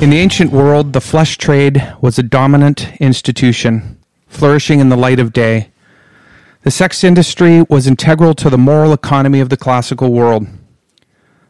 In 0.00 0.10
the 0.10 0.18
ancient 0.18 0.52
world, 0.52 0.92
the 0.92 1.00
flesh 1.00 1.36
trade 1.38 1.94
was 2.00 2.20
a 2.20 2.22
dominant 2.22 2.88
institution, 3.00 3.98
flourishing 4.28 4.78
in 4.78 4.90
the 4.90 4.96
light 4.96 5.18
of 5.18 5.32
day. 5.32 5.72
The 6.62 6.70
sex 6.70 7.02
industry 7.02 7.62
was 7.68 7.88
integral 7.88 8.34
to 8.34 8.48
the 8.48 8.56
moral 8.56 8.92
economy 8.92 9.40
of 9.40 9.48
the 9.48 9.56
classical 9.56 10.12
world. 10.12 10.46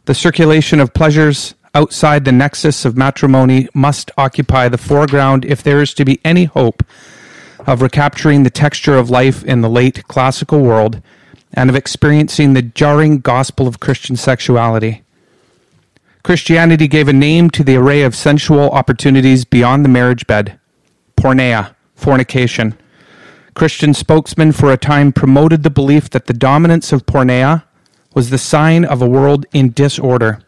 The 0.05 0.15
circulation 0.15 0.79
of 0.79 0.95
pleasures 0.95 1.53
outside 1.75 2.25
the 2.25 2.31
nexus 2.31 2.85
of 2.85 2.97
matrimony 2.97 3.67
must 3.75 4.09
occupy 4.17 4.67
the 4.67 4.79
foreground 4.79 5.45
if 5.45 5.61
there 5.61 5.79
is 5.79 5.93
to 5.93 6.03
be 6.03 6.19
any 6.25 6.45
hope 6.45 6.83
of 7.67 7.83
recapturing 7.83 8.41
the 8.41 8.49
texture 8.49 8.97
of 8.97 9.11
life 9.11 9.43
in 9.43 9.61
the 9.61 9.69
late 9.69 10.07
classical 10.07 10.61
world 10.61 11.03
and 11.53 11.69
of 11.69 11.75
experiencing 11.75 12.53
the 12.53 12.63
jarring 12.63 13.19
gospel 13.19 13.67
of 13.67 13.79
Christian 13.79 14.15
sexuality. 14.15 15.03
Christianity 16.23 16.87
gave 16.87 17.07
a 17.07 17.13
name 17.13 17.49
to 17.51 17.63
the 17.63 17.77
array 17.77 18.03
of 18.03 18.15
sensual 18.15 18.69
opportunities 18.71 19.45
beyond 19.45 19.85
the 19.85 19.89
marriage 19.89 20.27
bed 20.27 20.59
porneia, 21.15 21.75
fornication. 21.95 22.77
Christian 23.53 23.93
spokesmen 23.93 24.53
for 24.53 24.71
a 24.71 24.77
time 24.77 25.11
promoted 25.11 25.63
the 25.63 25.69
belief 25.69 26.09
that 26.11 26.27
the 26.27 26.33
dominance 26.33 26.93
of 26.93 27.05
porneia 27.05 27.63
was 28.13 28.29
the 28.29 28.37
sign 28.37 28.85
of 28.85 29.01
a 29.01 29.09
world 29.09 29.45
in 29.51 29.71
disorder. 29.71 30.41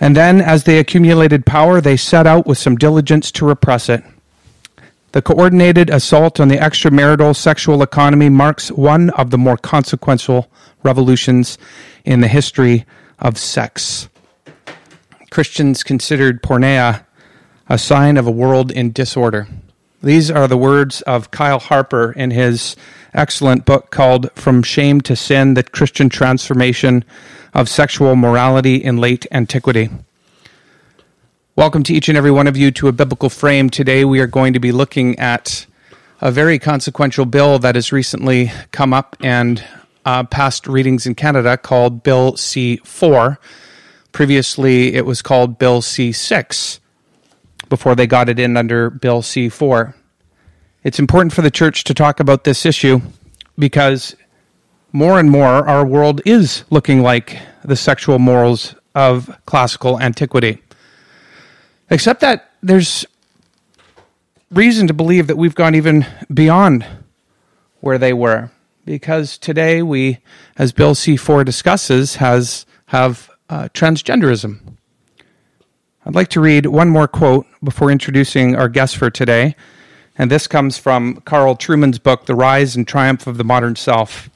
And 0.00 0.16
then, 0.16 0.40
as 0.40 0.64
they 0.64 0.78
accumulated 0.78 1.46
power, 1.46 1.80
they 1.80 1.96
set 1.96 2.26
out 2.26 2.46
with 2.46 2.58
some 2.58 2.76
diligence 2.76 3.30
to 3.32 3.46
repress 3.46 3.88
it. 3.88 4.02
The 5.12 5.22
coordinated 5.22 5.90
assault 5.90 6.40
on 6.40 6.48
the 6.48 6.56
extramarital 6.56 7.36
sexual 7.36 7.82
economy 7.82 8.28
marks 8.28 8.70
one 8.70 9.10
of 9.10 9.30
the 9.30 9.38
more 9.38 9.56
consequential 9.56 10.50
revolutions 10.82 11.56
in 12.04 12.20
the 12.20 12.28
history 12.28 12.84
of 13.18 13.38
sex. 13.38 14.08
Christians 15.32 15.82
considered 15.82 16.42
porneia 16.42 17.06
a 17.66 17.78
sign 17.78 18.18
of 18.18 18.26
a 18.26 18.30
world 18.30 18.70
in 18.70 18.92
disorder. 18.92 19.48
These 20.02 20.30
are 20.30 20.46
the 20.46 20.58
words 20.58 21.00
of 21.02 21.30
Kyle 21.30 21.58
Harper 21.58 22.12
in 22.12 22.32
his 22.32 22.76
excellent 23.14 23.64
book 23.64 23.90
called 23.90 24.30
From 24.34 24.62
Shame 24.62 25.00
to 25.00 25.16
Sin 25.16 25.54
The 25.54 25.62
Christian 25.62 26.10
Transformation 26.10 27.02
of 27.54 27.70
Sexual 27.70 28.14
Morality 28.16 28.76
in 28.76 28.98
Late 28.98 29.26
Antiquity. 29.32 29.88
Welcome 31.56 31.82
to 31.84 31.94
each 31.94 32.10
and 32.10 32.18
every 32.18 32.30
one 32.30 32.46
of 32.46 32.58
you 32.58 32.70
to 32.72 32.88
a 32.88 32.92
biblical 32.92 33.30
frame. 33.30 33.70
Today 33.70 34.04
we 34.04 34.20
are 34.20 34.26
going 34.26 34.52
to 34.52 34.60
be 34.60 34.70
looking 34.70 35.18
at 35.18 35.64
a 36.20 36.30
very 36.30 36.58
consequential 36.58 37.24
bill 37.24 37.58
that 37.60 37.74
has 37.74 37.90
recently 37.90 38.52
come 38.70 38.92
up 38.92 39.16
and 39.22 39.64
uh, 40.04 40.24
passed 40.24 40.66
readings 40.66 41.06
in 41.06 41.14
Canada 41.14 41.56
called 41.56 42.02
Bill 42.02 42.36
C 42.36 42.76
4 42.84 43.38
Previously, 44.12 44.94
it 44.94 45.06
was 45.06 45.22
called 45.22 45.58
Bill 45.58 45.82
C 45.82 46.12
6 46.12 46.80
before 47.68 47.94
they 47.94 48.06
got 48.06 48.28
it 48.28 48.38
in 48.38 48.56
under 48.56 48.90
Bill 48.90 49.22
C 49.22 49.48
4. 49.48 49.94
It's 50.84 50.98
important 50.98 51.32
for 51.32 51.42
the 51.42 51.50
church 51.50 51.84
to 51.84 51.94
talk 51.94 52.20
about 52.20 52.44
this 52.44 52.66
issue 52.66 53.00
because 53.58 54.14
more 54.92 55.18
and 55.18 55.30
more 55.30 55.66
our 55.66 55.84
world 55.84 56.20
is 56.26 56.64
looking 56.70 57.02
like 57.02 57.38
the 57.64 57.76
sexual 57.76 58.18
morals 58.18 58.74
of 58.94 59.34
classical 59.46 60.00
antiquity. 60.00 60.62
Except 61.88 62.20
that 62.20 62.50
there's 62.62 63.06
reason 64.50 64.86
to 64.86 64.94
believe 64.94 65.26
that 65.28 65.36
we've 65.36 65.54
gone 65.54 65.74
even 65.74 66.06
beyond 66.32 66.84
where 67.80 67.96
they 67.98 68.12
were 68.12 68.50
because 68.84 69.38
today 69.38 69.82
we 69.82 70.18
as 70.58 70.72
bill 70.72 70.94
c4 70.94 71.44
discusses 71.44 72.16
has 72.16 72.66
have 72.86 73.30
uh, 73.52 73.68
transgenderism. 73.74 74.76
I'd 76.06 76.14
like 76.14 76.28
to 76.28 76.40
read 76.40 76.64
one 76.64 76.88
more 76.88 77.06
quote 77.06 77.46
before 77.62 77.90
introducing 77.90 78.56
our 78.56 78.66
guest 78.66 78.96
for 78.96 79.10
today, 79.10 79.54
and 80.16 80.30
this 80.30 80.46
comes 80.46 80.78
from 80.78 81.16
Carl 81.26 81.54
Trueman's 81.54 81.98
book, 81.98 82.24
The 82.24 82.34
Rise 82.34 82.74
and 82.74 82.88
Triumph 82.88 83.26
of 83.26 83.36
the 83.36 83.44
Modern 83.44 83.76
Self. 83.76 84.30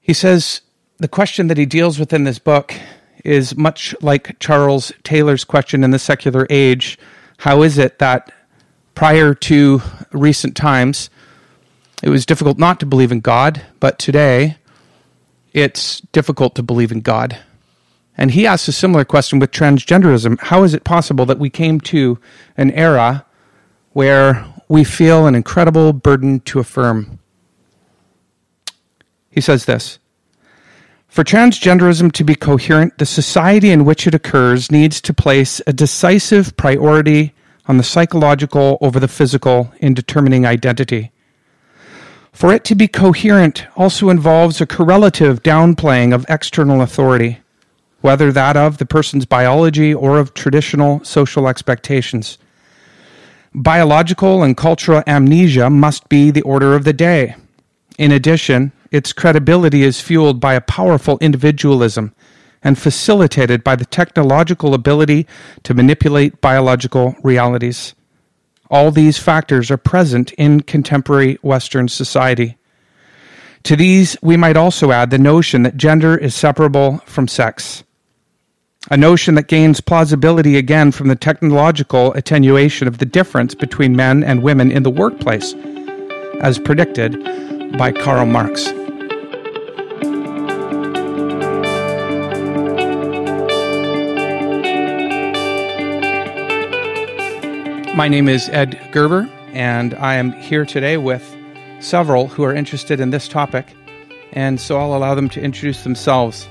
He 0.00 0.12
says 0.12 0.60
the 0.98 1.08
question 1.08 1.48
that 1.48 1.58
he 1.58 1.66
deals 1.66 1.98
with 1.98 2.12
in 2.12 2.22
this 2.22 2.38
book 2.38 2.72
is 3.24 3.56
much 3.56 3.96
like 4.00 4.38
Charles 4.38 4.92
Taylor's 5.02 5.42
question 5.42 5.82
in 5.82 5.90
the 5.90 5.98
secular 5.98 6.46
age 6.48 7.00
how 7.38 7.62
is 7.62 7.78
it 7.78 7.98
that 7.98 8.32
prior 8.94 9.34
to 9.34 9.82
recent 10.12 10.56
times, 10.56 11.10
it 12.00 12.10
was 12.10 12.24
difficult 12.24 12.58
not 12.58 12.78
to 12.78 12.86
believe 12.86 13.10
in 13.10 13.20
God, 13.20 13.60
but 13.80 13.98
today 13.98 14.58
it's 15.62 16.00
difficult 16.12 16.54
to 16.56 16.62
believe 16.62 16.92
in 16.92 17.00
God. 17.00 17.38
And 18.16 18.32
he 18.32 18.46
asks 18.46 18.66
a 18.66 18.72
similar 18.72 19.04
question 19.04 19.38
with 19.38 19.52
transgenderism. 19.52 20.40
How 20.40 20.64
is 20.64 20.74
it 20.74 20.82
possible 20.82 21.24
that 21.26 21.38
we 21.38 21.50
came 21.50 21.80
to 21.82 22.18
an 22.56 22.72
era 22.72 23.24
where 23.92 24.44
we 24.68 24.82
feel 24.82 25.26
an 25.26 25.36
incredible 25.36 25.92
burden 25.92 26.40
to 26.40 26.58
affirm? 26.58 27.20
He 29.30 29.40
says 29.40 29.66
this 29.66 30.00
For 31.06 31.22
transgenderism 31.22 32.10
to 32.12 32.24
be 32.24 32.34
coherent, 32.34 32.98
the 32.98 33.06
society 33.06 33.70
in 33.70 33.84
which 33.84 34.06
it 34.06 34.14
occurs 34.14 34.70
needs 34.70 35.00
to 35.02 35.14
place 35.14 35.62
a 35.66 35.72
decisive 35.72 36.56
priority 36.56 37.34
on 37.66 37.76
the 37.76 37.84
psychological 37.84 38.78
over 38.80 38.98
the 38.98 39.06
physical 39.06 39.72
in 39.78 39.94
determining 39.94 40.44
identity. 40.44 41.12
For 42.38 42.52
it 42.52 42.62
to 42.66 42.76
be 42.76 42.86
coherent 42.86 43.66
also 43.76 44.10
involves 44.10 44.60
a 44.60 44.66
correlative 44.66 45.42
downplaying 45.42 46.14
of 46.14 46.24
external 46.28 46.82
authority, 46.82 47.40
whether 48.00 48.30
that 48.30 48.56
of 48.56 48.78
the 48.78 48.86
person's 48.86 49.26
biology 49.26 49.92
or 49.92 50.20
of 50.20 50.34
traditional 50.34 51.02
social 51.02 51.48
expectations. 51.48 52.38
Biological 53.52 54.44
and 54.44 54.56
cultural 54.56 55.02
amnesia 55.04 55.68
must 55.68 56.08
be 56.08 56.30
the 56.30 56.42
order 56.42 56.76
of 56.76 56.84
the 56.84 56.92
day. 56.92 57.34
In 57.98 58.12
addition, 58.12 58.70
its 58.92 59.12
credibility 59.12 59.82
is 59.82 60.00
fueled 60.00 60.38
by 60.38 60.54
a 60.54 60.60
powerful 60.60 61.18
individualism 61.20 62.14
and 62.62 62.78
facilitated 62.78 63.64
by 63.64 63.74
the 63.74 63.84
technological 63.84 64.74
ability 64.74 65.26
to 65.64 65.74
manipulate 65.74 66.40
biological 66.40 67.16
realities. 67.24 67.96
All 68.70 68.90
these 68.90 69.18
factors 69.18 69.70
are 69.70 69.78
present 69.78 70.32
in 70.32 70.60
contemporary 70.60 71.38
Western 71.42 71.88
society. 71.88 72.56
To 73.64 73.76
these, 73.76 74.16
we 74.22 74.36
might 74.36 74.56
also 74.56 74.92
add 74.92 75.10
the 75.10 75.18
notion 75.18 75.62
that 75.62 75.76
gender 75.76 76.16
is 76.16 76.34
separable 76.34 76.98
from 77.06 77.28
sex, 77.28 77.82
a 78.90 78.96
notion 78.96 79.34
that 79.34 79.48
gains 79.48 79.80
plausibility 79.80 80.56
again 80.56 80.92
from 80.92 81.08
the 81.08 81.16
technological 81.16 82.12
attenuation 82.12 82.86
of 82.86 82.98
the 82.98 83.06
difference 83.06 83.54
between 83.54 83.96
men 83.96 84.22
and 84.22 84.42
women 84.42 84.70
in 84.70 84.82
the 84.82 84.90
workplace, 84.90 85.54
as 86.40 86.58
predicted 86.58 87.22
by 87.78 87.92
Karl 87.92 88.26
Marx. 88.26 88.72
My 97.98 98.06
name 98.06 98.28
is 98.28 98.48
Ed 98.50 98.78
Gerber, 98.92 99.28
and 99.52 99.92
I 99.94 100.14
am 100.14 100.30
here 100.30 100.64
today 100.64 100.98
with 100.98 101.36
several 101.80 102.28
who 102.28 102.44
are 102.44 102.54
interested 102.54 103.00
in 103.00 103.10
this 103.10 103.26
topic, 103.26 103.74
and 104.30 104.60
so 104.60 104.78
I'll 104.78 104.94
allow 104.94 105.16
them 105.16 105.28
to 105.30 105.40
introduce 105.40 105.82
themselves. 105.82 106.48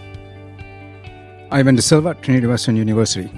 Ivan 1.49 1.77
DeSilva, 1.77 2.21
Trinity 2.21 2.47
Western 2.47 2.75
University. 2.75 3.31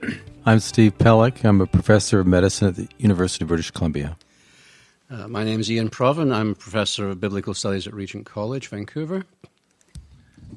I'm 0.46 0.60
Steve 0.60 0.96
Pellick. 0.96 1.44
I'm 1.44 1.60
a 1.60 1.66
professor 1.66 2.20
of 2.20 2.28
medicine 2.28 2.68
at 2.68 2.76
the 2.76 2.86
University 2.98 3.44
of 3.44 3.48
British 3.48 3.72
Columbia. 3.72 4.16
Uh, 5.10 5.26
my 5.26 5.42
name 5.42 5.58
is 5.58 5.68
Iain 5.68 5.90
Provan. 5.90 6.32
I'm 6.32 6.52
a 6.52 6.54
professor 6.54 7.08
of 7.08 7.20
biblical 7.20 7.52
studies 7.52 7.88
at 7.88 7.92
Regent 7.92 8.26
College, 8.26 8.68
Vancouver. 8.68 9.24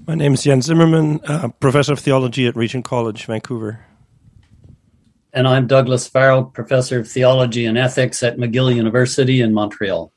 My 0.06 0.14
name 0.14 0.36
is 0.36 0.44
Jens 0.44 0.68
Zimmermann, 0.68 1.22
uh, 1.26 1.48
professor 1.48 1.94
of 1.94 2.00
theology 2.00 2.46
at 2.46 2.56
Regent 2.56 2.86
College, 2.86 3.26
Vancouver. 3.26 3.80
And 5.32 5.48
I'm 5.48 5.68
Douglas 5.68 6.08
Farrow, 6.08 6.44
professor 6.44 7.00
of 7.00 7.08
theology 7.08 7.66
and 7.66 7.78
ethics 7.78 8.24
at 8.24 8.38
McGill 8.38 8.74
University 8.74 9.42
in 9.42 9.54
Montreal. 9.54 10.12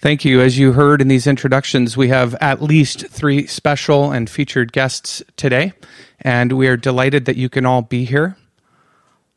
Thank 0.00 0.24
you. 0.24 0.40
As 0.40 0.58
you 0.58 0.74
heard 0.74 1.00
in 1.00 1.08
these 1.08 1.26
introductions, 1.26 1.96
we 1.96 2.08
have 2.08 2.36
at 2.40 2.62
least 2.62 3.08
three 3.08 3.46
special 3.46 4.12
and 4.12 4.30
featured 4.30 4.72
guests 4.72 5.22
today, 5.36 5.72
and 6.20 6.52
we 6.52 6.68
are 6.68 6.76
delighted 6.76 7.24
that 7.24 7.36
you 7.36 7.48
can 7.48 7.66
all 7.66 7.82
be 7.82 8.04
here. 8.04 8.36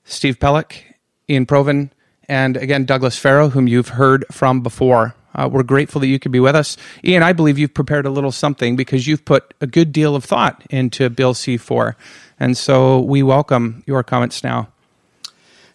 Steve 0.03 0.37
Pellick, 0.37 0.83
Iain 1.29 1.45
Provan, 1.45 1.89
and 2.27 2.57
again, 2.57 2.85
Douglas 2.85 3.17
Farrow, 3.17 3.49
whom 3.49 3.67
you've 3.67 3.89
heard 3.89 4.25
from 4.31 4.61
before. 4.61 5.15
Uh, 5.33 5.49
we're 5.51 5.63
grateful 5.63 6.01
that 6.01 6.07
you 6.07 6.19
could 6.19 6.31
be 6.31 6.39
with 6.39 6.55
us. 6.55 6.77
Iain, 7.05 7.23
I 7.23 7.33
believe 7.33 7.57
you've 7.57 7.73
prepared 7.73 8.05
a 8.05 8.09
little 8.09 8.31
something 8.31 8.75
because 8.75 9.07
you've 9.07 9.25
put 9.25 9.53
a 9.61 9.67
good 9.67 9.91
deal 9.91 10.15
of 10.15 10.25
thought 10.25 10.63
into 10.69 11.09
Bill 11.09 11.33
C4. 11.33 11.95
And 12.41 12.57
so 12.57 12.99
we 13.01 13.21
welcome 13.21 13.83
your 13.85 14.01
comments 14.01 14.43
now. 14.43 14.67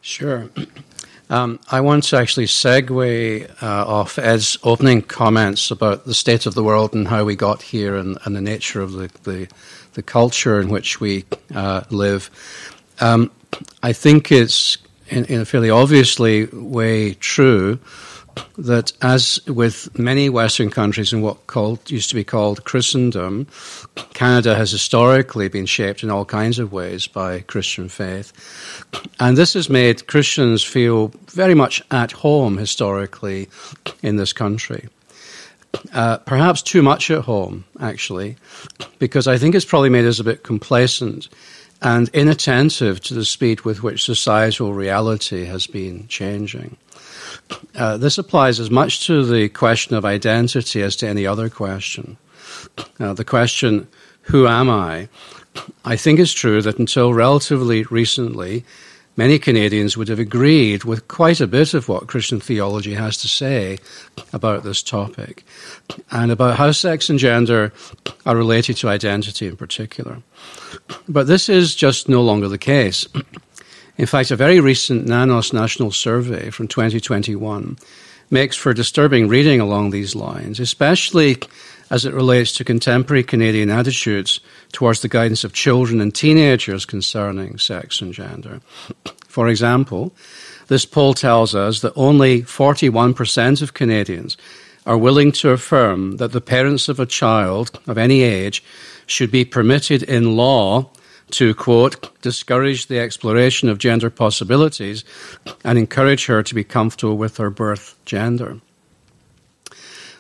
Sure. 0.03 0.51
Um, 1.29 1.59
I 1.73 1.81
want 1.81 2.05
to 2.05 2.17
actually 2.19 2.47
segue 2.47 3.51
uh, 3.61 3.67
off 3.67 4.17
Ed's 4.17 4.57
opening 4.63 5.03
comments 5.03 5.73
about 5.73 6.05
the 6.05 6.15
state 6.15 6.47
of 6.47 6.55
the 6.55 6.63
world 6.63 6.95
and 6.95 7.09
how 7.09 7.25
we 7.25 7.35
got 7.35 7.63
here 7.63 7.97
and, 7.97 8.17
and 8.25 8.37
the 8.37 8.41
nature 8.41 8.81
of 8.81 8.93
the, 8.93 9.11
the, 9.25 9.49
the 9.95 10.05
culture 10.05 10.61
in 10.61 10.69
which 10.69 11.01
we 11.01 11.25
uh, 11.53 11.83
live. 11.91 12.31
Um, 13.01 13.33
I 13.83 13.93
think 13.93 14.31
it's 14.31 14.79
in, 15.09 15.25
in, 15.25 15.41
a 15.41 15.45
fairly 15.45 15.69
obviously 15.69 16.45
way 16.53 17.15
true 17.15 17.81
that, 18.59 18.93
as 19.03 19.41
with 19.47 19.97
many 19.99 20.29
Western 20.29 20.71
countries 20.71 21.13
in 21.13 21.21
what 21.21 21.47
called, 21.47 21.91
used 21.91 22.09
to 22.11 22.15
be 22.15 22.25
called 22.25 22.65
Christendom, 22.65 23.47
Canada 24.15 24.55
has 24.55 24.71
historically 24.71 25.49
been 25.49 25.67
shaped 25.67 26.03
in 26.03 26.11
all 26.11 26.25
kinds 26.25 26.59
of 26.59 26.73
ways 26.73 27.07
by 27.07 27.41
Christian 27.41 27.89
faith. 27.89 28.33
And 29.21 29.37
this 29.37 29.55
has 29.55 29.69
made 29.69 30.07
Christians 30.07 30.63
feel 30.63 31.13
very 31.31 31.55
much 31.55 31.83
at 31.91 32.13
home 32.13 32.57
historically 32.57 33.49
in 34.03 34.17
this 34.17 34.33
country. 34.33 34.89
Uh, 35.93 36.19
perhaps 36.19 36.63
too 36.63 36.83
much 36.83 37.11
at 37.11 37.23
home, 37.25 37.65
actually, 37.81 38.37
because 38.99 39.27
I 39.27 39.37
think 39.37 39.55
it's 39.55 39.65
probably 39.65 39.91
made 39.91 40.07
us 40.07 40.19
a 40.19 40.25
bit 40.25 40.43
complacent 40.43 41.29
and 41.83 42.09
inattentive 42.15 43.01
to 43.03 43.15
the 43.15 43.25
speed 43.25 43.63
with 43.63 43.83
which 43.83 44.05
societal 44.05 44.73
reality 44.73 45.45
has 45.45 45.67
been 45.67 46.09
changing. 46.09 46.77
Uh, 47.75 47.97
this 47.97 48.19
applies 48.19 48.59
as 48.61 48.71
much 48.71 49.07
to 49.07 49.25
the 49.25 49.49
question 49.51 49.97
of 49.97 50.05
identity 50.05 50.83
as 50.83 50.97
to 50.97 51.09
any 51.09 51.27
other 51.27 51.49
question. 51.49 52.17
Uh, 52.99 53.13
the 53.13 53.25
question, 53.25 53.87
who 54.23 54.47
am 54.47 54.69
I? 54.69 55.09
I 55.85 55.97
think 55.97 56.19
it's 56.19 56.33
true 56.33 56.63
that 56.63 56.79
until 56.79 57.15
relatively 57.15 57.85
recently, 57.85 58.65
many 59.17 59.39
Canadians 59.39 59.97
would 59.97 60.09
have 60.09 60.19
agreed 60.19 60.85
with 60.85 61.09
quite 61.09 61.41
a 61.41 61.47
bit 61.47 61.75
of 61.75 61.89
what 61.89 62.07
Christian 62.07 62.41
theology 62.41 62.95
has 62.95 63.17
to 63.19 63.29
say 63.29 63.79
about 64.33 64.63
this 64.63 64.83
topic 64.83 65.45
and 66.11 66.31
about 66.31 66.57
how 66.57 66.73
sex 66.73 67.09
and 67.09 67.19
gender 67.19 67.73
are 68.27 68.37
related 68.37 68.77
to 68.79 68.89
identity 68.89 69.47
in 69.47 69.57
particular. 69.57 70.19
But 71.09 71.27
this 71.27 71.49
is 71.49 71.75
just 71.75 72.09
no 72.09 72.23
longer 72.23 72.49
the 72.49 72.59
case. 72.59 73.07
In 73.99 74.07
fact, 74.07 74.31
a 74.31 74.37
very 74.37 74.61
recent 74.61 75.07
NANOS 75.07 75.53
national 75.53 75.91
survey 75.91 76.51
from 76.51 76.69
2021 76.69 77.79
makes 78.31 78.57
for 78.57 78.75
disturbing 78.75 79.29
reading 79.29 79.61
along 79.61 79.91
these 79.91 80.15
lines, 80.15 80.61
especially 80.61 81.39
as 81.91 82.05
it 82.05 82.13
relates 82.13 82.53
to 82.53 82.65
contemporary 82.65 83.23
Canadian 83.23 83.71
attitudes 83.71 84.41
towards 84.73 85.01
the 85.01 85.09
guidance 85.09 85.45
of 85.45 85.53
children 85.53 86.01
and 86.01 86.15
teenagers 86.15 86.85
concerning 86.85 87.59
sex 87.59 88.01
and 88.01 88.13
gender. 88.13 88.61
For 89.29 89.49
example, 89.49 90.13
this 90.69 90.85
poll 90.85 91.15
tells 91.15 91.55
us 91.55 91.81
that 91.81 91.93
only 91.95 92.43
41% 92.43 93.63
of 93.63 93.75
Canadians 93.75 94.37
are 94.85 94.99
willing 94.99 95.33
to 95.33 95.51
affirm 95.51 96.17
that 96.17 96.33
the 96.33 96.41
parents 96.41 96.89
of 96.89 97.01
a 97.01 97.07
child 97.07 97.79
of 97.87 97.99
any 97.99 98.23
age 98.23 98.63
should 99.07 99.31
be 99.31 99.45
permitted 99.45 100.03
in 100.03 100.37
law 100.37 100.91
to, 101.33 101.55
quote, 101.55 102.21
discourage 102.23 102.87
the 102.87 102.99
exploration 102.99 103.69
of 103.69 103.79
gender 103.79 104.11
possibilities 104.11 105.05
and 105.65 105.79
encourage 105.79 106.27
her 106.27 106.43
to 106.43 106.55
be 106.55 106.65
comfortable 106.65 107.17
with 107.17 107.37
her 107.39 107.51
birth 107.51 107.97
gender. 108.05 108.61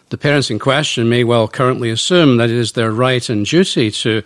The 0.08 0.19
parents 0.19 0.50
in 0.50 0.61
question 0.61 1.08
may 1.08 1.25
well 1.25 1.49
currently 1.49 1.91
assume 1.91 2.37
that 2.37 2.50
it 2.50 2.56
is 2.56 2.73
their 2.73 2.93
right 2.93 3.29
and 3.29 3.44
duty 3.44 3.91
to 3.91 4.23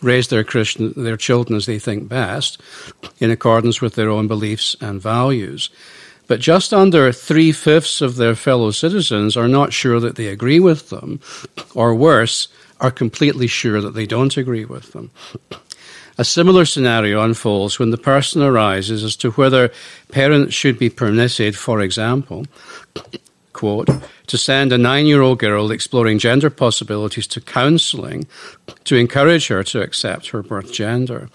raise 0.00 0.28
their, 0.28 0.44
Christian, 0.44 0.92
their 0.96 1.16
children 1.16 1.56
as 1.56 1.66
they 1.66 1.80
think 1.80 2.08
best, 2.08 2.60
in 3.18 3.32
accordance 3.32 3.80
with 3.80 3.96
their 3.96 4.10
own 4.10 4.28
beliefs 4.28 4.76
and 4.80 5.02
values. 5.02 5.70
But 6.28 6.40
just 6.40 6.72
under 6.72 7.10
three 7.12 7.50
fifths 7.50 8.00
of 8.00 8.16
their 8.16 8.36
fellow 8.36 8.70
citizens 8.70 9.36
are 9.36 9.48
not 9.48 9.72
sure 9.72 9.98
that 9.98 10.14
they 10.14 10.28
agree 10.28 10.60
with 10.60 10.90
them, 10.90 11.20
or 11.74 11.94
worse, 11.94 12.46
are 12.80 12.92
completely 12.92 13.48
sure 13.48 13.80
that 13.80 13.94
they 13.94 14.06
don't 14.06 14.36
agree 14.36 14.64
with 14.64 14.92
them. 14.92 15.10
A 16.16 16.24
similar 16.24 16.64
scenario 16.64 17.22
unfolds 17.22 17.78
when 17.78 17.90
the 17.90 17.98
person 17.98 18.40
arises 18.40 19.02
as 19.02 19.16
to 19.16 19.32
whether 19.32 19.72
parents 20.12 20.54
should 20.54 20.78
be 20.78 20.88
permitted, 20.88 21.56
for 21.56 21.80
example, 21.80 22.46
quote, 23.52 23.88
to 24.28 24.38
send 24.38 24.72
a 24.72 24.78
nine 24.78 25.06
year 25.06 25.22
old 25.22 25.40
girl 25.40 25.72
exploring 25.72 26.18
gender 26.18 26.50
possibilities 26.50 27.26
to 27.28 27.40
counselling 27.40 28.26
to 28.84 28.96
encourage 28.96 29.48
her 29.48 29.64
to 29.64 29.82
accept 29.82 30.28
her 30.28 30.42
birth 30.42 30.72
gender. 30.72 31.30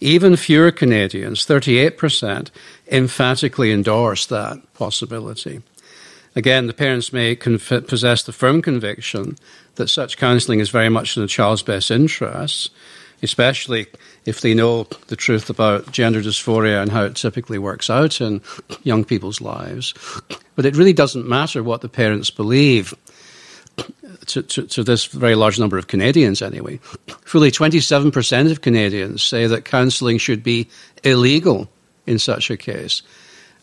Even 0.00 0.36
fewer 0.36 0.70
Canadians, 0.70 1.44
38%, 1.44 2.50
emphatically 2.92 3.72
endorse 3.72 4.26
that 4.26 4.62
possibility. 4.74 5.60
Again, 6.36 6.68
the 6.68 6.72
parents 6.72 7.12
may 7.12 7.34
conf- 7.34 7.88
possess 7.88 8.22
the 8.22 8.32
firm 8.32 8.62
conviction 8.62 9.36
that 9.74 9.88
such 9.88 10.16
counselling 10.16 10.60
is 10.60 10.70
very 10.70 10.88
much 10.88 11.16
in 11.16 11.22
the 11.22 11.28
child's 11.28 11.62
best 11.62 11.90
interests, 11.90 12.70
especially 13.22 13.86
if 14.24 14.40
they 14.40 14.54
know 14.54 14.84
the 15.08 15.16
truth 15.16 15.50
about 15.50 15.90
gender 15.90 16.20
dysphoria 16.20 16.82
and 16.82 16.90
how 16.90 17.04
it 17.04 17.16
typically 17.16 17.58
works 17.58 17.90
out 17.90 18.20
in 18.20 18.40
young 18.82 19.04
people's 19.04 19.40
lives. 19.40 19.94
But 20.54 20.66
it 20.66 20.76
really 20.76 20.92
doesn't 20.92 21.28
matter 21.28 21.62
what 21.62 21.80
the 21.80 21.88
parents 21.88 22.30
believe. 22.30 22.94
To, 24.26 24.42
to, 24.42 24.66
to, 24.66 24.84
this 24.84 25.06
very 25.06 25.36
large 25.36 25.58
number 25.58 25.78
of 25.78 25.86
Canadians, 25.86 26.42
anyway. 26.42 26.80
Fully 27.24 27.50
27% 27.50 28.50
of 28.50 28.60
Canadians 28.60 29.22
say 29.22 29.46
that 29.46 29.64
counselling 29.64 30.18
should 30.18 30.42
be 30.42 30.68
illegal 31.04 31.70
in 32.06 32.18
such 32.18 32.50
a 32.50 32.56
case. 32.56 33.02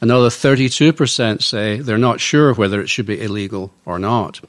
Another 0.02 0.30
32% 0.30 1.44
say 1.44 1.80
they're 1.80 1.98
not 1.98 2.20
sure 2.20 2.54
whether 2.54 2.82
it 2.82 2.90
should 2.90 3.06
be 3.06 3.22
illegal 3.22 3.72
or 3.86 4.00
not. 4.00 4.40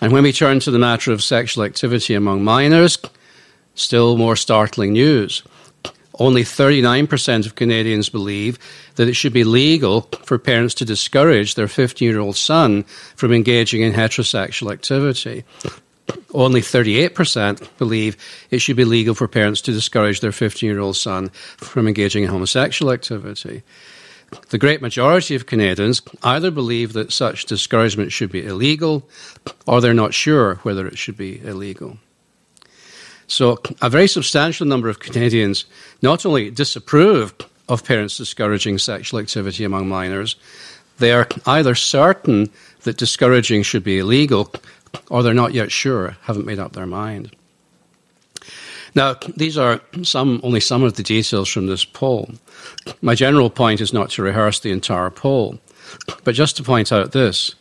And 0.00 0.12
when 0.12 0.22
we 0.22 0.32
turn 0.32 0.60
to 0.60 0.70
the 0.70 0.78
matter 0.78 1.12
of 1.12 1.22
sexual 1.22 1.64
activity 1.64 2.14
among 2.14 2.42
minors, 2.42 2.98
Still 3.80 4.18
more 4.18 4.36
startling 4.36 4.92
news. 4.92 5.42
Only 6.18 6.42
39% 6.42 7.46
of 7.46 7.54
Canadians 7.54 8.10
believe 8.10 8.58
that 8.96 9.08
it 9.08 9.14
should 9.14 9.32
be 9.32 9.42
legal 9.42 10.02
for 10.22 10.38
parents 10.38 10.74
to 10.74 10.84
discourage 10.84 11.54
their 11.54 11.66
15 11.66 12.06
year 12.06 12.20
old 12.20 12.36
son 12.36 12.82
from 13.16 13.32
engaging 13.32 13.80
in 13.80 13.94
heterosexual 13.94 14.70
activity. 14.70 15.44
Only 16.34 16.60
38% 16.60 17.78
believe 17.78 18.18
it 18.50 18.58
should 18.58 18.76
be 18.76 18.84
legal 18.84 19.14
for 19.14 19.26
parents 19.26 19.62
to 19.62 19.72
discourage 19.72 20.20
their 20.20 20.30
15 20.30 20.68
year 20.68 20.80
old 20.80 20.96
son 20.96 21.30
from 21.56 21.88
engaging 21.88 22.24
in 22.24 22.28
homosexual 22.28 22.92
activity. 22.92 23.62
The 24.50 24.58
great 24.58 24.82
majority 24.82 25.36
of 25.36 25.46
Canadians 25.46 26.02
either 26.22 26.50
believe 26.50 26.92
that 26.92 27.12
such 27.12 27.46
discouragement 27.46 28.12
should 28.12 28.30
be 28.30 28.44
illegal 28.44 29.08
or 29.66 29.80
they're 29.80 29.94
not 29.94 30.12
sure 30.12 30.56
whether 30.56 30.86
it 30.86 30.98
should 30.98 31.16
be 31.16 31.40
illegal. 31.42 31.96
So, 33.30 33.60
a 33.80 33.88
very 33.88 34.08
substantial 34.08 34.66
number 34.66 34.88
of 34.88 34.98
Canadians 34.98 35.64
not 36.02 36.26
only 36.26 36.50
disapprove 36.50 37.32
of 37.68 37.84
parents 37.84 38.16
discouraging 38.16 38.78
sexual 38.78 39.20
activity 39.20 39.62
among 39.62 39.88
minors, 39.88 40.34
they 40.98 41.12
are 41.12 41.28
either 41.46 41.76
certain 41.76 42.50
that 42.82 42.96
discouraging 42.96 43.62
should 43.62 43.84
be 43.84 44.00
illegal 44.00 44.52
or 45.10 45.22
they're 45.22 45.32
not 45.32 45.54
yet 45.54 45.70
sure, 45.70 46.16
haven't 46.22 46.44
made 46.44 46.58
up 46.58 46.72
their 46.72 46.86
mind. 46.86 47.30
Now, 48.96 49.14
these 49.36 49.56
are 49.56 49.80
some, 50.02 50.40
only 50.42 50.58
some 50.58 50.82
of 50.82 50.96
the 50.96 51.04
details 51.04 51.48
from 51.48 51.68
this 51.68 51.84
poll. 51.84 52.30
My 53.00 53.14
general 53.14 53.48
point 53.48 53.80
is 53.80 53.92
not 53.92 54.10
to 54.10 54.22
rehearse 54.22 54.58
the 54.58 54.72
entire 54.72 55.08
poll, 55.08 55.60
but 56.24 56.34
just 56.34 56.56
to 56.56 56.64
point 56.64 56.90
out 56.90 57.12
this 57.12 57.54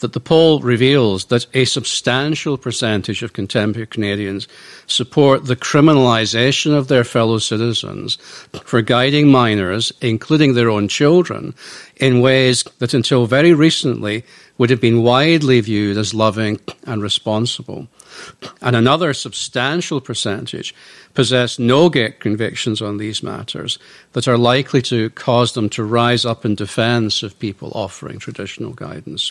that 0.00 0.12
the 0.12 0.20
poll 0.20 0.60
reveals 0.60 1.26
that 1.26 1.46
a 1.54 1.64
substantial 1.64 2.56
percentage 2.56 3.22
of 3.22 3.32
contemporary 3.32 3.86
Canadians 3.86 4.46
support 4.86 5.46
the 5.46 5.56
criminalisation 5.56 6.76
of 6.76 6.88
their 6.88 7.04
fellow 7.04 7.38
citizens 7.38 8.16
for 8.64 8.82
guiding 8.82 9.28
minors, 9.28 9.92
including 10.00 10.54
their 10.54 10.70
own 10.70 10.88
children, 10.88 11.54
in 11.96 12.20
ways 12.20 12.64
that 12.78 12.94
until 12.94 13.26
very 13.26 13.52
recently 13.52 14.24
would 14.56 14.70
have 14.70 14.80
been 14.80 15.02
widely 15.02 15.60
viewed 15.60 15.96
as 15.96 16.14
loving 16.14 16.60
and 16.84 17.02
responsible. 17.02 17.88
And 18.60 18.74
another 18.74 19.14
substantial 19.14 20.00
percentage 20.00 20.74
possess 21.14 21.58
no 21.58 21.88
get 21.88 22.20
convictions 22.20 22.82
on 22.82 22.98
these 22.98 23.22
matters 23.22 23.78
that 24.12 24.28
are 24.28 24.38
likely 24.38 24.82
to 24.82 25.10
cause 25.10 25.52
them 25.52 25.68
to 25.70 25.84
rise 25.84 26.24
up 26.24 26.44
in 26.44 26.54
defence 26.54 27.22
of 27.22 27.38
people 27.38 27.70
offering 27.74 28.18
traditional 28.18 28.72
guidance. 28.72 29.30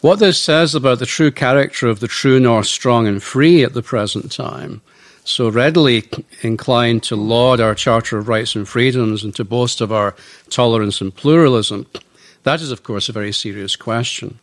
What 0.00 0.20
this 0.20 0.40
says 0.40 0.76
about 0.76 1.00
the 1.00 1.06
true 1.06 1.32
character 1.32 1.88
of 1.88 1.98
the 1.98 2.06
true 2.06 2.38
north, 2.38 2.68
strong 2.68 3.08
and 3.08 3.20
free 3.20 3.64
at 3.64 3.74
the 3.74 3.82
present 3.82 4.30
time, 4.30 4.80
so 5.24 5.48
readily 5.48 6.08
inclined 6.42 7.02
to 7.04 7.16
laud 7.16 7.58
our 7.58 7.74
Charter 7.74 8.16
of 8.16 8.28
Rights 8.28 8.54
and 8.54 8.68
Freedoms 8.68 9.24
and 9.24 9.34
to 9.34 9.42
boast 9.42 9.80
of 9.80 9.90
our 9.90 10.14
tolerance 10.50 11.00
and 11.00 11.12
pluralism, 11.12 11.84
that 12.44 12.60
is, 12.60 12.70
of 12.70 12.84
course, 12.84 13.08
a 13.08 13.12
very 13.12 13.32
serious 13.32 13.74
question. 13.74 14.38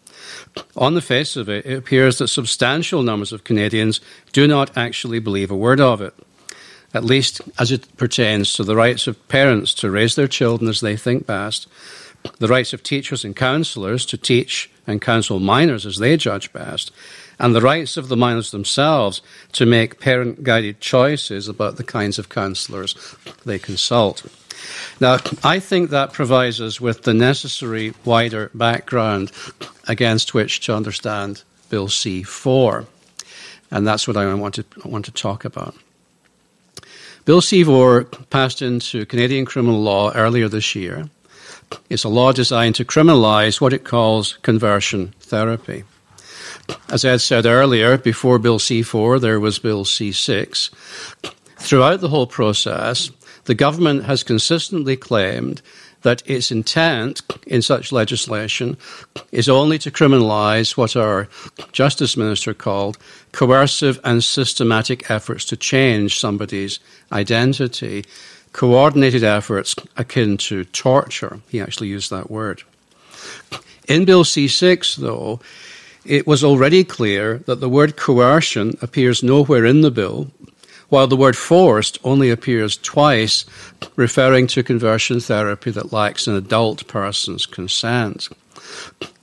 On 0.76 0.94
the 0.94 1.02
face 1.02 1.38
of 1.38 1.48
it, 1.48 1.66
it 1.66 1.78
appears 1.78 2.18
that 2.18 2.28
substantial 2.28 3.02
numbers 3.02 3.32
of 3.32 3.46
Canadians 3.46 4.02
do 4.34 4.48
not 4.48 4.76
actually 4.76 5.20
believe 5.20 5.52
a 5.52 5.56
word 5.56 5.80
of 5.80 6.02
it, 6.02 6.14
at 6.94 7.06
least 7.06 7.40
as 7.58 7.72
it 7.72 7.96
pertains 7.96 8.52
to 8.54 8.66
the 8.66 8.76
rights 8.76 9.08
of 9.08 9.26
parents 9.30 9.74
to 9.76 9.90
raise 9.90 10.16
their 10.16 10.28
children 10.28 10.70
as 10.70 10.82
they 10.82 10.98
think 10.98 11.26
best, 11.26 11.68
the 12.40 12.50
rights 12.50 12.74
of 12.74 12.84
teachers 12.84 13.24
and 13.24 13.38
counsellors 13.38 14.06
to 14.06 14.18
teach 14.18 14.70
and 14.88 15.02
counsel 15.02 15.40
minors 15.40 15.86
as 15.86 15.98
they 15.98 16.18
judge 16.18 16.52
best, 16.54 16.92
and 17.40 17.54
the 17.54 17.62
rights 17.62 17.98
of 17.98 18.08
the 18.08 18.18
minors 18.18 18.52
themselves 18.52 19.22
to 19.52 19.66
make 19.66 20.00
parent 20.00 20.44
guided 20.44 20.80
choices 20.80 21.48
about 21.48 21.78
the 21.78 21.84
kinds 21.84 22.18
of 22.18 22.30
counselors 22.30 22.96
they 23.46 23.60
consult. 23.60 24.26
Now, 25.00 25.18
I 25.44 25.60
think 25.60 25.90
that 25.90 26.14
provides 26.14 26.62
us 26.62 26.80
with 26.80 27.04
the 27.04 27.14
necessary 27.14 27.94
wider 28.04 28.50
background 28.54 29.32
against 29.88 30.34
which 30.34 30.62
to 30.62 30.76
understand 30.76 31.44
Bill 31.70 31.90
C 31.90 32.24
4. 32.24 32.86
And 33.72 33.86
that's 33.86 34.08
what 34.08 34.18
I 34.18 34.34
want 34.34 34.56
to, 34.56 34.66
want 34.86 35.06
to 35.06 35.12
talk 35.12 35.44
about. 35.44 35.76
Bill 37.26 37.42
C 37.42 37.64
4 37.64 38.04
passed 38.30 38.62
into 38.62 39.06
Canadian 39.06 39.46
criminal 39.46 39.82
law 39.82 40.12
earlier 40.14 40.48
this 40.48 40.76
year. 40.76 41.10
It's 41.90 42.04
a 42.04 42.10
law 42.10 42.32
designed 42.32 42.76
to 42.76 42.86
criminalize 42.86 43.62
what 43.62 43.74
it 43.74 43.84
calls 43.84 44.38
conversion 44.42 45.14
therapy. 45.20 45.84
As 46.90 47.06
Ed 47.06 47.22
said 47.22 47.46
earlier, 47.46 47.98
before 47.98 48.40
Bill 48.40 48.60
C 48.60 48.82
4, 48.82 49.20
there 49.20 49.40
was 49.40 49.60
Bill 49.60 49.86
C 49.86 50.12
6. 50.12 50.72
Throughout 51.58 52.02
the 52.02 52.10
whole 52.10 52.28
process, 52.28 53.12
the 53.46 53.56
government 53.56 54.06
has 54.06 54.24
consistently 54.24 54.96
claimed 54.96 55.62
that 56.02 56.22
its 56.30 56.52
intent 56.52 57.22
in 57.48 57.64
such 57.64 57.92
legislation 57.92 58.78
is 59.32 59.50
only 59.50 59.80
to 59.80 59.90
criminalize 59.90 60.78
what 60.78 60.96
our 60.96 61.28
Justice 61.72 62.16
Minister 62.16 62.54
called 62.54 63.00
coercive 63.32 64.00
and 64.04 64.24
systematic 64.24 65.10
efforts 65.10 65.46
to 65.46 65.58
change 65.58 66.20
somebody's 66.20 66.80
identity, 67.12 68.06
coordinated 68.56 69.22
efforts 69.22 69.76
akin 69.98 70.38
to 70.38 70.64
torture. 70.64 71.42
He 71.50 71.60
actually 71.60 71.90
used 71.90 72.10
that 72.10 72.32
word. 72.32 72.64
In 73.90 74.06
Bill 74.06 74.24
C 74.24 74.48
6, 74.48 74.96
though, 74.96 75.42
it 76.06 76.26
was 76.26 76.42
already 76.42 76.86
clear 76.86 77.40
that 77.48 77.60
the 77.60 77.68
word 77.68 77.98
coercion 77.98 78.78
appears 78.82 79.22
nowhere 79.22 79.66
in 79.66 79.82
the 79.82 79.92
bill, 79.92 80.32
while 80.88 81.06
the 81.06 81.18
word 81.18 81.36
forced 81.36 82.00
only 82.06 82.30
appears 82.30 82.78
twice, 82.78 83.44
referring 83.98 84.48
to 84.48 84.64
conversion 84.64 85.20
therapy 85.20 85.72
that 85.72 85.92
lacks 85.92 86.26
an 86.26 86.36
adult 86.36 86.88
person's 86.88 87.46
consent. 87.46 88.30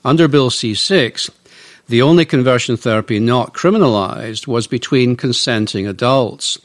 Under 0.05 0.29
Bill 0.29 0.51
C 0.51 0.75
6, 0.75 1.31
the 1.89 2.03
only 2.03 2.27
conversion 2.27 2.77
therapy 2.77 3.19
not 3.19 3.55
criminalized 3.55 4.47
was 4.47 4.67
between 4.67 5.17
consenting 5.17 5.87
adults. 5.87 6.59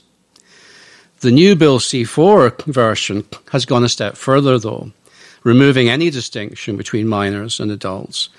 The 1.21 1.31
new 1.31 1.55
Bill 1.55 1.79
C 1.79 2.03
4 2.03 2.55
version 2.67 3.25
has 3.51 3.65
gone 3.65 3.83
a 3.83 3.89
step 3.89 4.15
further, 4.15 4.59
though, 4.59 4.91
removing 5.43 5.89
any 5.89 6.11
distinction 6.11 6.77
between 6.77 7.07
minors 7.07 7.59
and 7.59 7.71
adults 7.71 8.29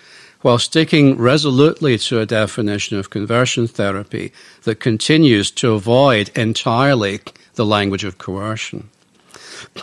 while 0.43 0.61
sticking 0.61 1.19
resolutely 1.19 1.99
to 1.99 2.21
a 2.21 2.27
definition 2.27 2.97
of 2.97 3.11
conversion 3.11 3.67
therapy 3.67 4.33
that 4.63 4.79
continues 4.79 5.51
to 5.51 5.73
avoid 5.73 6.31
entirely 6.37 7.21
the 7.55 7.67
language 7.67 8.05
of 8.05 8.19
coercion. 8.19 8.89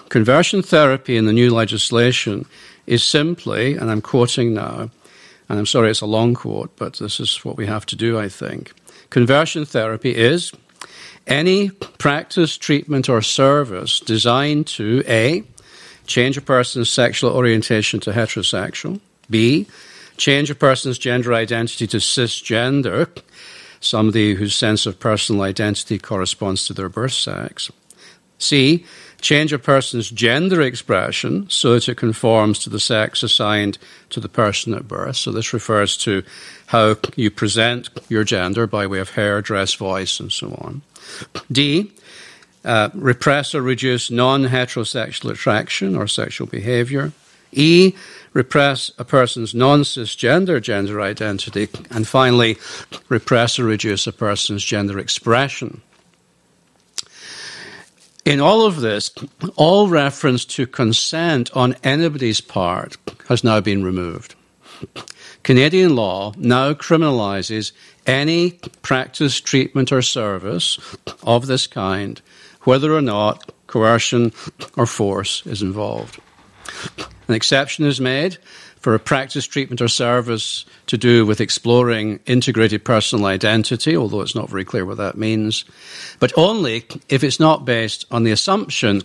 Conversion 0.07 0.61
therapy 0.61 1.17
in 1.17 1.25
the 1.25 1.33
new 1.33 1.53
legislation 1.53 2.45
is 2.87 3.03
simply, 3.03 3.75
and 3.75 3.91
I'm 3.91 4.01
quoting 4.01 4.53
now, 4.53 4.89
and 5.49 5.59
I'm 5.59 5.65
sorry 5.65 5.91
it's 5.91 5.99
a 5.99 6.05
long 6.05 6.33
quote, 6.33 6.73
but 6.77 6.93
this 6.93 7.19
is 7.19 7.43
what 7.43 7.57
we 7.57 7.65
have 7.65 7.85
to 7.87 7.97
do, 7.97 8.17
I 8.17 8.29
think. 8.29 8.71
Conversion 9.09 9.65
therapy 9.65 10.15
is 10.15 10.53
any 11.27 11.69
practice, 11.69 12.57
treatment, 12.57 13.09
or 13.09 13.21
service 13.21 13.99
designed 13.99 14.67
to 14.67 15.03
A, 15.07 15.43
change 16.05 16.37
a 16.37 16.41
person's 16.41 16.89
sexual 16.89 17.31
orientation 17.31 17.99
to 18.01 18.11
heterosexual, 18.11 18.99
B, 19.29 19.67
change 20.17 20.49
a 20.49 20.55
person's 20.55 20.97
gender 20.97 21.33
identity 21.33 21.87
to 21.87 21.97
cisgender, 21.97 23.09
somebody 23.79 24.35
whose 24.35 24.55
sense 24.55 24.85
of 24.85 24.99
personal 24.99 25.41
identity 25.41 25.97
corresponds 25.97 26.65
to 26.67 26.73
their 26.73 26.89
birth 26.89 27.13
sex. 27.13 27.71
C, 28.37 28.85
change 29.21 29.53
a 29.53 29.59
person's 29.59 30.09
gender 30.09 30.61
expression 30.61 31.49
so 31.49 31.73
that 31.73 31.89
it 31.89 31.95
conforms 31.95 32.59
to 32.59 32.69
the 32.69 32.79
sex 32.79 33.23
assigned 33.23 33.77
to 34.09 34.19
the 34.19 34.29
person 34.29 34.73
at 34.73 34.87
birth. 34.87 35.15
So 35.15 35.31
this 35.31 35.53
refers 35.53 35.97
to 35.97 36.23
how 36.67 36.97
you 37.15 37.31
present 37.31 37.89
your 38.09 38.23
gender 38.23 38.67
by 38.67 38.87
way 38.87 38.99
of 38.99 39.11
hair, 39.11 39.41
dress, 39.41 39.73
voice, 39.73 40.19
and 40.19 40.31
so 40.31 40.49
on. 40.61 40.81
D, 41.51 41.91
uh, 42.63 42.89
repress 42.93 43.53
or 43.53 43.61
reduce 43.61 44.09
non 44.09 44.45
heterosexual 44.45 45.31
attraction 45.31 45.95
or 45.95 46.07
sexual 46.07 46.47
behavior. 46.47 47.11
E, 47.51 47.93
repress 48.33 48.91
a 48.97 49.05
person's 49.05 49.53
non 49.55 49.81
cisgender 49.81 50.61
gender 50.61 50.99
identity, 51.01 51.69
and 51.89 52.07
finally, 52.07 52.57
repress 53.07 53.57
or 53.59 53.65
reduce 53.65 54.07
a 54.07 54.11
person's 54.11 54.63
gender 54.63 54.99
expression. 54.99 55.81
In 58.25 58.41
all 58.41 58.65
of 58.65 58.81
this, 58.81 59.11
all 59.55 59.87
reference 59.87 60.45
to 60.45 60.65
consent 60.65 61.55
on 61.55 61.75
anybody's 61.83 62.41
part 62.41 62.97
has 63.27 63.43
now 63.43 63.61
been 63.61 63.83
removed. 63.83 64.33
Canadian 65.43 65.95
law 65.95 66.33
now 66.35 66.73
criminalizes 66.73 67.71
any 68.05 68.51
practice, 68.81 69.39
treatment, 69.41 69.91
or 69.91 70.01
service 70.01 70.79
of 71.23 71.47
this 71.47 71.67
kind, 71.67 72.21
whether 72.61 72.93
or 72.93 73.01
not 73.01 73.51
coercion 73.67 74.31
or 74.77 74.85
force 74.85 75.45
is 75.45 75.61
involved. 75.61 76.19
An 77.27 77.33
exception 77.33 77.85
is 77.85 77.99
made 77.99 78.37
for 78.79 78.93
a 78.93 78.99
practice, 78.99 79.47
treatment, 79.47 79.81
or 79.81 79.87
service 79.87 80.63
to 80.85 80.95
do 80.95 81.25
with 81.25 81.41
exploring 81.41 82.19
integrated 82.27 82.85
personal 82.85 83.25
identity, 83.25 83.97
although 83.97 84.21
it's 84.21 84.35
not 84.35 84.47
very 84.47 84.63
clear 84.63 84.85
what 84.85 84.97
that 84.97 85.17
means, 85.17 85.65
but 86.19 86.31
only 86.37 86.85
if 87.09 87.23
it's 87.23 87.39
not 87.39 87.65
based 87.65 88.05
on 88.11 88.23
the 88.23 88.31
assumption 88.31 89.01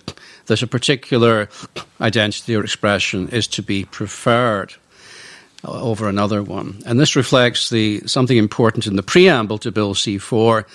that 0.47 0.63
a 0.63 0.67
particular 0.67 1.49
identity 1.99 2.55
or 2.55 2.63
expression 2.63 3.29
is 3.31 3.47
to 3.49 3.63
be 3.63 3.87
preferred 3.87 4.75
over 5.65 6.09
another 6.09 6.43
one. 6.43 6.83
And 6.87 6.99
this 6.99 7.17
reflects 7.17 7.71
the, 7.71 8.01
something 8.07 8.37
important 8.37 8.87
in 8.87 8.97
the 8.97 9.03
preamble 9.03 9.59
to 9.59 9.73
Bill 9.73 9.95
C 9.95 10.19
4 10.19 10.67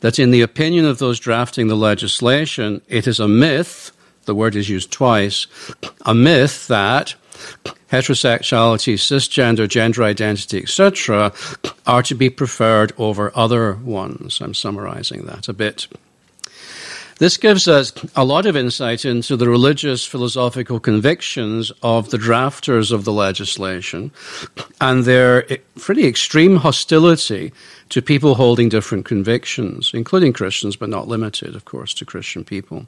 that, 0.00 0.18
in 0.18 0.32
the 0.32 0.42
opinion 0.42 0.84
of 0.84 0.98
those 0.98 1.20
drafting 1.20 1.68
the 1.68 1.76
legislation, 1.76 2.82
it 2.88 3.06
is 3.06 3.20
a 3.20 3.28
myth 3.28 3.92
the 4.24 4.34
word 4.34 4.54
is 4.56 4.68
used 4.68 4.90
twice, 4.90 5.46
a 6.06 6.14
myth 6.14 6.68
that 6.68 7.14
heterosexuality, 7.90 8.94
cisgender, 8.94 9.68
gender 9.68 10.02
identity, 10.02 10.62
etc., 10.62 11.32
are 11.86 12.02
to 12.02 12.14
be 12.14 12.30
preferred 12.30 12.92
over 12.96 13.32
other 13.34 13.74
ones. 13.74 14.40
I'm 14.40 14.54
summarizing 14.54 15.26
that 15.26 15.48
a 15.48 15.52
bit. 15.52 15.88
This 17.18 17.36
gives 17.36 17.68
us 17.68 17.92
a 18.16 18.24
lot 18.24 18.46
of 18.46 18.56
insight 18.56 19.04
into 19.04 19.36
the 19.36 19.48
religious 19.48 20.04
philosophical 20.04 20.80
convictions 20.80 21.70
of 21.82 22.10
the 22.10 22.18
drafters 22.18 22.90
of 22.90 23.04
the 23.04 23.12
legislation 23.12 24.10
and 24.80 25.04
their 25.04 25.46
pretty 25.78 26.06
extreme 26.06 26.56
hostility 26.56 27.52
to 27.90 28.02
people 28.02 28.34
holding 28.34 28.68
different 28.68 29.04
convictions, 29.04 29.92
including 29.94 30.32
Christians, 30.32 30.76
but 30.76 30.88
not 30.88 31.08
limited, 31.08 31.54
of 31.54 31.64
course, 31.64 31.94
to 31.94 32.04
Christian 32.04 32.44
people. 32.44 32.86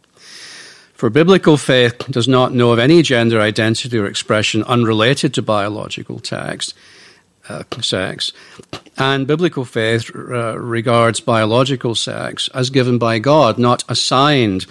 For 0.95 1.11
biblical 1.11 1.57
faith 1.57 1.99
does 2.11 2.29
not 2.29 2.55
know 2.55 2.73
of 2.73 2.79
any 2.79 3.03
gender 3.03 3.41
identity 3.41 3.99
or 3.99 4.07
expression 4.07 4.63
unrelated 4.65 5.35
to 5.35 5.43
biological 5.43 6.21
text, 6.21 6.75
uh, 7.49 7.65
sex, 7.81 8.33
and 8.97 9.27
biblical 9.27 9.65
faith 9.65 10.11
uh, 10.15 10.59
regards 10.59 11.21
biological 11.21 11.95
sex 11.95 12.49
as 12.55 12.71
given 12.71 12.99
by 12.99 13.19
God, 13.19 13.59
not 13.59 13.85
assigned 13.89 14.67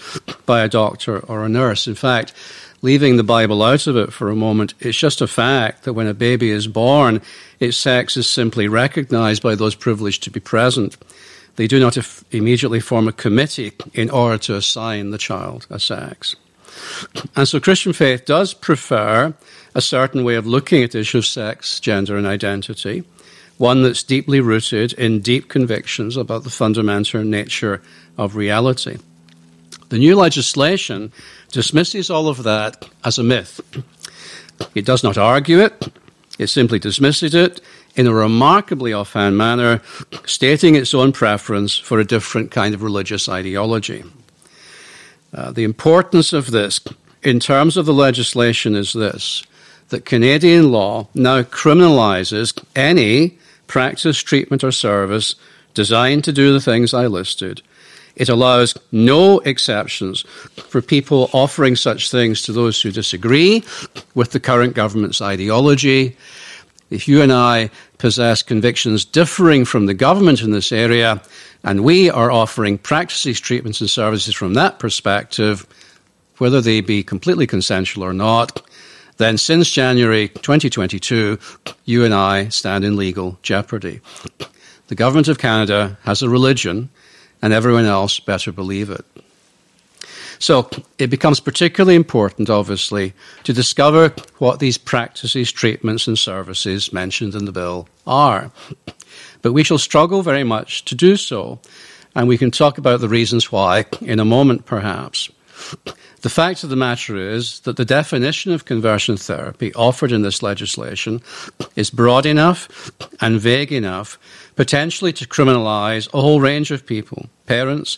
by 0.46 0.62
a 0.62 0.70
doctor 0.70 1.20
or 1.20 1.44
a 1.44 1.50
nurse. 1.50 1.88
In 1.88 1.96
fact, 1.96 2.34
leaving 2.82 3.18
the 3.18 3.24
Bible 3.24 3.62
out 3.64 3.88
of 3.88 3.98
it 3.98 4.14
for 4.14 4.30
a 4.30 4.36
moment, 4.36 4.74
it's 4.80 4.98
just 4.98 5.22
a 5.22 5.28
fact 5.28 5.84
that 5.84 5.94
when 5.94 6.08
a 6.08 6.14
baby 6.14 6.50
is 6.50 6.68
born, 6.68 7.22
its 7.60 7.78
sex 7.78 8.18
is 8.18 8.30
simply 8.30 8.68
recognized 8.68 9.44
by 9.44 9.56
those 9.56 9.76
privileged 9.76 10.24
to 10.24 10.32
be 10.32 10.40
present 10.40 10.98
they 11.56 11.68
do 11.68 11.80
not 11.80 11.98
immediately 12.32 12.80
form 12.80 13.08
a 13.08 13.12
committee 13.12 13.74
in 13.94 14.10
order 14.10 14.38
to 14.40 14.56
assign 14.56 15.12
the 15.12 15.18
child 15.18 15.68
a 15.70 15.80
sex. 15.80 16.36
And 17.36 17.48
so 17.48 17.60
Christian 17.60 17.94
faith 17.94 18.26
does 18.26 18.54
prefer 18.54 19.34
a 19.76 19.82
certain 19.82 20.24
way 20.24 20.36
of 20.36 20.48
looking 20.48 20.82
at 20.84 20.96
issues 20.96 21.26
of 21.26 21.32
sex, 21.32 21.80
gender, 21.80 22.18
and 22.18 22.26
identity, 22.26 23.04
one 23.58 23.84
that's 23.84 24.04
deeply 24.04 24.40
rooted 24.40 24.94
in 24.94 25.20
deep 25.20 25.50
convictions 25.50 26.18
about 26.18 26.44
the 26.44 26.50
fundamental 26.50 27.24
nature 27.24 27.82
of 28.18 28.36
reality. 28.36 28.98
The 29.90 29.98
new 30.00 30.16
legislation 30.16 31.12
dismisses 31.52 32.10
all 32.10 32.28
of 32.28 32.44
that 32.44 32.90
as 33.04 33.18
a 33.18 33.24
myth. 33.24 33.62
It 34.74 34.86
does 34.86 35.04
not 35.04 35.18
argue 35.18 35.60
it, 35.60 35.88
it 36.40 36.48
simply 36.48 36.80
dismisses 36.80 37.36
it 37.36 37.62
in 37.96 38.08
a 38.08 38.14
remarkably 38.14 38.92
offhand 38.92 39.38
manner, 39.38 39.82
stating 40.26 40.76
its 40.76 40.94
own 40.94 41.12
preference 41.12 41.78
for 41.78 42.00
a 42.00 42.06
different 42.06 42.50
kind 42.50 42.74
of 42.74 42.82
religious 42.82 43.30
ideology. 43.30 44.04
Uh, 45.34 45.52
the 45.52 45.64
importance 45.64 46.34
of 46.34 46.52
this, 46.52 46.80
in 47.22 47.40
terms 47.40 47.78
of 47.78 47.86
the 47.86 47.94
legislation, 47.94 48.76
is 48.76 48.94
this 48.94 49.44
that 49.90 50.06
Canadian 50.06 50.72
law 50.72 51.08
now 51.14 51.44
criminalizes 51.44 52.64
any 52.76 53.38
practice, 53.68 54.22
treatment, 54.22 54.64
or 54.64 54.72
service 54.72 55.36
designed 55.74 56.24
to 56.24 56.32
do 56.32 56.54
the 56.54 56.62
things 56.62 56.94
I 56.94 57.08
listed. 57.08 57.62
It 58.16 58.30
allows 58.30 58.76
no 58.92 59.40
exceptions 59.40 60.22
for 60.68 60.82
people 60.82 61.30
offering 61.34 61.76
such 61.76 62.12
things 62.12 62.44
to 62.44 62.54
those 62.54 62.82
who 62.82 62.92
disagree 62.92 63.64
with 64.14 64.32
the 64.32 64.40
current 64.40 64.76
government's 64.76 65.22
ideology. 65.22 66.16
If 66.92 67.08
you 67.08 67.24
and 67.24 67.34
I 67.34 67.72
possess 67.98 68.44
convictions 68.44 69.04
differing 69.04 69.66
from 69.66 69.88
the 69.88 69.96
government 69.96 70.42
in 70.42 70.52
this 70.52 70.72
area, 70.72 71.22
and 71.64 71.84
we 71.84 72.10
are 72.10 72.30
offering 72.30 72.78
practices, 72.78 73.40
treatments, 73.40 73.82
and 73.82 73.90
services 73.90 74.36
from 74.36 74.54
that 74.54 74.78
perspective, 74.78 75.66
whether 76.38 76.62
they 76.62 76.82
be 76.82 77.02
completely 77.02 77.48
consensual 77.48 78.04
or 78.04 78.14
not, 78.14 78.62
then 79.18 79.38
since 79.38 79.70
January 79.70 80.30
2022, 80.30 81.40
you 81.86 82.04
and 82.04 82.14
I 82.14 82.50
stand 82.50 82.84
in 82.84 82.96
legal 82.96 83.38
jeopardy. 83.42 84.02
The 84.88 84.96
Government 84.96 85.28
of 85.28 85.38
Canada 85.38 85.98
has 86.04 86.22
a 86.22 86.30
religion, 86.30 86.90
and 87.42 87.54
everyone 87.54 87.86
else 87.86 88.20
better 88.20 88.52
believe 88.52 88.90
it. 88.90 89.06
So 90.40 90.70
it 90.98 91.08
becomes 91.08 91.40
particularly 91.40 91.96
important, 91.96 92.50
obviously, 92.50 93.14
to 93.44 93.54
discover 93.54 94.14
what 94.40 94.60
these 94.60 94.78
practices, 94.78 95.52
treatments, 95.52 96.06
and 96.08 96.20
services 96.20 96.92
mentioned 96.92 97.34
in 97.34 97.46
the 97.46 97.52
bill 97.52 97.88
are. 98.06 98.52
But 99.42 99.54
we 99.54 99.64
shall 99.64 99.78
struggle 99.78 100.22
very 100.22 100.44
much 100.44 100.84
to 100.86 100.96
do 100.96 101.16
so, 101.16 101.60
and 102.14 102.28
we 102.28 102.38
can 102.38 102.52
talk 102.52 102.78
about 102.78 103.00
the 103.00 103.10
reasons 103.10 103.52
why 103.52 103.86
in 104.02 104.20
a 104.20 104.26
moment, 104.26 104.66
perhaps. 104.66 105.30
The 106.24 106.30
fact 106.30 106.64
of 106.64 106.70
the 106.70 106.78
matter 106.78 107.18
is 107.18 107.60
that 107.62 107.76
the 107.76 107.84
definition 107.84 108.54
of 108.54 108.64
conversion 108.64 109.18
therapy 109.18 109.74
offered 109.74 110.14
in 110.14 110.22
this 110.22 110.42
legislation 110.42 111.22
is 111.76 111.90
broad 111.90 112.26
enough 112.26 112.92
and 113.20 113.42
vague 113.42 113.74
enough 113.74 114.18
potentially 114.56 115.12
to 115.12 115.28
criminalize 115.28 116.08
a 116.14 116.22
whole 116.22 116.40
range 116.40 116.72
of 116.72 116.86
people 116.86 117.28
parents, 117.46 117.98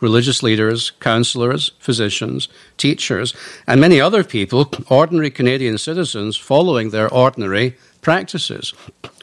religious 0.00 0.42
leaders, 0.42 0.90
counselors, 1.00 1.72
physicians, 1.78 2.48
teachers, 2.78 3.34
and 3.66 3.78
many 3.78 4.00
other 4.00 4.24
people, 4.24 4.70
ordinary 4.88 5.30
Canadian 5.30 5.76
citizens, 5.76 6.34
following 6.34 6.88
their 6.88 7.12
ordinary 7.12 7.76
practices, 8.00 8.72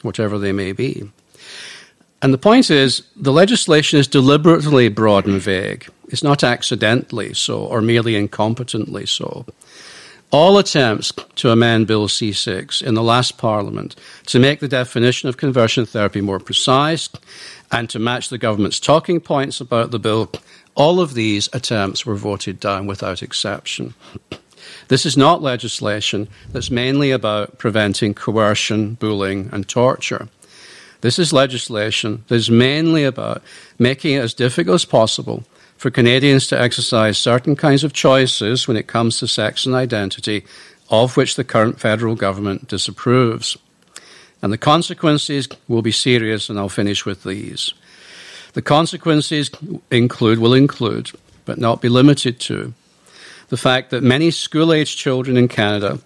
whatever 0.02 0.38
they 0.38 0.52
may 0.52 0.70
be. 0.70 1.10
And 2.22 2.32
the 2.32 2.38
point 2.38 2.70
is, 2.70 3.02
the 3.16 3.32
legislation 3.32 3.98
is 3.98 4.06
deliberately 4.06 4.88
broad 4.88 5.26
and 5.26 5.40
vague. 5.40 5.90
It's 6.08 6.22
not 6.22 6.44
accidentally 6.44 7.34
so 7.34 7.64
or 7.64 7.80
merely 7.80 8.12
incompetently 8.14 9.08
so. 9.08 9.46
All 10.30 10.58
attempts 10.58 11.12
to 11.36 11.50
amend 11.50 11.86
Bill 11.86 12.08
C 12.08 12.32
6 12.32 12.82
in 12.82 12.94
the 12.94 13.02
last 13.02 13.38
Parliament 13.38 13.94
to 14.26 14.40
make 14.40 14.60
the 14.60 14.68
definition 14.68 15.28
of 15.28 15.36
conversion 15.36 15.86
therapy 15.86 16.20
more 16.20 16.40
precise 16.40 17.08
and 17.70 17.88
to 17.90 17.98
match 17.98 18.28
the 18.28 18.38
government's 18.38 18.80
talking 18.80 19.20
points 19.20 19.60
about 19.60 19.90
the 19.90 19.98
bill, 19.98 20.30
all 20.74 21.00
of 21.00 21.14
these 21.14 21.48
attempts 21.52 22.04
were 22.04 22.16
voted 22.16 22.58
down 22.58 22.86
without 22.86 23.22
exception. 23.22 23.94
This 24.88 25.06
is 25.06 25.16
not 25.16 25.42
legislation 25.42 26.28
that's 26.50 26.70
mainly 26.70 27.10
about 27.10 27.58
preventing 27.58 28.14
coercion, 28.14 28.94
bullying, 28.94 29.50
and 29.52 29.68
torture. 29.68 30.28
This 31.00 31.18
is 31.18 31.32
legislation 31.32 32.24
that 32.28 32.34
is 32.34 32.50
mainly 32.50 33.04
about 33.04 33.42
making 33.78 34.14
it 34.14 34.22
as 34.22 34.34
difficult 34.34 34.74
as 34.76 34.84
possible 34.84 35.44
for 35.84 35.90
Canadians 35.90 36.46
to 36.46 36.58
exercise 36.58 37.18
certain 37.18 37.54
kinds 37.54 37.84
of 37.84 37.92
choices 37.92 38.66
when 38.66 38.78
it 38.78 38.86
comes 38.86 39.18
to 39.18 39.28
sex 39.28 39.66
and 39.66 39.74
identity, 39.74 40.42
of 40.88 41.14
which 41.14 41.36
the 41.36 41.44
current 41.44 41.78
federal 41.78 42.14
government 42.14 42.66
disapproves. 42.68 43.58
And 44.40 44.50
the 44.50 44.56
consequences 44.56 45.46
will 45.68 45.82
be 45.82 45.92
serious, 45.92 46.48
and 46.48 46.58
I'll 46.58 46.70
finish 46.70 47.04
with 47.04 47.22
these. 47.22 47.74
The 48.54 48.62
consequences 48.62 49.50
include, 49.90 50.38
will 50.38 50.54
include, 50.54 51.10
but 51.44 51.58
not 51.58 51.82
be 51.82 51.90
limited 51.90 52.40
to, 52.40 52.72
the 53.50 53.58
fact 53.58 53.90
that 53.90 54.02
many 54.02 54.30
school 54.30 54.72
aged 54.72 54.96
children 54.96 55.36
in 55.36 55.48
Canada 55.48 55.98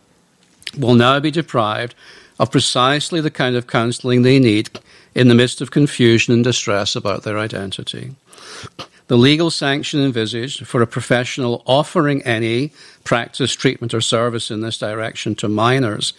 will 0.77 0.97
now 0.97 1.21
be 1.21 1.31
deprived 1.31 1.95
of 2.41 2.51
precisely 2.51 3.21
the 3.21 3.31
kind 3.31 3.55
of 3.55 3.69
counselling 3.69 4.23
they 4.23 4.41
need 4.41 4.71
in 5.15 5.29
the 5.29 5.37
midst 5.37 5.61
of 5.61 5.71
confusion 5.71 6.35
and 6.35 6.43
distress 6.43 6.97
about 6.97 7.23
their 7.23 7.39
identity. 7.39 8.17
The 9.09 9.17
legal 9.17 9.51
sanction 9.51 10.01
envisaged 10.01 10.67
for 10.67 10.83
a 10.83 10.87
professional 10.87 11.63
offering 11.67 12.23
any 12.23 12.73
practice, 13.05 13.55
treatment, 13.55 13.95
or 13.95 14.03
service 14.03 14.51
in 14.51 14.61
this 14.61 14.79
direction 14.79 15.35
to 15.37 15.49
minors 15.49 16.13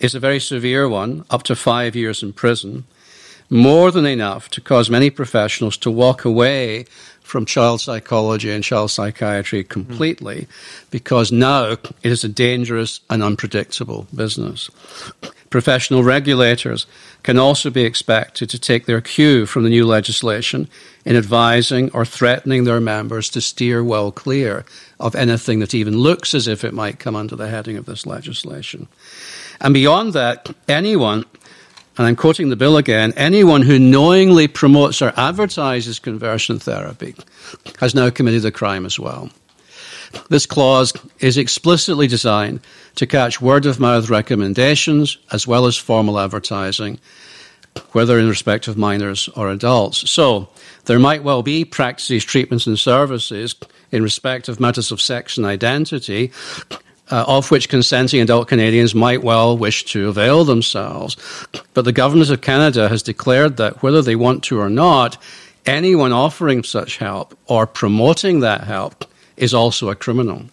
is 0.00 0.14
a 0.14 0.20
very 0.20 0.38
severe 0.38 0.86
one, 0.86 1.24
up 1.30 1.42
to 1.44 1.56
five 1.56 1.96
years 1.96 2.22
in 2.22 2.34
prison, 2.34 2.84
more 3.48 3.90
than 3.90 4.04
enough 4.04 4.50
to 4.50 4.60
cause 4.60 4.90
many 4.90 5.08
professionals 5.08 5.78
to 5.78 5.90
walk 5.90 6.26
away 6.26 6.84
from 7.22 7.46
child 7.46 7.80
psychology 7.80 8.50
and 8.50 8.62
child 8.62 8.90
psychiatry 8.90 9.64
completely 9.64 10.42
mm. 10.42 10.90
because 10.90 11.32
now 11.32 11.72
it 11.72 11.94
is 12.02 12.22
a 12.22 12.28
dangerous 12.28 13.00
and 13.08 13.22
unpredictable 13.22 14.06
business. 14.14 14.70
Professional 15.50 16.04
regulators 16.04 16.86
can 17.22 17.38
also 17.38 17.70
be 17.70 17.82
expected 17.82 18.50
to 18.50 18.58
take 18.58 18.86
their 18.86 19.00
cue 19.00 19.46
from 19.46 19.64
the 19.64 19.70
new 19.70 19.86
legislation 19.86 20.68
in 21.06 21.16
advising 21.16 21.90
or 21.92 22.04
threatening 22.04 22.64
their 22.64 22.80
members 22.80 23.30
to 23.30 23.40
steer 23.40 23.82
well 23.82 24.10
clear 24.10 24.64
of 24.98 25.14
anything 25.14 25.60
that 25.60 25.72
even 25.72 25.96
looks 25.96 26.34
as 26.34 26.48
if 26.48 26.64
it 26.64 26.74
might 26.74 26.98
come 26.98 27.14
under 27.14 27.36
the 27.36 27.48
heading 27.48 27.76
of 27.76 27.86
this 27.86 28.04
legislation. 28.04 28.88
And 29.60 29.72
beyond 29.72 30.14
that, 30.14 30.52
anyone, 30.68 31.24
and 31.96 32.06
I'm 32.08 32.16
quoting 32.16 32.50
the 32.50 32.56
bill 32.56 32.76
again, 32.76 33.12
anyone 33.16 33.62
who 33.62 33.78
knowingly 33.78 34.48
promotes 34.48 35.00
or 35.00 35.12
advertises 35.16 36.00
conversion 36.00 36.58
therapy 36.58 37.14
has 37.78 37.94
now 37.94 38.10
committed 38.10 38.44
a 38.44 38.50
crime 38.50 38.84
as 38.84 38.98
well. 38.98 39.30
This 40.28 40.44
clause 40.44 40.92
is 41.20 41.38
explicitly 41.38 42.08
designed 42.08 42.60
to 42.96 43.06
catch 43.06 43.40
word 43.40 43.64
of 43.64 43.78
mouth 43.78 44.10
recommendations 44.10 45.18
as 45.30 45.46
well 45.46 45.66
as 45.66 45.76
formal 45.76 46.18
advertising, 46.18 46.98
whether 47.92 48.18
in 48.18 48.28
respect 48.28 48.68
of 48.68 48.76
minors 48.76 49.28
or 49.36 49.50
adults. 49.50 50.08
So, 50.10 50.48
there 50.86 50.98
might 50.98 51.24
well 51.24 51.42
be 51.42 51.64
practices, 51.64 52.24
treatments, 52.24 52.66
and 52.66 52.78
services 52.78 53.54
in 53.90 54.02
respect 54.02 54.48
of 54.48 54.60
matters 54.60 54.92
of 54.92 55.00
sex 55.00 55.36
and 55.36 55.46
identity, 55.46 56.32
uh, 57.10 57.24
of 57.26 57.50
which 57.50 57.68
consenting 57.68 58.20
adult 58.20 58.48
Canadians 58.48 58.94
might 58.94 59.22
well 59.22 59.56
wish 59.56 59.84
to 59.86 60.08
avail 60.08 60.44
themselves. 60.44 61.16
But 61.74 61.84
the 61.84 61.92
Government 61.92 62.30
of 62.30 62.40
Canada 62.40 62.88
has 62.88 63.02
declared 63.02 63.56
that 63.58 63.82
whether 63.82 64.02
they 64.02 64.16
want 64.16 64.42
to 64.44 64.58
or 64.60 64.70
not, 64.70 65.16
anyone 65.64 66.12
offering 66.12 66.62
such 66.62 66.98
help 66.98 67.36
or 67.46 67.66
promoting 67.66 68.40
that 68.40 68.64
help 68.64 69.04
is 69.36 69.54
also 69.54 69.90
a 69.90 69.96
criminal. 69.96 70.46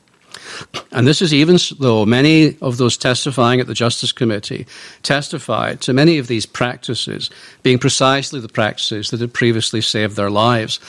And 0.92 1.08
this 1.08 1.22
is 1.22 1.34
even 1.34 1.58
though 1.80 2.06
many 2.06 2.58
of 2.62 2.78
those 2.78 2.98
testifying 2.98 3.60
at 3.60 3.68
the 3.68 3.74
Justice 3.74 4.12
Committee 4.12 4.66
testified 5.02 5.82
to 5.82 5.94
many 5.94 6.18
of 6.18 6.28
these 6.28 6.46
practices 6.46 7.30
being 7.64 7.80
precisely 7.80 8.40
the 8.40 8.50
practices 8.50 9.10
that 9.10 9.20
had 9.20 9.34
previously 9.34 9.82
saved 9.82 10.16
their 10.16 10.30
lives, 10.30 10.80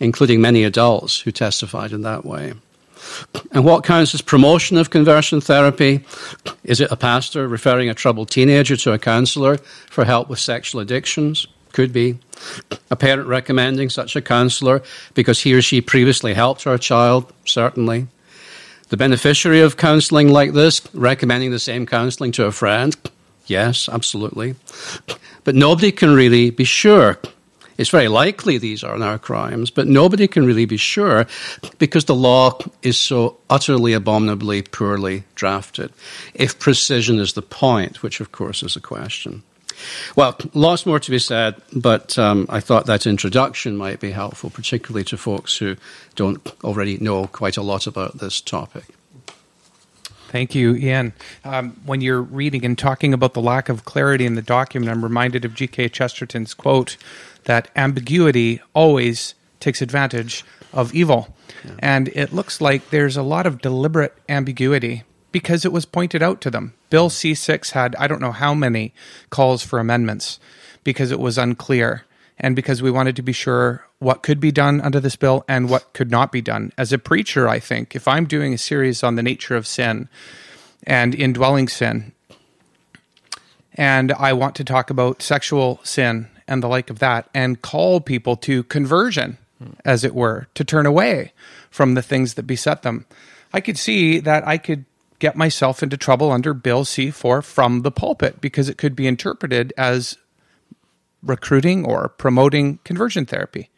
including 0.00 0.40
many 0.40 0.64
adults 0.64 1.20
who 1.20 1.32
testified 1.32 1.92
in 1.92 2.02
that 2.02 2.24
way. 2.24 2.54
And 3.52 3.64
what 3.64 3.84
counts 3.84 4.14
as 4.14 4.22
promotion 4.22 4.76
of 4.76 4.90
conversion 4.90 5.40
therapy? 5.40 6.04
Is 6.64 6.80
it 6.80 6.90
a 6.90 6.96
pastor 6.96 7.46
referring 7.46 7.88
a 7.88 7.94
troubled 7.94 8.30
teenager 8.30 8.76
to 8.76 8.92
a 8.92 8.98
counselor 8.98 9.58
for 9.88 10.04
help 10.04 10.28
with 10.28 10.38
sexual 10.38 10.80
addictions? 10.80 11.46
Could 11.72 11.92
be. 11.92 12.18
A 12.90 12.96
parent 12.96 13.28
recommending 13.28 13.90
such 13.90 14.16
a 14.16 14.22
counselor 14.22 14.82
because 15.14 15.40
he 15.40 15.54
or 15.54 15.62
she 15.62 15.80
previously 15.80 16.34
helped 16.34 16.64
her 16.64 16.78
child? 16.78 17.32
Certainly. 17.44 18.06
The 18.88 18.96
beneficiary 18.96 19.60
of 19.60 19.76
counseling 19.76 20.28
like 20.28 20.52
this 20.52 20.80
recommending 20.94 21.50
the 21.50 21.58
same 21.58 21.86
counseling 21.86 22.32
to 22.32 22.44
a 22.44 22.52
friend? 22.52 22.96
Yes, 23.46 23.88
absolutely. 23.88 24.54
But 25.44 25.54
nobody 25.54 25.92
can 25.92 26.14
really 26.14 26.50
be 26.50 26.64
sure. 26.64 27.18
It's 27.78 27.90
very 27.90 28.08
likely 28.08 28.58
these 28.58 28.82
are 28.82 28.96
now 28.96 29.18
crimes, 29.18 29.70
but 29.70 29.86
nobody 29.86 30.26
can 30.26 30.46
really 30.46 30.64
be 30.64 30.78
sure 30.78 31.26
because 31.78 32.06
the 32.06 32.14
law 32.14 32.58
is 32.82 32.96
so 32.96 33.36
utterly 33.50 33.92
abominably 33.92 34.62
poorly 34.62 35.24
drafted. 35.34 35.92
If 36.34 36.58
precision 36.58 37.18
is 37.18 37.34
the 37.34 37.42
point, 37.42 38.02
which 38.02 38.20
of 38.20 38.32
course 38.32 38.62
is 38.62 38.76
a 38.76 38.80
question. 38.80 39.42
Well, 40.14 40.36
lots 40.54 40.86
more 40.86 41.00
to 41.00 41.10
be 41.10 41.18
said, 41.18 41.60
but 41.72 42.18
um, 42.18 42.46
I 42.48 42.60
thought 42.60 42.86
that 42.86 43.06
introduction 43.06 43.76
might 43.76 44.00
be 44.00 44.10
helpful, 44.10 44.50
particularly 44.50 45.04
to 45.04 45.16
folks 45.16 45.56
who 45.56 45.76
don't 46.14 46.40
already 46.64 46.98
know 46.98 47.26
quite 47.26 47.56
a 47.56 47.62
lot 47.62 47.86
about 47.86 48.18
this 48.18 48.40
topic. 48.40 48.84
Thank 50.28 50.54
you, 50.54 50.74
Iain. 50.74 51.12
Um, 51.44 51.80
when 51.84 52.00
you're 52.00 52.20
reading 52.20 52.64
and 52.64 52.76
talking 52.76 53.14
about 53.14 53.34
the 53.34 53.40
lack 53.40 53.68
of 53.68 53.84
clarity 53.84 54.26
in 54.26 54.34
the 54.34 54.42
document, 54.42 54.90
I'm 54.90 55.02
reminded 55.02 55.44
of 55.44 55.54
G.K. 55.54 55.88
Chesterton's 55.90 56.52
quote 56.52 56.96
that 57.44 57.70
ambiguity 57.76 58.60
always 58.74 59.34
takes 59.60 59.80
advantage 59.80 60.44
of 60.72 60.92
evil. 60.94 61.34
Yeah. 61.64 61.72
And 61.78 62.08
it 62.08 62.32
looks 62.32 62.60
like 62.60 62.90
there's 62.90 63.16
a 63.16 63.22
lot 63.22 63.46
of 63.46 63.60
deliberate 63.60 64.14
ambiguity 64.28 65.04
because 65.36 65.66
it 65.66 65.72
was 65.72 65.84
pointed 65.84 66.22
out 66.22 66.40
to 66.40 66.50
them. 66.50 66.72
Bill 66.88 67.10
C 67.10 67.34
6 67.34 67.72
had, 67.72 67.94
I 67.96 68.06
don't 68.06 68.22
know 68.22 68.32
how 68.32 68.54
many 68.54 68.94
calls 69.28 69.62
for 69.62 69.78
amendments 69.78 70.40
because 70.82 71.10
it 71.10 71.20
was 71.20 71.36
unclear 71.36 72.06
and 72.38 72.56
because 72.56 72.80
we 72.80 72.90
wanted 72.90 73.16
to 73.16 73.22
be 73.22 73.34
sure 73.34 73.84
what 73.98 74.22
could 74.22 74.40
be 74.40 74.50
done 74.50 74.80
under 74.80 74.98
this 74.98 75.14
bill 75.14 75.44
and 75.46 75.68
what 75.68 75.92
could 75.92 76.10
not 76.10 76.32
be 76.32 76.40
done. 76.40 76.72
As 76.78 76.90
a 76.90 76.98
preacher, 76.98 77.46
I 77.50 77.58
think 77.58 77.94
if 77.94 78.08
I'm 78.08 78.24
doing 78.24 78.54
a 78.54 78.56
series 78.56 79.02
on 79.02 79.16
the 79.16 79.22
nature 79.22 79.54
of 79.54 79.66
sin 79.66 80.08
and 80.84 81.14
indwelling 81.14 81.68
sin, 81.68 82.12
and 83.74 84.12
I 84.12 84.32
want 84.32 84.54
to 84.54 84.64
talk 84.64 84.88
about 84.88 85.20
sexual 85.20 85.80
sin 85.82 86.28
and 86.48 86.62
the 86.62 86.68
like 86.68 86.88
of 86.88 86.98
that, 87.00 87.28
and 87.34 87.60
call 87.60 88.00
people 88.00 88.36
to 88.36 88.62
conversion, 88.62 89.36
as 89.84 90.02
it 90.02 90.14
were, 90.14 90.46
to 90.54 90.64
turn 90.64 90.86
away 90.86 91.34
from 91.68 91.92
the 91.92 92.00
things 92.00 92.34
that 92.34 92.44
beset 92.44 92.80
them, 92.80 93.04
I 93.52 93.60
could 93.60 93.76
see 93.76 94.18
that 94.20 94.48
I 94.48 94.56
could 94.56 94.86
get 95.18 95.36
myself 95.36 95.82
into 95.82 95.96
trouble 95.96 96.30
under 96.30 96.54
Bill 96.54 96.84
C4 96.84 97.42
from 97.44 97.82
the 97.82 97.90
pulpit 97.90 98.40
because 98.40 98.68
it 98.68 98.78
could 98.78 98.94
be 98.94 99.06
interpreted 99.06 99.72
as 99.76 100.16
recruiting 101.22 101.84
or 101.84 102.08
promoting 102.08 102.78
conversion 102.84 103.26
therapy. 103.26 103.70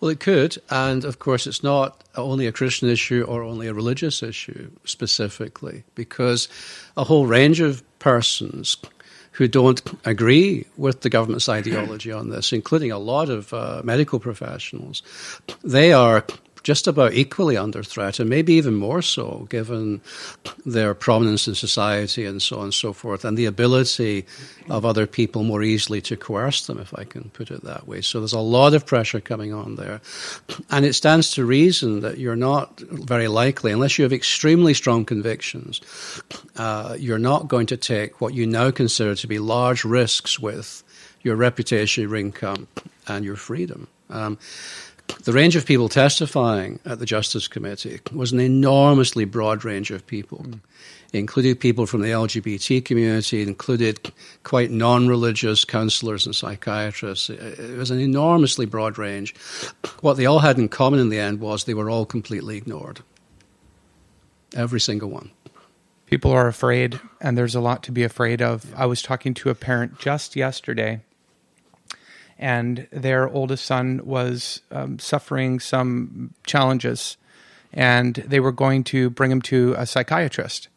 Well, 0.00 0.10
it 0.10 0.20
could. 0.20 0.58
And 0.68 1.04
of 1.04 1.18
course, 1.18 1.46
it's 1.46 1.62
not 1.62 2.04
only 2.16 2.46
a 2.46 2.52
Christian 2.52 2.88
issue 2.88 3.24
or 3.26 3.42
only 3.42 3.66
a 3.66 3.74
religious 3.74 4.22
issue 4.22 4.70
specifically, 4.84 5.84
because 5.94 6.48
a 6.96 7.04
whole 7.04 7.26
range 7.26 7.60
of 7.60 7.82
persons 7.98 8.76
who 9.32 9.48
don't 9.48 9.82
agree 10.06 10.66
with 10.76 11.02
the 11.02 11.10
government's 11.10 11.48
ideology 11.48 12.10
on 12.10 12.30
this, 12.30 12.52
including 12.52 12.90
a 12.90 12.98
lot 12.98 13.28
of 13.28 13.52
uh, 13.52 13.82
medical 13.84 14.18
professionals, 14.18 15.02
they 15.62 15.92
are 15.92 16.24
just 16.66 16.88
about 16.88 17.14
equally 17.14 17.56
under 17.56 17.80
threat, 17.84 18.18
and 18.18 18.28
maybe 18.28 18.54
even 18.54 18.74
more 18.74 19.00
so, 19.00 19.46
given 19.48 20.00
their 20.64 20.94
prominence 20.94 21.46
in 21.46 21.54
society 21.54 22.24
and 22.24 22.42
so 22.42 22.56
on 22.56 22.64
and 22.64 22.74
so 22.74 22.92
forth, 22.92 23.24
and 23.24 23.38
the 23.38 23.46
ability 23.46 24.26
of 24.68 24.84
other 24.84 25.06
people 25.06 25.44
more 25.44 25.62
easily 25.62 26.00
to 26.00 26.16
coerce 26.16 26.66
them, 26.66 26.80
if 26.80 26.92
I 26.98 27.04
can 27.04 27.30
put 27.30 27.52
it 27.52 27.62
that 27.62 27.86
way. 27.86 28.00
So 28.00 28.18
there's 28.18 28.32
a 28.32 28.40
lot 28.40 28.74
of 28.74 28.84
pressure 28.84 29.20
coming 29.20 29.54
on 29.54 29.76
there. 29.76 30.00
And 30.68 30.84
it 30.84 30.94
stands 30.94 31.30
to 31.34 31.44
reason 31.44 32.00
that 32.00 32.18
you're 32.18 32.34
not 32.34 32.80
very 32.80 33.28
likely, 33.28 33.70
unless 33.70 33.96
you 33.96 34.02
have 34.02 34.12
extremely 34.12 34.74
strong 34.74 35.04
convictions, 35.04 35.80
uh, 36.56 36.96
you're 36.98 37.20
not 37.20 37.46
going 37.46 37.66
to 37.66 37.76
take 37.76 38.20
what 38.20 38.34
you 38.34 38.44
now 38.44 38.72
consider 38.72 39.14
to 39.14 39.28
be 39.28 39.38
large 39.38 39.84
risks 39.84 40.40
with 40.40 40.82
your 41.22 41.36
reputation, 41.36 42.02
your 42.02 42.16
income, 42.16 42.66
and 43.06 43.24
your 43.24 43.36
freedom. 43.36 43.86
Um, 44.10 44.38
the 45.24 45.32
range 45.32 45.56
of 45.56 45.66
people 45.66 45.88
testifying 45.88 46.78
at 46.84 46.98
the 46.98 47.06
Justice 47.06 47.48
Committee 47.48 48.00
was 48.12 48.32
an 48.32 48.40
enormously 48.40 49.24
broad 49.24 49.64
range 49.64 49.90
of 49.90 50.06
people. 50.06 50.38
Mm. 50.38 50.60
Included 51.12 51.60
people 51.60 51.86
from 51.86 52.02
the 52.02 52.10
LGBT 52.10 52.84
community, 52.84 53.40
included 53.42 54.12
quite 54.42 54.70
non 54.70 55.08
religious 55.08 55.64
counselors 55.64 56.26
and 56.26 56.34
psychiatrists. 56.34 57.30
It 57.30 57.78
was 57.78 57.90
an 57.90 58.00
enormously 58.00 58.66
broad 58.66 58.98
range. 58.98 59.34
What 60.00 60.14
they 60.14 60.26
all 60.26 60.40
had 60.40 60.58
in 60.58 60.68
common 60.68 61.00
in 61.00 61.08
the 61.08 61.18
end 61.18 61.40
was 61.40 61.64
they 61.64 61.74
were 61.74 61.88
all 61.88 62.06
completely 62.06 62.56
ignored. 62.56 63.00
Every 64.54 64.80
single 64.80 65.08
one. 65.08 65.30
People 66.06 66.32
are 66.32 66.48
afraid, 66.48 67.00
and 67.20 67.38
there's 67.38 67.54
a 67.54 67.60
lot 67.60 67.82
to 67.84 67.92
be 67.92 68.02
afraid 68.02 68.42
of. 68.42 68.72
I 68.76 68.86
was 68.86 69.00
talking 69.00 69.32
to 69.34 69.50
a 69.50 69.54
parent 69.54 69.98
just 69.98 70.36
yesterday 70.36 71.00
and 72.38 72.86
their 72.90 73.28
oldest 73.28 73.64
son 73.64 74.00
was 74.04 74.60
um, 74.70 74.98
suffering 74.98 75.58
some 75.60 76.34
challenges, 76.44 77.16
and 77.72 78.16
they 78.16 78.40
were 78.40 78.52
going 78.52 78.84
to 78.84 79.10
bring 79.10 79.30
him 79.30 79.42
to 79.42 79.74
a 79.78 79.86
psychiatrist. 79.86 80.68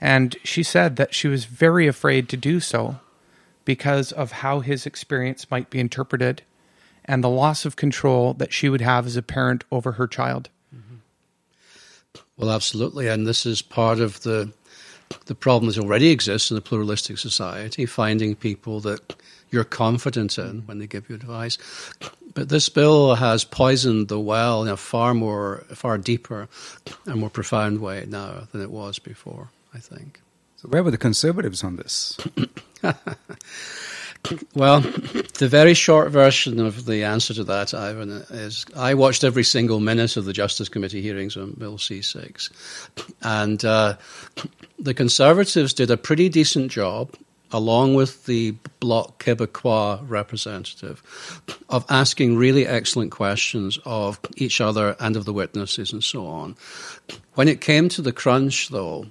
And 0.00 0.36
she 0.42 0.62
said 0.62 0.96
that 0.96 1.14
she 1.14 1.28
was 1.28 1.44
very 1.44 1.86
afraid 1.86 2.28
to 2.30 2.36
do 2.36 2.60
so 2.60 2.98
because 3.64 4.12
of 4.12 4.32
how 4.32 4.60
his 4.60 4.86
experience 4.86 5.50
might 5.50 5.70
be 5.70 5.78
interpreted 5.78 6.42
and 7.04 7.22
the 7.22 7.28
loss 7.28 7.64
of 7.64 7.76
control 7.76 8.34
that 8.34 8.52
she 8.52 8.68
would 8.68 8.80
have 8.80 9.06
as 9.06 9.16
a 9.16 9.22
parent 9.22 9.64
over 9.70 9.92
her 9.92 10.06
child. 10.06 10.48
Mm-hmm. 10.74 10.96
Well, 12.36 12.50
absolutely. 12.50 13.08
And 13.08 13.26
this 13.26 13.44
is 13.44 13.62
part 13.62 14.00
of 14.00 14.22
the 14.22 14.52
the 15.26 15.34
problem 15.34 15.72
that 15.72 15.78
already 15.78 16.10
exists 16.10 16.52
in 16.52 16.56
a 16.56 16.60
pluralistic 16.60 17.18
society, 17.18 17.84
finding 17.84 18.36
people 18.36 18.78
that 18.78 19.16
you're 19.50 19.64
confident 19.64 20.38
in 20.38 20.62
when 20.66 20.78
they 20.78 20.86
give 20.86 21.08
you 21.08 21.14
advice. 21.14 21.58
But 22.34 22.48
this 22.48 22.68
bill 22.68 23.16
has 23.16 23.44
poisoned 23.44 24.08
the 24.08 24.20
well 24.20 24.62
in 24.62 24.68
a 24.68 24.76
far 24.76 25.14
more, 25.14 25.64
far 25.74 25.98
deeper 25.98 26.48
and 27.06 27.20
more 27.20 27.30
profound 27.30 27.80
way 27.80 28.04
now 28.08 28.46
than 28.52 28.62
it 28.62 28.70
was 28.70 28.98
before, 28.98 29.48
I 29.74 29.78
think. 29.78 30.20
So, 30.56 30.68
where 30.68 30.82
were 30.82 30.90
the 30.90 30.98
conservatives 30.98 31.64
on 31.64 31.76
this? 31.76 32.18
well, 34.54 34.80
the 34.80 35.48
very 35.48 35.74
short 35.74 36.10
version 36.10 36.60
of 36.60 36.84
the 36.84 37.02
answer 37.04 37.34
to 37.34 37.44
that, 37.44 37.72
Ivan, 37.74 38.10
is 38.30 38.66
I 38.76 38.94
watched 38.94 39.24
every 39.24 39.44
single 39.44 39.80
minute 39.80 40.16
of 40.16 40.26
the 40.26 40.32
Justice 40.32 40.68
Committee 40.68 41.02
hearings 41.02 41.36
on 41.36 41.54
Bill 41.58 41.78
C 41.78 42.02
6. 42.02 42.50
And 43.22 43.64
uh, 43.64 43.96
the 44.78 44.94
Conservatives 44.94 45.72
did 45.72 45.90
a 45.90 45.96
pretty 45.96 46.28
decent 46.28 46.70
job 46.70 47.16
along 47.52 47.94
with 47.94 48.26
the 48.26 48.54
Bloc 48.80 49.22
Québécois 49.22 50.00
representative, 50.08 51.02
of 51.68 51.84
asking 51.88 52.36
really 52.36 52.66
excellent 52.66 53.10
questions 53.10 53.78
of 53.84 54.18
each 54.36 54.60
other 54.60 54.96
and 55.00 55.16
of 55.16 55.24
the 55.24 55.32
witnesses 55.32 55.92
and 55.92 56.02
so 56.02 56.26
on. 56.26 56.56
When 57.34 57.48
it 57.48 57.60
came 57.60 57.88
to 57.90 58.02
the 58.02 58.12
crunch, 58.12 58.68
though, 58.68 59.06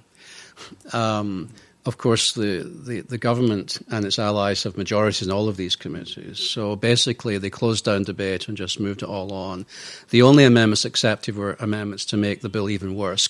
um, 0.92 1.50
of 1.86 1.96
course, 1.96 2.32
the, 2.32 2.62
the, 2.62 3.00
the, 3.00 3.16
government 3.16 3.78
and 3.90 4.04
its 4.04 4.18
allies 4.18 4.64
have 4.64 4.76
majorities 4.76 5.26
in 5.26 5.32
all 5.32 5.48
of 5.48 5.56
these 5.56 5.76
committees. 5.76 6.38
So 6.38 6.76
basically, 6.76 7.38
they 7.38 7.48
closed 7.48 7.86
down 7.86 8.02
debate 8.02 8.48
and 8.48 8.56
just 8.56 8.78
moved 8.78 9.02
it 9.02 9.08
all 9.08 9.32
on. 9.32 9.64
The 10.10 10.20
only 10.20 10.44
amendments 10.44 10.84
accepted 10.84 11.36
were 11.36 11.56
amendments 11.58 12.04
to 12.06 12.18
make 12.18 12.42
the 12.42 12.50
bill 12.50 12.68
even 12.68 12.94
worse 12.94 13.28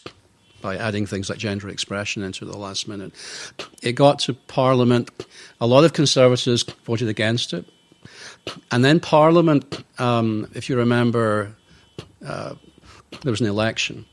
by 0.61 0.77
adding 0.77 1.07
things 1.07 1.29
like 1.29 1.38
gender 1.38 1.68
expression 1.68 2.23
into 2.23 2.44
the 2.44 2.57
last 2.57 2.88
minute. 2.88 3.12
It 3.83 3.92
got 3.92 4.18
to 4.20 4.35
Parliament. 4.35 5.11
A 5.61 5.66
lot 5.66 5.85
of 5.85 5.92
Conservatives 5.92 6.64
voted 6.85 7.09
against 7.09 7.53
it. 7.53 7.64
And 8.70 8.85
then 8.85 9.01
Parliament, 9.01 9.85
um, 9.99 10.51
if 10.55 10.68
you 10.68 10.77
remember, 10.77 11.55
uh, 12.27 12.55
there 13.23 13.31
was 13.31 13.40
an 13.40 13.46
election. 13.46 14.07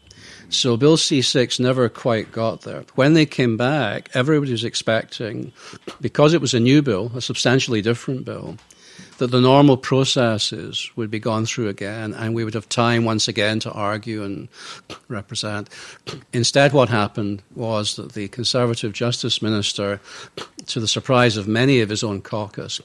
So 0.49 0.77
Bill 0.77 0.97
C 0.97 1.21
6 1.21 1.59
never 1.59 1.89
quite 1.89 2.31
got 2.31 2.61
there. 2.61 2.85
When 2.95 3.13
they 3.13 3.25
came 3.25 3.57
back, 3.57 4.09
everybody 4.13 4.51
was 4.51 4.63
expecting, 4.63 5.51
because 5.99 6.33
it 6.33 6.41
was 6.41 6.53
a 6.53 6.59
new 6.59 6.81
bill, 6.81 7.11
a 7.15 7.21
substantially 7.21 7.81
different 7.81 8.23
bill, 8.25 8.57
that 9.17 9.31
the 9.31 9.41
normal 9.41 9.77
processes 9.77 10.91
would 10.95 11.09
be 11.09 11.19
gone 11.19 11.45
through 11.45 11.67
again 11.67 12.13
and 12.13 12.33
we 12.33 12.43
would 12.43 12.53
have 12.53 12.69
time 12.69 13.03
once 13.03 13.27
again 13.27 13.59
to 13.59 13.71
argue 13.71 14.23
and 14.23 14.47
represent. 15.07 15.69
Instead, 16.33 16.73
what 16.73 16.89
happened 16.89 17.41
was 17.55 17.95
that 17.95 18.13
the 18.13 18.27
Conservative 18.27 18.93
Justice 18.93 19.41
Minister, 19.41 19.99
to 20.67 20.79
the 20.79 20.87
surprise 20.87 21.37
of 21.37 21.47
many 21.47 21.81
of 21.81 21.89
his 21.89 22.03
own 22.03 22.21
caucus, 22.21 22.81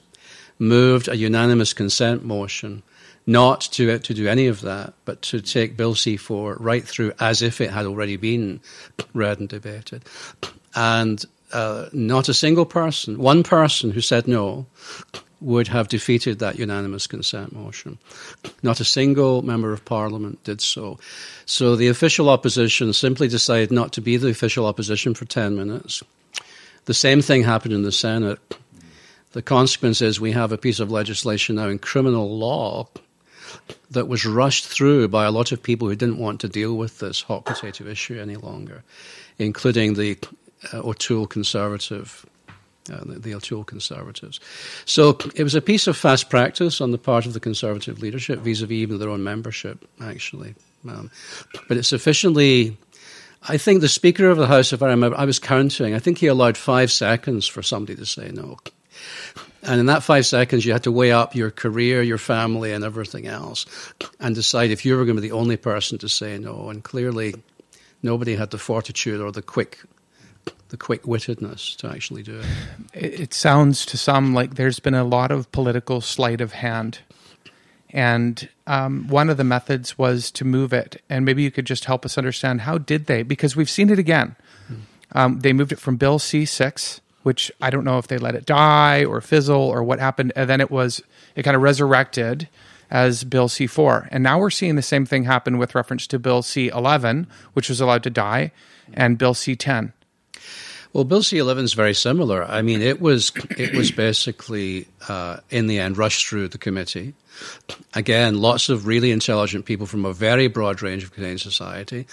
moved 0.59 1.07
a 1.07 1.17
unanimous 1.17 1.73
consent 1.73 2.23
motion 2.23 2.83
not 3.25 3.61
to, 3.61 3.99
to 3.99 4.13
do 4.13 4.27
any 4.27 4.47
of 4.47 4.61
that, 4.61 4.93
but 5.05 5.21
to 5.21 5.39
take 5.39 5.77
Bill 5.77 5.93
C4 5.93 6.57
right 6.59 6.83
through 6.83 7.13
as 7.19 7.41
if 7.41 7.61
it 7.61 7.71
had 7.71 7.85
already 7.85 8.17
been 8.17 8.59
read 9.13 9.39
and 9.39 9.47
debated. 9.47 10.03
And 10.75 11.23
uh, 11.53 11.87
not 11.93 12.27
a 12.27 12.33
single 12.33 12.65
person, 12.65 13.19
one 13.19 13.43
person 13.43 13.91
who 13.91 14.01
said 14.01 14.27
no, 14.27 14.65
would 15.43 15.67
have 15.67 15.89
defeated 15.89 16.39
that 16.39 16.57
unanimous 16.57 17.05
consent 17.07 17.53
motion. 17.53 17.97
Not 18.61 18.79
a 18.79 18.85
single 18.85 19.41
member 19.41 19.73
of 19.73 19.85
parliament 19.85 20.43
did 20.43 20.61
so. 20.61 20.99
So 21.45 21.75
the 21.75 21.89
official 21.89 22.29
opposition 22.29 22.93
simply 22.93 23.27
decided 23.27 23.71
not 23.71 23.91
to 23.93 24.01
be 24.01 24.17
the 24.17 24.29
official 24.29 24.65
opposition 24.65 25.13
for 25.13 25.25
10 25.25 25.55
minutes. 25.55 26.01
The 26.85 26.93
same 26.93 27.21
thing 27.21 27.43
happened 27.43 27.73
in 27.73 27.83
the 27.83 27.91
Senate. 27.91 28.39
The 29.33 29.41
consequence 29.41 30.01
is 30.01 30.19
we 30.19 30.31
have 30.31 30.51
a 30.51 30.57
piece 30.57 30.79
of 30.79 30.91
legislation 30.91 31.55
now 31.55 31.67
in 31.67 31.79
criminal 31.79 32.37
law 32.37 32.87
that 33.91 34.07
was 34.07 34.25
rushed 34.25 34.65
through 34.65 35.07
by 35.07 35.25
a 35.25 35.31
lot 35.31 35.51
of 35.51 35.61
people 35.61 35.87
who 35.87 35.95
didn't 35.95 36.17
want 36.17 36.41
to 36.41 36.49
deal 36.49 36.75
with 36.75 36.99
this 36.99 37.21
hot 37.21 37.45
potato 37.45 37.85
issue 37.85 38.19
any 38.19 38.35
longer, 38.35 38.83
including 39.37 39.93
the 39.93 40.17
uh, 40.73 40.79
O'Toole 40.79 41.27
Conservative 41.27 42.25
uh, 42.91 43.03
the, 43.05 43.19
the 43.19 43.35
O'Toole 43.35 43.63
Conservatives. 43.63 44.39
So 44.85 45.17
it 45.35 45.43
was 45.43 45.55
a 45.55 45.61
piece 45.61 45.87
of 45.87 45.97
fast 45.97 46.29
practice 46.29 46.81
on 46.81 46.91
the 46.91 46.97
part 46.97 47.25
of 47.25 47.33
the 47.33 47.39
Conservative 47.39 48.01
leadership 48.01 48.39
vis-a-vis 48.39 48.71
even 48.71 48.99
their 48.99 49.09
own 49.09 49.23
membership, 49.23 49.87
actually. 50.01 50.55
Um, 50.87 51.11
but 51.67 51.77
it's 51.77 51.87
sufficiently. 51.87 52.77
I 53.47 53.57
think 53.57 53.81
the 53.81 53.89
Speaker 53.89 54.29
of 54.29 54.37
the 54.37 54.47
House, 54.47 54.73
if 54.73 54.81
I 54.81 54.87
remember, 54.87 55.17
I 55.17 55.25
was 55.25 55.39
counting. 55.39 55.93
I 55.93 55.99
think 55.99 56.17
he 56.17 56.27
allowed 56.27 56.57
five 56.57 56.91
seconds 56.91 57.47
for 57.47 57.61
somebody 57.61 57.95
to 57.95 58.05
say 58.05 58.29
no. 58.31 58.57
And 59.63 59.79
in 59.79 59.85
that 59.85 60.03
five 60.03 60.25
seconds, 60.25 60.65
you 60.65 60.73
had 60.73 60.83
to 60.83 60.91
weigh 60.91 61.13
up 61.13 61.35
your 61.35 61.49
career, 61.49 62.01
your 62.01 62.17
family, 62.17 62.73
and 62.73 62.83
everything 62.83 63.27
else, 63.27 63.65
and 64.19 64.35
decide 64.35 64.71
if 64.71 64.85
you 64.85 64.97
were 64.97 65.05
going 65.05 65.15
to 65.15 65.21
be 65.21 65.29
the 65.29 65.35
only 65.35 65.55
person 65.55 65.97
to 65.99 66.09
say 66.09 66.37
no. 66.37 66.69
And 66.69 66.83
clearly, 66.83 67.35
nobody 68.01 68.35
had 68.35 68.51
the 68.51 68.57
fortitude 68.57 69.21
or 69.21 69.31
the 69.31 69.41
quick 69.41 69.79
the 70.69 70.77
quick 70.77 71.03
wittedness 71.03 71.75
to 71.77 71.87
actually 71.87 72.23
do 72.23 72.39
it. 72.39 72.45
it. 72.93 73.19
It 73.19 73.33
sounds 73.33 73.85
to 73.87 73.97
some 73.97 74.33
like 74.33 74.55
there's 74.55 74.79
been 74.79 74.95
a 74.95 75.03
lot 75.03 75.31
of 75.31 75.51
political 75.51 76.01
sleight 76.01 76.41
of 76.41 76.53
hand. 76.53 76.99
And 77.91 78.49
um, 78.65 79.07
one 79.07 79.29
of 79.29 79.37
the 79.37 79.43
methods 79.43 79.97
was 79.97 80.31
to 80.31 80.45
move 80.45 80.73
it. 80.73 81.01
And 81.09 81.25
maybe 81.25 81.43
you 81.43 81.51
could 81.51 81.65
just 81.65 81.85
help 81.85 82.05
us 82.05 82.17
understand 82.17 82.61
how 82.61 82.79
did 82.79 83.05
they? 83.05 83.21
Because 83.21 83.55
we've 83.55 83.69
seen 83.69 83.89
it 83.89 83.99
again. 83.99 84.35
Um, 85.15 85.41
they 85.41 85.53
moved 85.53 85.71
it 85.71 85.79
from 85.79 85.97
Bill 85.97 86.17
C 86.17 86.43
six, 86.43 86.99
which 87.21 87.51
I 87.61 87.69
don't 87.69 87.83
know 87.83 87.99
if 87.99 88.07
they 88.07 88.17
let 88.17 88.33
it 88.33 88.47
die 88.47 89.05
or 89.05 89.21
fizzle 89.21 89.61
or 89.61 89.83
what 89.83 89.99
happened, 89.99 90.33
and 90.35 90.49
then 90.49 90.59
it 90.59 90.71
was 90.71 91.03
it 91.35 91.43
kind 91.43 91.55
of 91.55 91.61
resurrected 91.61 92.49
as 92.89 93.23
Bill 93.23 93.47
C 93.47 93.67
four, 93.67 94.07
and 94.11 94.23
now 94.23 94.39
we're 94.39 94.49
seeing 94.49 94.75
the 94.75 94.81
same 94.81 95.05
thing 95.05 95.23
happen 95.25 95.59
with 95.59 95.75
reference 95.75 96.07
to 96.07 96.17
Bill 96.17 96.41
C 96.41 96.69
eleven, 96.69 97.27
which 97.53 97.69
was 97.69 97.79
allowed 97.79 98.01
to 98.03 98.09
die, 98.09 98.51
and 98.93 99.19
Bill 99.19 99.35
C 99.35 99.55
ten. 99.55 99.93
Well, 100.93 101.05
Bill 101.05 101.23
C 101.23 101.39
eleven 101.39 101.65
is 101.65 101.73
very 101.73 101.95
similar. 101.95 102.43
I 102.43 102.61
mean, 102.61 102.83
it 102.83 103.01
was 103.01 103.31
it 103.57 103.73
was 103.73 103.91
basically 103.91 104.87
uh, 105.09 105.37
in 105.49 105.65
the 105.65 105.79
end 105.79 105.97
rushed 105.97 106.27
through 106.27 106.49
the 106.49 106.59
committee. 106.59 107.15
Again, 107.95 108.39
lots 108.39 108.69
of 108.69 108.85
really 108.85 109.09
intelligent 109.09 109.65
people 109.65 109.87
from 109.87 110.05
a 110.05 110.13
very 110.13 110.47
broad 110.47 110.83
range 110.83 111.03
of 111.03 111.11
Canadian 111.11 111.39
society 111.39 112.05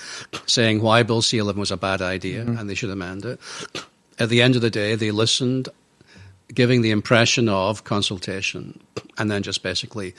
saying 0.47 0.81
why 0.81 1.03
Bill 1.03 1.21
C 1.21 1.37
eleven 1.37 1.61
was 1.61 1.71
a 1.71 1.77
bad 1.77 2.01
idea 2.01 2.43
mm-hmm. 2.43 2.57
and 2.57 2.71
they 2.71 2.75
should 2.75 2.89
amend 2.89 3.27
it. 3.27 3.39
At 4.19 4.31
the 4.31 4.41
end 4.41 4.57
of 4.57 4.63
the 4.63 4.71
day, 4.71 4.95
they 4.95 5.11
listened, 5.11 5.69
giving 6.55 6.81
the 6.81 6.91
impression 6.91 7.51
of 7.51 7.85
consultation, 7.85 8.81
and 9.19 9.31
then 9.31 9.43
just 9.43 9.63
basically 9.63 10.15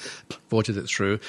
voted 0.51 0.77
it 0.77 0.87
through. 0.87 1.19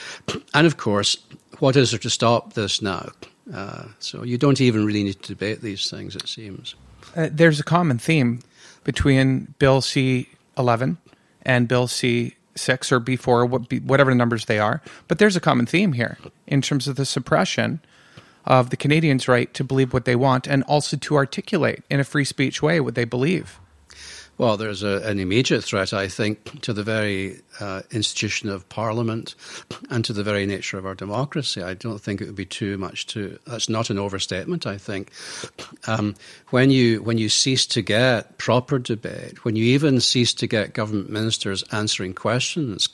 And 0.52 0.66
of 0.66 0.76
course, 0.76 1.16
what 1.60 1.76
is 1.76 1.92
there 1.92 2.00
to 2.00 2.10
stop 2.10 2.52
this 2.52 2.82
now? 2.82 3.08
Uh, 3.54 3.84
so 4.00 4.22
you 4.22 4.36
don't 4.36 4.60
even 4.60 4.84
really 4.84 5.02
need 5.02 5.20
to 5.22 5.28
debate 5.34 5.62
these 5.62 5.90
things, 5.90 6.14
it 6.14 6.28
seems 6.28 6.74
uh, 7.16 7.28
there's 7.30 7.60
a 7.60 7.64
common 7.64 7.98
theme 7.98 8.40
between 8.84 9.54
Bill 9.58 9.80
C 9.80 10.28
11 10.58 10.98
and 11.42 11.68
Bill 11.68 11.86
C 11.88 12.36
6 12.54 12.92
or 12.92 13.00
B4, 13.00 13.82
whatever 13.84 14.10
the 14.10 14.16
numbers 14.16 14.44
they 14.44 14.58
are. 14.58 14.82
But 15.08 15.18
there's 15.18 15.36
a 15.36 15.40
common 15.40 15.66
theme 15.66 15.94
here 15.94 16.18
in 16.46 16.62
terms 16.62 16.86
of 16.88 16.96
the 16.96 17.06
suppression 17.06 17.80
of 18.44 18.70
the 18.70 18.76
Canadians' 18.76 19.28
right 19.28 19.52
to 19.54 19.64
believe 19.64 19.92
what 19.92 20.04
they 20.04 20.16
want 20.16 20.46
and 20.46 20.62
also 20.64 20.96
to 20.96 21.16
articulate 21.16 21.84
in 21.88 22.00
a 22.00 22.04
free 22.04 22.24
speech 22.24 22.62
way 22.62 22.80
what 22.80 22.94
they 22.94 23.04
believe. 23.04 23.58
Well, 24.38 24.56
there's 24.56 24.82
a, 24.82 25.02
an 25.04 25.20
immediate 25.20 25.62
threat, 25.62 25.92
I 25.92 26.08
think, 26.08 26.62
to 26.62 26.72
the 26.72 26.82
very 26.82 27.40
uh, 27.60 27.82
institution 27.90 28.48
of 28.48 28.66
Parliament 28.70 29.34
and 29.90 30.04
to 30.06 30.12
the 30.14 30.24
very 30.24 30.46
nature 30.46 30.78
of 30.78 30.86
our 30.86 30.94
democracy. 30.94 31.62
I 31.62 31.74
don't 31.74 32.00
think 32.00 32.20
it 32.20 32.26
would 32.26 32.34
be 32.34 32.46
too 32.46 32.78
much 32.78 33.06
to. 33.08 33.38
That's 33.46 33.68
not 33.68 33.90
an 33.90 33.98
overstatement. 33.98 34.66
I 34.66 34.78
think 34.78 35.12
um, 35.86 36.14
when 36.48 36.70
you 36.70 37.02
when 37.02 37.18
you 37.18 37.28
cease 37.28 37.66
to 37.66 37.82
get 37.82 38.38
proper 38.38 38.78
debate, 38.78 39.44
when 39.44 39.54
you 39.54 39.64
even 39.66 40.00
cease 40.00 40.32
to 40.34 40.46
get 40.46 40.72
government 40.72 41.10
ministers 41.10 41.62
answering 41.70 42.14
questions 42.14 42.88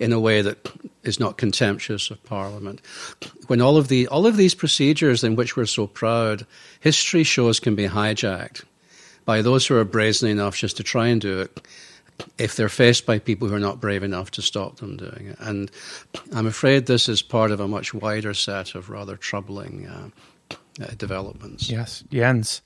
in 0.00 0.12
a 0.12 0.20
way 0.20 0.42
that 0.42 0.68
is 1.04 1.20
not 1.20 1.38
contemptuous 1.38 2.10
of 2.10 2.22
Parliament, 2.24 2.80
when 3.46 3.60
all 3.60 3.76
of 3.76 3.86
the 3.86 4.08
all 4.08 4.26
of 4.26 4.36
these 4.36 4.54
procedures 4.54 5.22
in 5.22 5.36
which 5.36 5.56
we're 5.56 5.64
so 5.64 5.86
proud, 5.86 6.44
history 6.80 7.22
shows 7.22 7.60
can 7.60 7.76
be 7.76 7.86
hijacked 7.86 8.64
by 9.24 9.42
those 9.42 9.66
who 9.66 9.76
are 9.76 9.84
brazen 9.84 10.28
enough 10.28 10.56
just 10.56 10.76
to 10.78 10.82
try 10.82 11.08
and 11.08 11.20
do 11.20 11.40
it 11.40 11.66
if 12.38 12.56
they're 12.56 12.68
faced 12.68 13.06
by 13.06 13.18
people 13.18 13.48
who 13.48 13.54
are 13.54 13.60
not 13.60 13.80
brave 13.80 14.02
enough 14.02 14.30
to 14.32 14.42
stop 14.42 14.76
them 14.76 14.96
doing 14.96 15.28
it. 15.28 15.36
And 15.40 15.70
I'm 16.32 16.46
afraid 16.46 16.86
this 16.86 17.08
is 17.08 17.22
part 17.22 17.50
of 17.50 17.60
a 17.60 17.68
much 17.68 17.94
wider 17.94 18.34
set 18.34 18.74
of 18.74 18.90
rather 18.90 19.16
troubling 19.16 19.86
uh, 19.86 20.08
uh, 20.80 20.86
developments. 20.96 21.70
Yes, 21.70 22.04
Jens. 22.10 22.62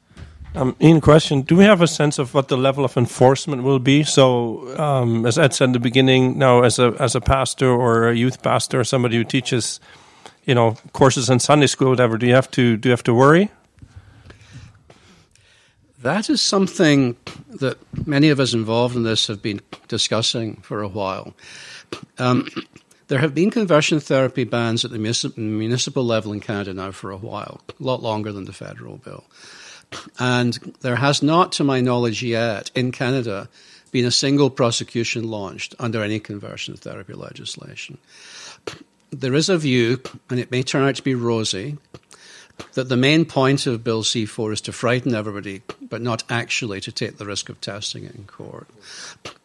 Um, 0.54 0.74
in 0.80 1.02
question, 1.02 1.42
do 1.42 1.54
we 1.54 1.64
have 1.64 1.82
a 1.82 1.86
sense 1.86 2.18
of 2.18 2.32
what 2.32 2.48
the 2.48 2.56
level 2.56 2.84
of 2.84 2.96
enforcement 2.96 3.62
will 3.62 3.78
be? 3.78 4.02
So, 4.04 4.78
um, 4.78 5.26
as 5.26 5.38
Ed 5.38 5.52
said 5.52 5.66
in 5.66 5.72
the 5.72 5.78
beginning, 5.78 6.38
now 6.38 6.62
as 6.62 6.78
a 6.78 6.94
as 6.98 7.14
a 7.14 7.20
pastor 7.20 7.68
or 7.68 8.08
a 8.08 8.14
youth 8.14 8.42
pastor 8.42 8.80
or 8.80 8.84
somebody 8.84 9.16
who 9.16 9.24
teaches, 9.24 9.80
you 10.46 10.54
know, 10.54 10.76
courses 10.94 11.28
in 11.28 11.40
Sunday 11.40 11.66
school, 11.66 11.90
whatever, 11.90 12.16
do 12.16 12.26
you 12.26 12.34
have 12.34 12.50
to 12.52 12.78
do 12.78 12.88
you 12.88 12.92
have 12.92 13.02
to 13.04 13.12
worry? 13.12 13.50
That 16.06 16.30
is 16.30 16.40
something 16.40 17.16
that 17.58 17.78
many 18.06 18.28
of 18.28 18.38
us 18.38 18.54
involved 18.54 18.94
in 18.94 19.02
this 19.02 19.26
have 19.26 19.42
been 19.42 19.60
discussing 19.88 20.54
for 20.62 20.80
a 20.80 20.86
while. 20.86 21.34
Um, 22.16 22.46
there 23.08 23.18
have 23.18 23.34
been 23.34 23.50
conversion 23.50 23.98
therapy 23.98 24.44
bans 24.44 24.84
at 24.84 24.92
the 24.92 25.00
municipal 25.00 26.04
level 26.04 26.32
in 26.32 26.38
Canada 26.38 26.74
now 26.74 26.92
for 26.92 27.10
a 27.10 27.16
while, 27.16 27.60
a 27.68 27.82
lot 27.82 28.04
longer 28.04 28.30
than 28.30 28.44
the 28.44 28.52
federal 28.52 28.98
bill. 28.98 29.24
And 30.16 30.76
there 30.80 30.94
has 30.94 31.24
not, 31.24 31.50
to 31.52 31.64
my 31.64 31.80
knowledge 31.80 32.22
yet, 32.22 32.70
in 32.76 32.92
Canada, 32.92 33.48
been 33.90 34.04
a 34.04 34.12
single 34.12 34.48
prosecution 34.48 35.28
launched 35.28 35.74
under 35.80 36.04
any 36.04 36.20
conversion 36.20 36.76
therapy 36.76 37.14
legislation. 37.14 37.98
There 39.10 39.34
is 39.34 39.48
a 39.48 39.58
view, 39.58 40.00
and 40.30 40.38
it 40.38 40.52
may 40.52 40.62
turn 40.62 40.86
out 40.86 40.94
to 40.94 41.02
be 41.02 41.16
rosy, 41.16 41.78
that 42.74 42.88
the 42.88 42.96
main 42.96 43.24
point 43.24 43.66
of 43.66 43.84
Bill 43.84 44.02
C4 44.02 44.52
is 44.52 44.60
to 44.62 44.72
frighten 44.72 45.14
everybody, 45.14 45.62
but 45.80 46.00
not 46.00 46.24
actually 46.30 46.80
to 46.82 46.92
take 46.92 47.18
the 47.18 47.26
risk 47.26 47.48
of 47.48 47.60
testing 47.60 48.04
it 48.04 48.14
in 48.14 48.24
court. 48.24 48.68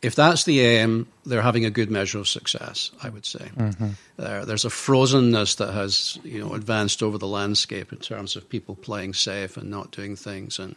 If 0.02 0.16
that's 0.16 0.44
the 0.44 0.62
aim, 0.62 1.08
they're 1.26 1.42
having 1.42 1.66
a 1.66 1.70
good 1.70 1.92
measure 1.92 2.20
of 2.20 2.28
success, 2.28 2.92
I 3.04 3.10
would 3.10 3.26
say. 3.26 3.50
Mm-hmm. 3.56 3.90
There, 4.18 4.46
there's 4.46 4.66
a 4.66 4.70
frozenness 4.70 5.58
that 5.58 5.74
has 5.74 6.20
you 6.24 6.44
know, 6.44 6.54
advanced 6.54 7.04
over 7.04 7.18
the 7.18 7.28
landscape 7.28 7.92
in 7.92 8.00
terms 8.00 8.36
of 8.36 8.50
people 8.50 8.76
playing 8.76 9.14
safe 9.14 9.58
and 9.58 9.70
not 9.70 9.92
doing 9.92 10.16
things, 10.16 10.60
and 10.60 10.76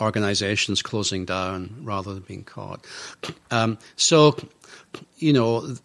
organizations 0.00 0.82
closing 0.82 1.24
down 1.24 1.74
rather 1.82 2.14
than 2.14 2.22
being 2.22 2.44
caught. 2.44 2.84
Um, 3.50 3.78
so, 3.96 4.36
you 5.16 5.32
know, 5.32 5.76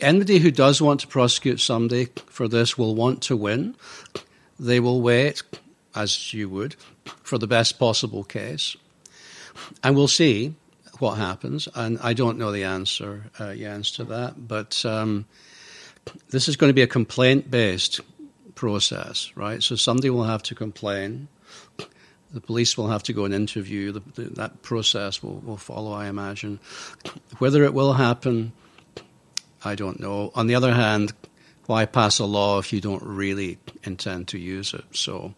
anybody 0.00 0.38
who 0.38 0.50
does 0.50 0.80
want 0.80 1.00
to 1.00 1.06
prosecute 1.06 1.60
somebody 1.60 2.08
for 2.26 2.48
this 2.48 2.78
will 2.78 2.94
want 2.94 3.22
to 3.22 3.36
win. 3.36 3.74
They 4.58 4.80
will 4.80 5.00
wait, 5.00 5.42
as 5.94 6.32
you 6.32 6.48
would, 6.48 6.76
for 7.22 7.38
the 7.38 7.46
best 7.46 7.78
possible 7.78 8.24
case. 8.24 8.76
And 9.82 9.96
we'll 9.96 10.08
see 10.08 10.54
what 10.98 11.16
happens. 11.16 11.68
And 11.74 11.98
I 12.00 12.12
don't 12.12 12.38
know 12.38 12.52
the 12.52 12.64
answer, 12.64 13.24
uh, 13.38 13.54
to 13.54 14.04
that. 14.04 14.48
But 14.48 14.84
um, 14.84 15.26
this 16.30 16.48
is 16.48 16.56
going 16.56 16.70
to 16.70 16.74
be 16.74 16.82
a 16.82 16.86
complaint 16.86 17.50
based 17.50 18.00
process, 18.54 19.32
right? 19.34 19.62
So 19.62 19.76
somebody 19.76 20.10
will 20.10 20.24
have 20.24 20.42
to 20.44 20.54
complain. 20.54 21.28
The 22.32 22.40
police 22.40 22.76
will 22.76 22.88
have 22.88 23.02
to 23.04 23.12
go 23.12 23.24
and 23.24 23.34
interview. 23.34 23.92
The, 23.92 24.02
the, 24.14 24.22
that 24.34 24.62
process 24.62 25.22
will, 25.22 25.40
will 25.40 25.56
follow, 25.56 25.92
I 25.92 26.06
imagine. 26.06 26.58
Whether 27.38 27.64
it 27.64 27.74
will 27.74 27.94
happen, 27.94 28.52
I 29.64 29.74
don't 29.74 30.00
know. 30.00 30.32
On 30.34 30.46
the 30.46 30.54
other 30.54 30.74
hand, 30.74 31.12
why 31.66 31.86
pass 31.86 32.18
a 32.18 32.24
law 32.24 32.58
if 32.58 32.72
you 32.72 32.80
don't 32.80 33.02
really 33.02 33.58
intend 33.84 34.28
to 34.28 34.38
use 34.38 34.74
it? 34.74 34.84
So, 34.92 35.34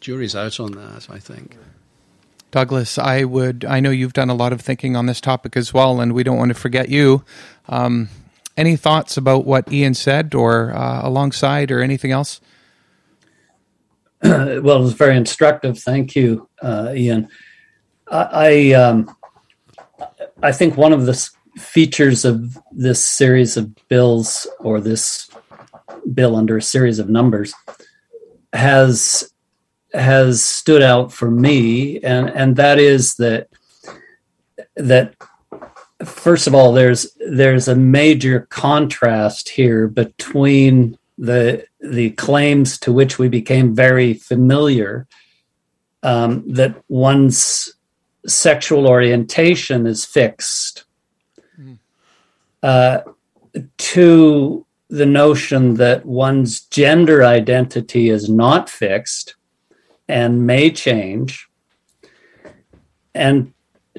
jury's 0.00 0.36
out 0.36 0.60
on 0.60 0.72
that, 0.72 1.08
I 1.10 1.18
think. 1.18 1.56
Douglas, 2.50 2.98
I 2.98 3.24
would. 3.24 3.64
I 3.64 3.80
know 3.80 3.90
you've 3.90 4.12
done 4.12 4.30
a 4.30 4.34
lot 4.34 4.52
of 4.52 4.60
thinking 4.60 4.94
on 4.94 5.06
this 5.06 5.20
topic 5.20 5.56
as 5.56 5.74
well, 5.74 6.00
and 6.00 6.12
we 6.12 6.22
don't 6.22 6.36
want 6.36 6.50
to 6.50 6.54
forget 6.54 6.88
you. 6.88 7.24
Um, 7.68 8.08
any 8.56 8.76
thoughts 8.76 9.16
about 9.16 9.44
what 9.44 9.68
Iain 9.72 9.94
said, 9.94 10.36
or 10.36 10.72
uh, 10.72 11.00
alongside, 11.02 11.72
or 11.72 11.82
anything 11.82 12.12
else? 12.12 12.40
well, 14.22 14.48
it 14.48 14.62
was 14.62 14.92
very 14.92 15.16
instructive. 15.16 15.80
Thank 15.80 16.14
you, 16.14 16.48
uh, 16.62 16.90
Iain. 16.90 17.28
I 18.08 18.22
I, 18.32 18.72
um, 18.74 19.16
I 20.40 20.52
think 20.52 20.76
one 20.76 20.92
of 20.92 21.06
the 21.06 21.30
features 21.56 22.24
of 22.24 22.58
this 22.72 23.04
series 23.04 23.56
of 23.56 23.74
bills 23.88 24.46
or 24.60 24.80
this 24.80 25.30
bill 26.12 26.36
under 26.36 26.56
a 26.56 26.62
series 26.62 26.98
of 26.98 27.08
numbers 27.08 27.54
has 28.52 29.32
has 29.92 30.42
stood 30.42 30.82
out 30.82 31.12
for 31.12 31.30
me. 31.30 32.00
And 32.00 32.28
and 32.30 32.56
that 32.56 32.78
is 32.78 33.14
that 33.16 33.48
that 34.76 35.14
first 36.04 36.46
of 36.46 36.54
all 36.54 36.72
there's 36.72 37.16
there's 37.30 37.68
a 37.68 37.76
major 37.76 38.40
contrast 38.50 39.48
here 39.48 39.86
between 39.88 40.98
the 41.16 41.64
the 41.80 42.10
claims 42.10 42.78
to 42.80 42.92
which 42.92 43.18
we 43.18 43.28
became 43.28 43.74
very 43.74 44.14
familiar 44.14 45.06
um, 46.02 46.44
that 46.52 46.82
one's 46.88 47.72
sexual 48.26 48.86
orientation 48.86 49.86
is 49.86 50.04
fixed 50.04 50.84
uh, 52.64 53.02
to 53.76 54.66
the 54.88 55.04
notion 55.04 55.74
that 55.74 56.06
one's 56.06 56.60
gender 56.62 57.22
identity 57.22 58.08
is 58.08 58.28
not 58.28 58.70
fixed 58.70 59.36
and 60.08 60.46
may 60.46 60.70
change, 60.70 61.46
and 63.14 63.52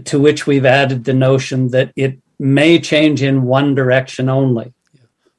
to 0.06 0.20
which 0.20 0.48
we've 0.48 0.66
added 0.66 1.04
the 1.04 1.14
notion 1.14 1.70
that 1.70 1.92
it 1.96 2.18
may 2.40 2.80
change 2.80 3.22
in 3.22 3.44
one 3.44 3.76
direction 3.76 4.30
only. 4.30 4.74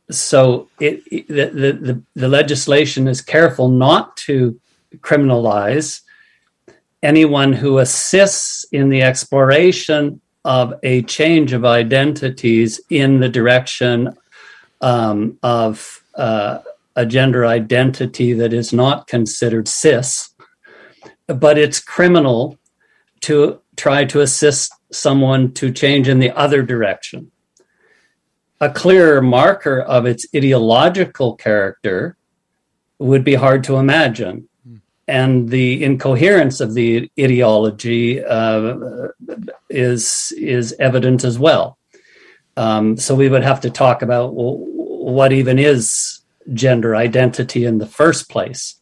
So 0.08 0.68
it, 0.78 1.02
it 1.10 1.26
the, 1.26 1.72
the, 1.72 2.02
the 2.14 2.28
legislation 2.28 3.08
is 3.08 3.20
careful 3.20 3.68
not 3.68 4.16
to 4.28 4.58
criminalize 4.98 6.00
anyone 7.02 7.52
who 7.52 7.78
assists 7.78 8.64
in 8.70 8.88
the 8.88 9.02
exploration 9.02 10.20
of 10.46 10.74
a 10.84 11.02
change 11.02 11.52
of 11.52 11.64
identities 11.64 12.80
in 12.88 13.18
the 13.18 13.28
direction 13.28 14.16
um, 14.80 15.36
of 15.42 16.04
uh, 16.14 16.60
a 16.94 17.04
gender 17.04 17.44
identity 17.44 18.32
that 18.32 18.52
is 18.52 18.72
not 18.72 19.08
considered 19.08 19.66
cis, 19.66 20.30
but 21.26 21.58
it's 21.58 21.80
criminal 21.80 22.56
to 23.22 23.60
try 23.76 24.04
to 24.04 24.20
assist 24.20 24.72
someone 24.92 25.52
to 25.54 25.72
change 25.72 26.06
in 26.06 26.20
the 26.20 26.30
other 26.30 26.62
direction. 26.62 27.32
A 28.60 28.70
clearer 28.70 29.20
marker 29.20 29.80
of 29.80 30.06
its 30.06 30.26
ideological 30.34 31.34
character 31.34 32.16
would 33.00 33.24
be 33.24 33.34
hard 33.34 33.64
to 33.64 33.76
imagine. 33.76 34.48
And 35.08 35.48
the 35.48 35.84
incoherence 35.84 36.60
of 36.60 36.74
the 36.74 37.10
ideology 37.18 38.24
uh, 38.24 39.08
is 39.70 40.32
is 40.36 40.74
evident 40.78 41.24
as 41.24 41.38
well. 41.38 41.78
Um, 42.56 42.96
so 42.96 43.14
we 43.14 43.28
would 43.28 43.44
have 43.44 43.60
to 43.60 43.70
talk 43.70 44.02
about 44.02 44.34
well, 44.34 44.56
what 44.58 45.32
even 45.32 45.58
is 45.58 46.20
gender 46.52 46.96
identity 46.96 47.64
in 47.64 47.78
the 47.78 47.86
first 47.86 48.28
place. 48.28 48.80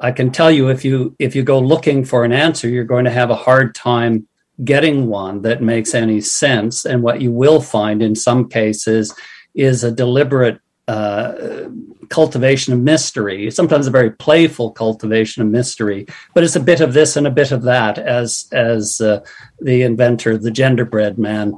I 0.00 0.12
can 0.12 0.30
tell 0.30 0.50
you 0.50 0.68
if 0.68 0.84
you 0.84 1.14
if 1.18 1.36
you 1.36 1.42
go 1.42 1.58
looking 1.58 2.04
for 2.04 2.24
an 2.24 2.32
answer, 2.32 2.68
you're 2.68 2.84
going 2.84 3.04
to 3.04 3.10
have 3.10 3.30
a 3.30 3.36
hard 3.36 3.74
time 3.74 4.26
getting 4.64 5.06
one 5.08 5.42
that 5.42 5.62
makes 5.62 5.94
any 5.94 6.20
sense. 6.20 6.84
And 6.84 7.02
what 7.02 7.20
you 7.20 7.32
will 7.32 7.60
find 7.60 8.02
in 8.02 8.14
some 8.14 8.48
cases 8.48 9.14
is 9.54 9.84
a 9.84 9.90
deliberate 9.90 10.60
uh, 10.88 11.68
cultivation 12.10 12.74
of 12.74 12.80
mystery, 12.80 13.50
sometimes 13.50 13.86
a 13.86 13.90
very 13.90 14.10
playful 14.10 14.72
cultivation 14.72 15.42
of 15.42 15.48
mystery, 15.48 16.06
but 16.34 16.44
it's 16.44 16.56
a 16.56 16.60
bit 16.60 16.80
of 16.80 16.92
this 16.92 17.16
and 17.16 17.26
a 17.26 17.30
bit 17.30 17.52
of 17.52 17.62
that, 17.62 17.98
as 17.98 18.48
as 18.52 19.00
uh, 19.00 19.20
the 19.60 19.82
inventor, 19.82 20.36
the 20.36 20.50
genderbread 20.50 21.16
man, 21.16 21.54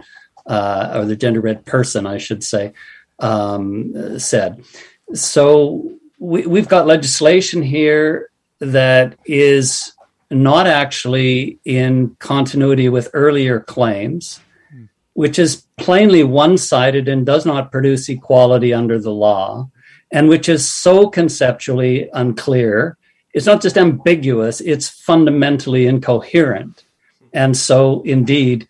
uh, 0.47 0.93
or 0.95 1.05
the 1.05 1.17
genderbread 1.17 1.65
person, 1.65 2.07
I 2.07 2.19
should 2.19 2.45
say, 2.45 2.73
um, 3.19 4.19
said. 4.19 4.63
So 5.15 5.93
we, 6.19 6.47
we've 6.47 6.69
got 6.69 6.87
legislation 6.87 7.63
here 7.63 8.31
that 8.61 9.19
is 9.25 9.93
not 10.31 10.67
actually 10.67 11.59
in 11.65 12.17
continuity 12.19 12.89
with 12.89 13.11
earlier 13.13 13.61
claims, 13.61 14.41
which 15.15 15.39
is 15.39 15.67
plainly 15.77 16.25
one 16.25 16.57
sided 16.57 17.09
and 17.09 17.27
does 17.27 17.45
not 17.45 17.73
produce 17.73 18.09
equality 18.09 18.73
under 18.73 18.99
the 18.99 19.13
law, 19.13 19.69
and 20.13 20.29
which 20.29 20.49
is 20.49 20.69
so 20.69 21.09
conceptually 21.09 22.09
unclear. 22.13 22.97
It's 23.35 23.47
not 23.47 23.63
just 23.63 23.79
ambiguous, 23.79 24.61
it's 24.61 24.89
fundamentally 24.89 25.87
incoherent. 25.87 26.85
And 27.33 27.57
so, 27.57 28.03
indeed, 28.03 28.69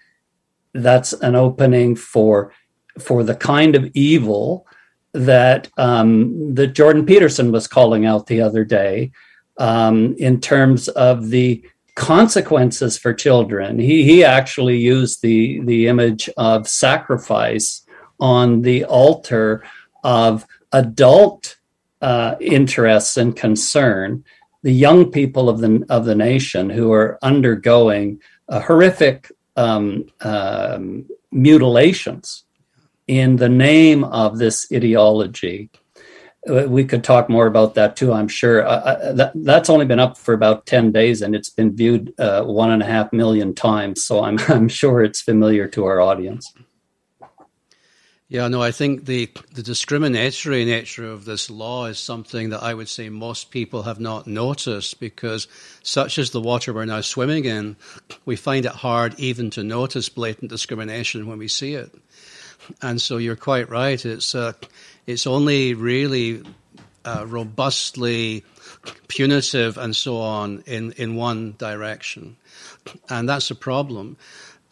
that's 0.73 1.13
an 1.13 1.35
opening 1.35 1.97
for, 1.97 2.53
for 2.99 3.25
the 3.25 3.35
kind 3.35 3.75
of 3.75 3.91
evil 3.93 4.67
that 5.13 5.69
um, 5.77 6.55
that 6.55 6.69
Jordan 6.69 7.05
Peterson 7.05 7.53
was 7.53 7.67
calling 7.67 8.07
out 8.07 8.27
the 8.27 8.41
other 8.41 8.65
day 8.65 9.13
um, 9.59 10.15
in 10.19 10.41
terms 10.41 10.89
of 10.89 11.29
the 11.29 11.63
consequences 11.95 12.97
for 12.97 13.13
children. 13.13 13.79
He 13.79 14.05
he 14.05 14.25
actually 14.25 14.79
used 14.79 15.23
the 15.23 15.61
the 15.61 15.89
image 15.89 16.31
of 16.37 16.67
sacrifice 16.67 17.83
on 18.19 18.63
the 18.63 18.85
altar 18.85 19.65
of 20.03 20.47
adult 20.73 21.57
uh, 22.01 22.35
interests 22.41 23.17
and 23.17 23.37
concern, 23.37 24.25
the 24.63 24.73
young 24.73 25.11
people 25.11 25.49
of 25.49 25.61
the 25.61 25.85
of 25.89 26.05
the 26.05 26.15
nation 26.15 26.71
who 26.71 26.93
are 26.93 27.19
undergoing 27.23 28.21
horrific 28.49 29.31
um, 29.57 30.07
um, 30.21 31.07
mutilations 31.31 32.45
in 33.07 33.37
the 33.37 33.49
name 33.49 34.05
of 34.05 34.39
this 34.39 34.67
ideology 34.73 35.71
uh, 36.49 36.65
we 36.69 36.85
could 36.85 37.05
talk 37.05 37.29
more 37.29 37.47
about 37.47 37.75
that 37.75 37.95
too. 37.95 38.13
I'm 38.13 38.27
sure 38.27 38.67
uh, 38.67 38.71
uh, 38.71 39.13
that 39.13 39.33
that's 39.35 39.71
only 39.71 39.87
been 39.87 40.01
up 40.01 40.19
for 40.19 40.35
about 40.35 40.67
ten 40.67 40.91
days, 40.91 41.23
and 41.23 41.37
it's 41.37 41.51
been 41.51 41.77
viewed 41.77 42.13
uh, 42.19 42.43
one 42.43 42.73
and 42.73 42.83
a 42.83 42.87
half 42.87 43.13
million 43.13 43.55
times. 43.55 44.05
So 44.05 44.25
I'm 44.25 44.39
I'm 44.49 44.69
sure 44.69 45.05
it's 45.05 45.21
familiar 45.21 45.69
to 45.69 45.85
our 45.85 46.01
audience. 46.01 46.53
Yeah, 48.33 48.49
no, 48.49 48.63
I 48.63 48.73
think 48.73 49.05
the 49.05 49.29
the 49.53 49.63
discriminatory 49.63 50.65
nature 50.65 51.05
of 51.05 51.27
this 51.27 51.51
law 51.51 51.85
is 51.85 51.99
something 51.99 52.49
that 52.49 52.63
I 52.63 52.73
would 52.73 52.89
say 52.89 53.11
most 53.11 53.51
people 53.51 53.83
have 53.83 54.01
not 54.01 54.27
noticed 54.27 55.01
because, 55.01 55.49
such 55.83 56.19
as 56.19 56.31
the 56.31 56.41
water 56.41 56.73
we're 56.73 56.87
now 56.87 57.03
swimming 57.03 57.45
in, 57.45 57.77
we 58.25 58.37
find 58.37 58.65
it 58.65 58.73
hard 58.73 59.21
even 59.21 59.51
to 59.51 59.63
notice 59.63 60.09
blatant 60.09 60.51
discrimination 60.51 61.27
when 61.27 61.37
we 61.37 61.47
see 61.47 61.75
it. 61.75 61.95
And 62.81 63.03
so 63.03 63.19
you're 63.19 63.37
quite 63.37 63.69
right. 63.69 64.03
It's 64.03 64.35
uh, 64.35 64.55
it's 65.07 65.27
only 65.27 65.75
really 65.75 66.43
uh, 67.05 67.27
robustly 67.29 68.45
punitive 69.09 69.77
and 69.77 69.95
so 69.95 70.17
on 70.17 70.65
in, 70.67 70.93
in 70.93 71.17
one 71.17 71.55
direction. 71.59 72.39
And 73.11 73.29
that's 73.29 73.51
a 73.51 73.55
problem. 73.55 74.17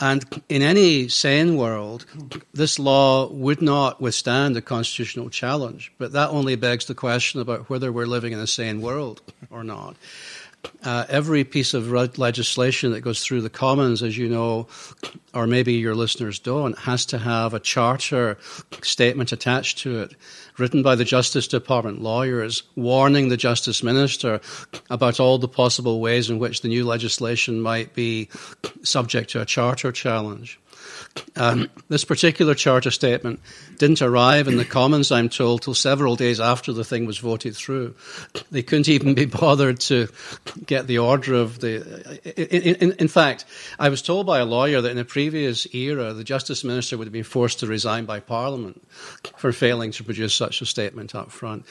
And 0.01 0.43
in 0.49 0.63
any 0.63 1.09
sane 1.09 1.57
world, 1.57 2.07
this 2.55 2.79
law 2.79 3.29
would 3.31 3.61
not 3.61 4.01
withstand 4.01 4.57
a 4.57 4.63
constitutional 4.63 5.29
challenge. 5.29 5.93
But 5.99 6.13
that 6.13 6.31
only 6.31 6.57
begs 6.57 6.87
the 6.87 6.95
question 6.95 7.39
about 7.41 7.69
whether 7.69 7.93
we're 7.93 8.07
living 8.07 8.33
in 8.33 8.39
a 8.39 8.47
sane 8.47 8.81
world 8.81 9.21
or 9.51 9.63
not. 9.63 9.97
Uh, 10.83 11.05
every 11.09 11.45
piece 11.45 11.75
of 11.75 11.91
legislation 12.19 12.93
that 12.93 13.01
goes 13.03 13.23
through 13.23 13.43
the 13.43 13.51
Commons, 13.51 14.03
as 14.03 14.17
you 14.17 14.29
know, 14.29 14.67
or 15.35 15.47
maybe 15.47 15.75
your 15.75 15.95
listeners 15.95 16.39
don't, 16.39 16.79
has 16.79 17.05
to 17.07 17.19
have 17.19 17.55
a 17.55 17.61
charter 17.61 18.39
statement 18.83 19.33
attached 19.33 19.79
to 19.79 20.01
it, 20.01 20.15
written 20.59 20.83
by 20.83 20.95
the 20.95 21.05
Justice 21.05 21.47
Department 21.47 22.01
lawyers, 22.01 22.63
warning 22.77 23.29
the 23.29 23.37
Justice 23.37 23.83
Minister 23.83 24.41
about 24.89 25.21
all 25.21 25.39
the 25.39 25.49
possible 25.49 26.01
ways 26.01 26.31
in 26.31 26.39
which 26.39 26.63
the 26.63 26.69
new 26.69 26.85
legislation 26.85 27.61
might 27.61 27.95
be 27.95 28.29
subject 28.83 29.31
to 29.31 29.41
a 29.41 29.47
charter 29.47 29.93
challenge. 29.93 30.59
Um, 31.37 31.69
this 31.89 32.05
particular 32.05 32.55
charter 32.55 32.91
statement 32.91 33.41
didn't 33.79 34.03
arrive 34.03 34.47
in 34.47 34.57
the 34.57 34.65
Commons, 34.65 35.11
I'm 35.11 35.29
told, 35.29 35.63
till 35.63 35.75
several 35.75 36.15
days 36.15 36.39
after 36.39 36.73
the 36.73 36.85
thing 36.85 37.07
was 37.07 37.19
voted 37.19 37.57
through. 37.57 37.95
They 38.51 38.63
couldn't 38.63 38.89
even 38.89 39.15
be 39.15 39.25
bothered 39.25 39.81
to 39.81 40.09
get 40.67 40.87
the 40.87 40.99
order 40.99 41.35
of 41.35 41.61
the. 41.61 42.21
In, 42.37 42.77
in, 42.77 42.93
in, 42.99 43.09
fact, 43.09 43.45
I 43.79 43.89
was 43.89 44.03
told 44.03 44.27
by 44.27 44.39
a 44.39 44.45
lawyer 44.45 44.81
that 44.81 44.91
in 44.91 44.99
a 44.99 45.05
previous 45.05 45.73
era, 45.75 46.13
the 46.13 46.25
Justice 46.25 46.63
Minister 46.63 46.99
would 46.99 47.07
have 47.07 47.13
been 47.13 47.25
forced 47.25 47.61
to 47.61 47.67
resign 47.67 48.05
by 48.05 48.21
Parliament 48.21 48.83
for 49.37 49.53
failing 49.53 49.93
to 49.93 50.05
produce 50.05 50.35
such 50.35 50.61
a 50.61 50.67
statement 50.67 51.15
up 51.15 51.31
front. 51.31 51.65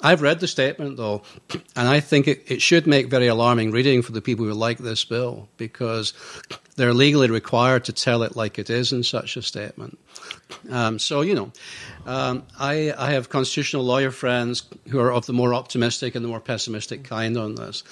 I've 0.00 0.22
read 0.22 0.40
the 0.40 0.48
statement, 0.48 0.96
though, 0.96 1.22
and 1.76 1.88
I 1.88 2.00
think 2.00 2.26
it, 2.26 2.42
it 2.50 2.62
should 2.62 2.86
make 2.86 3.08
very 3.08 3.28
alarming 3.28 3.70
reading 3.70 4.02
for 4.02 4.12
the 4.12 4.22
people 4.22 4.44
who 4.44 4.52
like 4.52 4.78
this 4.78 5.04
bill 5.04 5.48
because 5.56 6.12
they're 6.76 6.94
legally 6.94 7.30
required 7.30 7.84
to 7.84 7.92
tell 7.92 8.22
it 8.22 8.36
like 8.36 8.58
it 8.58 8.70
is 8.70 8.92
in 8.92 9.02
such 9.02 9.36
a 9.36 9.42
statement. 9.42 9.98
Um, 10.70 10.98
so, 10.98 11.20
you 11.20 11.34
know, 11.34 11.52
um, 12.06 12.44
I, 12.58 12.92
I, 12.96 13.12
have 13.12 13.28
constitutional 13.28 13.84
lawyer 13.84 14.10
friends 14.10 14.64
who 14.88 14.98
are 14.98 15.12
of 15.12 15.26
the 15.26 15.32
more 15.32 15.54
optimistic 15.54 16.14
and 16.14 16.24
the 16.24 16.28
more 16.28 16.40
pessimistic 16.40 17.04
kind 17.04 17.36
on 17.36 17.54
this. 17.54 17.82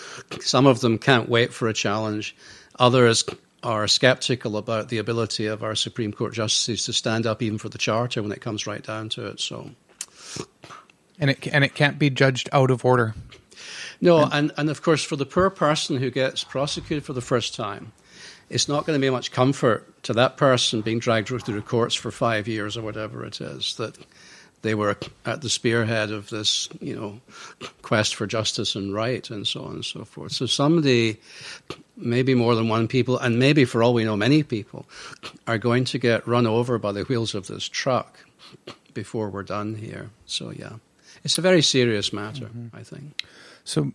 Some 0.40 0.66
of 0.66 0.80
them 0.80 0.98
can't 0.98 1.28
wait 1.28 1.52
for 1.52 1.68
a 1.68 1.72
challenge. 1.72 2.34
Others 2.78 3.24
are 3.62 3.86
skeptical 3.86 4.56
about 4.56 4.88
the 4.88 4.98
ability 4.98 5.46
of 5.46 5.62
our 5.62 5.74
Supreme 5.74 6.12
Court 6.12 6.34
justices 6.34 6.84
to 6.86 6.92
stand 6.92 7.26
up 7.26 7.42
even 7.42 7.58
for 7.58 7.68
the 7.68 7.78
Charter 7.78 8.22
when 8.22 8.32
it 8.32 8.40
comes 8.40 8.66
right 8.66 8.82
down 8.82 9.08
to 9.10 9.26
it. 9.26 9.40
So, 9.40 9.70
and 11.18 11.30
it 11.30 11.46
and 11.46 11.62
it 11.62 11.74
can't 11.74 11.98
be 11.98 12.10
judged 12.10 12.48
out 12.52 12.70
of 12.70 12.84
order. 12.84 13.14
No, 14.00 14.24
and, 14.24 14.50
and 14.56 14.68
of 14.68 14.82
course, 14.82 15.04
for 15.04 15.14
the 15.14 15.24
poor 15.24 15.48
person 15.48 15.98
who 15.98 16.10
gets 16.10 16.42
prosecuted 16.42 17.04
for 17.04 17.12
the 17.12 17.20
first 17.20 17.54
time, 17.54 17.92
it's 18.52 18.68
not 18.68 18.86
going 18.86 18.98
to 18.98 19.04
be 19.04 19.10
much 19.10 19.32
comfort 19.32 20.02
to 20.04 20.12
that 20.12 20.36
person 20.36 20.82
being 20.82 20.98
dragged 20.98 21.28
through 21.28 21.38
the 21.38 21.62
courts 21.62 21.94
for 21.94 22.10
five 22.10 22.46
years 22.46 22.76
or 22.76 22.82
whatever 22.82 23.24
it 23.24 23.40
is 23.40 23.76
that 23.76 23.96
they 24.60 24.74
were 24.74 24.96
at 25.24 25.40
the 25.40 25.48
spearhead 25.48 26.10
of 26.10 26.30
this, 26.30 26.68
you 26.80 26.94
know, 26.94 27.20
quest 27.82 28.14
for 28.14 28.26
justice 28.26 28.76
and 28.76 28.94
right 28.94 29.28
and 29.30 29.46
so 29.46 29.64
on 29.64 29.72
and 29.74 29.84
so 29.84 30.04
forth. 30.04 30.32
So 30.32 30.46
somebody, 30.46 31.18
maybe 31.96 32.34
more 32.34 32.54
than 32.54 32.68
one 32.68 32.88
people, 32.88 33.18
and 33.18 33.38
maybe 33.38 33.64
for 33.64 33.82
all 33.82 33.94
we 33.94 34.04
know, 34.04 34.16
many 34.16 34.42
people, 34.42 34.86
are 35.46 35.58
going 35.58 35.84
to 35.86 35.98
get 35.98 36.28
run 36.28 36.46
over 36.46 36.78
by 36.78 36.92
the 36.92 37.02
wheels 37.02 37.34
of 37.34 37.48
this 37.48 37.68
truck 37.68 38.18
before 38.94 39.30
we're 39.30 39.42
done 39.42 39.74
here. 39.74 40.10
So 40.26 40.50
yeah, 40.50 40.74
it's 41.24 41.38
a 41.38 41.42
very 41.42 41.62
serious 41.62 42.12
matter, 42.12 42.46
mm-hmm. 42.46 42.76
I 42.76 42.82
think. 42.82 43.24
So 43.64 43.90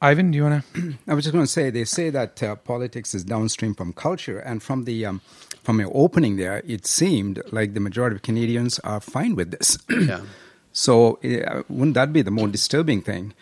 Ivan, 0.00 0.30
do 0.30 0.36
you 0.36 0.44
want 0.44 0.64
to? 0.74 0.94
I 1.08 1.14
was 1.14 1.24
just 1.24 1.32
going 1.32 1.44
to 1.44 1.50
say 1.50 1.70
they 1.70 1.84
say 1.84 2.10
that 2.10 2.42
uh, 2.42 2.56
politics 2.56 3.14
is 3.14 3.24
downstream 3.24 3.74
from 3.74 3.92
culture, 3.92 4.38
and 4.38 4.62
from 4.62 4.84
the 4.84 5.06
um, 5.06 5.22
from 5.62 5.80
your 5.80 5.90
opening 5.94 6.36
there, 6.36 6.62
it 6.66 6.86
seemed 6.86 7.42
like 7.50 7.74
the 7.74 7.80
majority 7.80 8.16
of 8.16 8.22
Canadians 8.22 8.78
are 8.80 9.00
fine 9.00 9.34
with 9.34 9.52
this. 9.52 9.78
yeah. 9.88 10.20
So 10.72 11.18
uh, 11.24 11.62
wouldn't 11.68 11.94
that 11.94 12.12
be 12.12 12.20
the 12.20 12.30
more 12.30 12.48
disturbing 12.48 13.00
thing? 13.00 13.32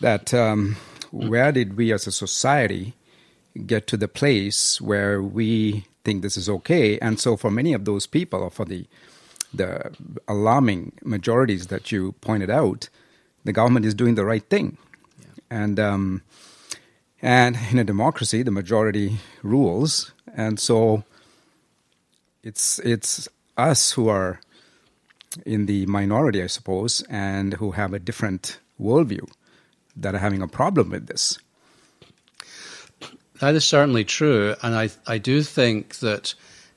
That 0.00 0.32
um, 0.32 0.76
where 1.10 1.50
did 1.50 1.76
we 1.76 1.92
as 1.92 2.06
a 2.06 2.12
society 2.12 2.94
get 3.66 3.88
to 3.88 3.96
the 3.96 4.06
place 4.06 4.80
where 4.80 5.20
we 5.20 5.86
think 6.04 6.22
this 6.22 6.36
is 6.36 6.48
okay? 6.48 6.98
And 7.00 7.18
so, 7.18 7.36
for 7.36 7.50
many 7.50 7.72
of 7.72 7.84
those 7.84 8.06
people, 8.06 8.42
or 8.42 8.50
for 8.50 8.64
the 8.64 8.86
the 9.52 9.92
alarming 10.28 10.92
majorities 11.02 11.66
that 11.68 11.90
you 11.90 12.12
pointed 12.20 12.50
out, 12.50 12.88
the 13.44 13.52
government 13.52 13.84
is 13.86 13.94
doing 13.94 14.14
the 14.14 14.24
right 14.24 14.48
thing, 14.48 14.76
and 15.50 15.78
um, 15.80 16.22
and 17.20 17.58
in 17.70 17.78
a 17.78 17.84
democracy, 17.84 18.42
the 18.42 18.50
majority 18.50 19.18
rules, 19.42 20.12
and 20.34 20.58
so 20.60 21.04
it's 22.42 22.78
it's 22.80 23.28
us 23.56 23.92
who 23.92 24.08
are 24.08 24.40
in 25.44 25.66
the 25.66 25.86
minority, 25.86 26.42
I 26.42 26.46
suppose, 26.46 27.02
and 27.10 27.54
who 27.54 27.72
have 27.72 27.92
a 27.92 27.98
different 27.98 28.58
worldview 28.80 29.28
that 29.96 30.14
are 30.14 30.18
having 30.18 30.42
a 30.42 30.48
problem 30.48 30.90
with 30.90 31.06
this. 31.06 31.38
That 33.40 33.54
is 33.54 33.64
certainly 33.64 34.04
true, 34.04 34.54
and 34.62 34.74
I 34.74 34.90
I 35.06 35.18
do 35.18 35.42
think 35.42 35.96
that 35.96 36.34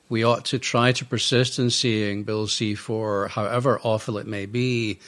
we 0.08 0.24
ought 0.24 0.44
to 0.46 0.58
try 0.58 0.92
to 0.92 1.04
persist 1.06 1.58
in 1.58 1.70
seeing 1.70 2.24
Bill 2.24 2.46
C4, 2.46 3.30
however 3.30 3.80
awful 3.82 4.18
it 4.18 4.26
may 4.26 4.44
be, 4.44 4.98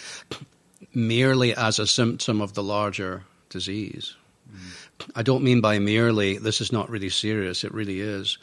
merely 0.94 1.54
as 1.54 1.78
a 1.78 1.86
symptom 1.86 2.40
of 2.40 2.54
the 2.54 2.62
larger 2.62 3.24
disease. 3.54 4.16
Mm. 4.52 5.10
I 5.14 5.22
don't 5.22 5.44
mean 5.44 5.60
by 5.60 5.78
merely 5.78 6.36
this 6.38 6.60
is 6.60 6.72
not 6.72 6.90
really 6.90 7.08
serious, 7.08 7.64
it 7.64 7.72
really 7.72 8.00
is. 8.00 8.36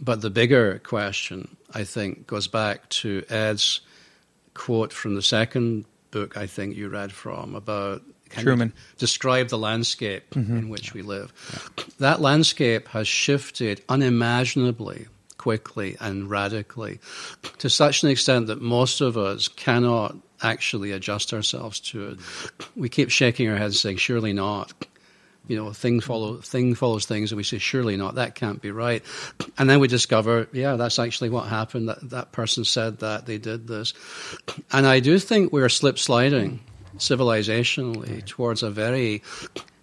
But 0.00 0.22
the 0.22 0.30
bigger 0.30 0.80
question, 0.80 1.56
I 1.72 1.84
think, 1.84 2.26
goes 2.26 2.48
back 2.48 2.88
to 3.02 3.22
Ed's 3.28 3.82
quote 4.54 4.92
from 4.92 5.14
the 5.14 5.22
second 5.22 5.84
book 6.10 6.36
I 6.36 6.46
think 6.46 6.76
you 6.76 6.88
read 6.88 7.12
from 7.12 7.54
about 7.54 8.02
Trueman. 8.30 8.72
describe 8.96 9.48
the 9.48 9.58
landscape 9.58 10.30
mm-hmm. 10.30 10.58
in 10.58 10.68
which 10.70 10.94
we 10.94 11.02
live. 11.02 11.32
That 11.98 12.20
landscape 12.20 12.88
has 12.88 13.06
shifted 13.06 13.82
unimaginably 13.88 15.06
quickly 15.36 15.96
and 16.00 16.28
radically 16.28 16.98
to 17.58 17.70
such 17.70 18.02
an 18.02 18.10
extent 18.10 18.48
that 18.48 18.60
most 18.60 19.00
of 19.00 19.16
us 19.16 19.48
cannot 19.48 20.16
actually 20.42 20.92
adjust 20.92 21.32
ourselves 21.32 21.80
to 21.80 22.08
it. 22.10 22.18
We 22.76 22.88
keep 22.88 23.10
shaking 23.10 23.48
our 23.48 23.56
heads 23.56 23.80
saying, 23.80 23.96
surely 23.96 24.32
not. 24.32 24.72
You 25.46 25.56
know, 25.56 25.72
thing 25.72 26.00
follow 26.00 26.36
thing 26.36 26.74
follows 26.74 27.06
things, 27.06 27.32
and 27.32 27.38
we 27.38 27.42
say, 27.42 27.56
surely 27.56 27.96
not. 27.96 28.16
That 28.16 28.34
can't 28.34 28.60
be 28.60 28.70
right. 28.70 29.02
And 29.56 29.68
then 29.68 29.80
we 29.80 29.88
discover, 29.88 30.46
yeah, 30.52 30.76
that's 30.76 30.98
actually 30.98 31.30
what 31.30 31.48
happened. 31.48 31.88
That 31.88 32.10
that 32.10 32.32
person 32.32 32.64
said 32.64 32.98
that 32.98 33.24
they 33.24 33.38
did 33.38 33.66
this, 33.66 33.94
and 34.70 34.86
I 34.86 35.00
do 35.00 35.18
think 35.18 35.50
we're 35.50 35.70
slip 35.70 35.98
sliding 35.98 36.60
civilizationally 36.98 38.26
towards 38.26 38.62
a 38.62 38.70
very 38.70 39.22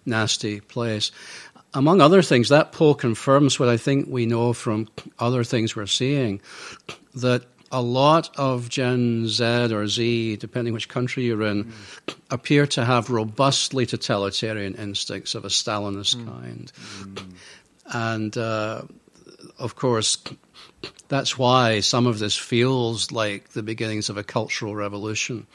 nasty 0.04 0.60
place. 0.60 1.10
Among 1.74 2.00
other 2.00 2.22
things, 2.22 2.50
that 2.50 2.70
poll 2.70 2.94
confirms 2.94 3.58
what 3.58 3.68
I 3.68 3.76
think 3.76 4.06
we 4.08 4.24
know 4.24 4.52
from 4.52 4.86
other 5.18 5.42
things 5.42 5.74
we're 5.74 5.86
seeing 5.86 6.40
that 7.16 7.44
a 7.76 7.82
lot 7.82 8.34
of 8.38 8.70
Gen 8.70 9.28
Z 9.28 9.44
or 9.44 9.86
Z, 9.86 10.36
depending 10.36 10.72
which 10.72 10.88
country 10.88 11.24
you're 11.26 11.42
in, 11.42 11.64
mm. 11.64 12.14
appear 12.30 12.66
to 12.68 12.86
have 12.86 13.10
robustly 13.10 13.84
totalitarian 13.84 14.74
instincts 14.76 15.34
of 15.34 15.44
a 15.44 15.48
Stalinist 15.48 16.16
mm. 16.16 16.24
kind. 16.24 16.72
Mm. 16.72 17.34
And 17.92 18.38
uh, 18.38 18.82
of 19.58 19.76
course, 19.76 20.16
that's 21.08 21.38
why 21.38 21.80
some 21.80 22.06
of 22.06 22.18
this 22.18 22.36
feels 22.36 23.12
like 23.12 23.50
the 23.50 23.62
beginnings 23.62 24.08
of 24.08 24.16
a 24.16 24.24
cultural 24.24 24.74
revolution, 24.74 25.46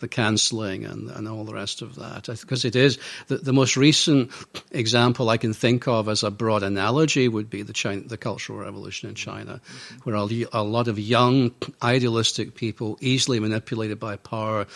the 0.00 0.08
cancelling 0.08 0.84
and, 0.84 1.10
and 1.10 1.26
all 1.28 1.44
the 1.44 1.54
rest 1.54 1.82
of 1.82 1.94
that. 1.96 2.26
Because 2.26 2.64
it 2.64 2.76
is 2.76 2.98
the, 3.28 3.38
the, 3.38 3.52
most 3.52 3.76
recent 3.76 4.30
example 4.70 5.30
I 5.30 5.38
can 5.38 5.54
think 5.54 5.88
of 5.88 6.08
as 6.08 6.22
a 6.22 6.30
broad 6.30 6.62
analogy 6.62 7.28
would 7.28 7.48
be 7.48 7.62
the, 7.62 7.72
China, 7.72 8.02
the 8.02 8.18
Cultural 8.18 8.58
Revolution 8.58 9.08
in 9.08 9.14
China, 9.14 9.60
where 10.04 10.16
a, 10.16 10.28
a, 10.52 10.62
lot 10.62 10.88
of 10.88 10.98
young, 10.98 11.52
idealistic 11.82 12.54
people, 12.54 12.98
easily 13.00 13.40
manipulated 13.40 13.98
by 13.98 14.16
power, 14.16 14.66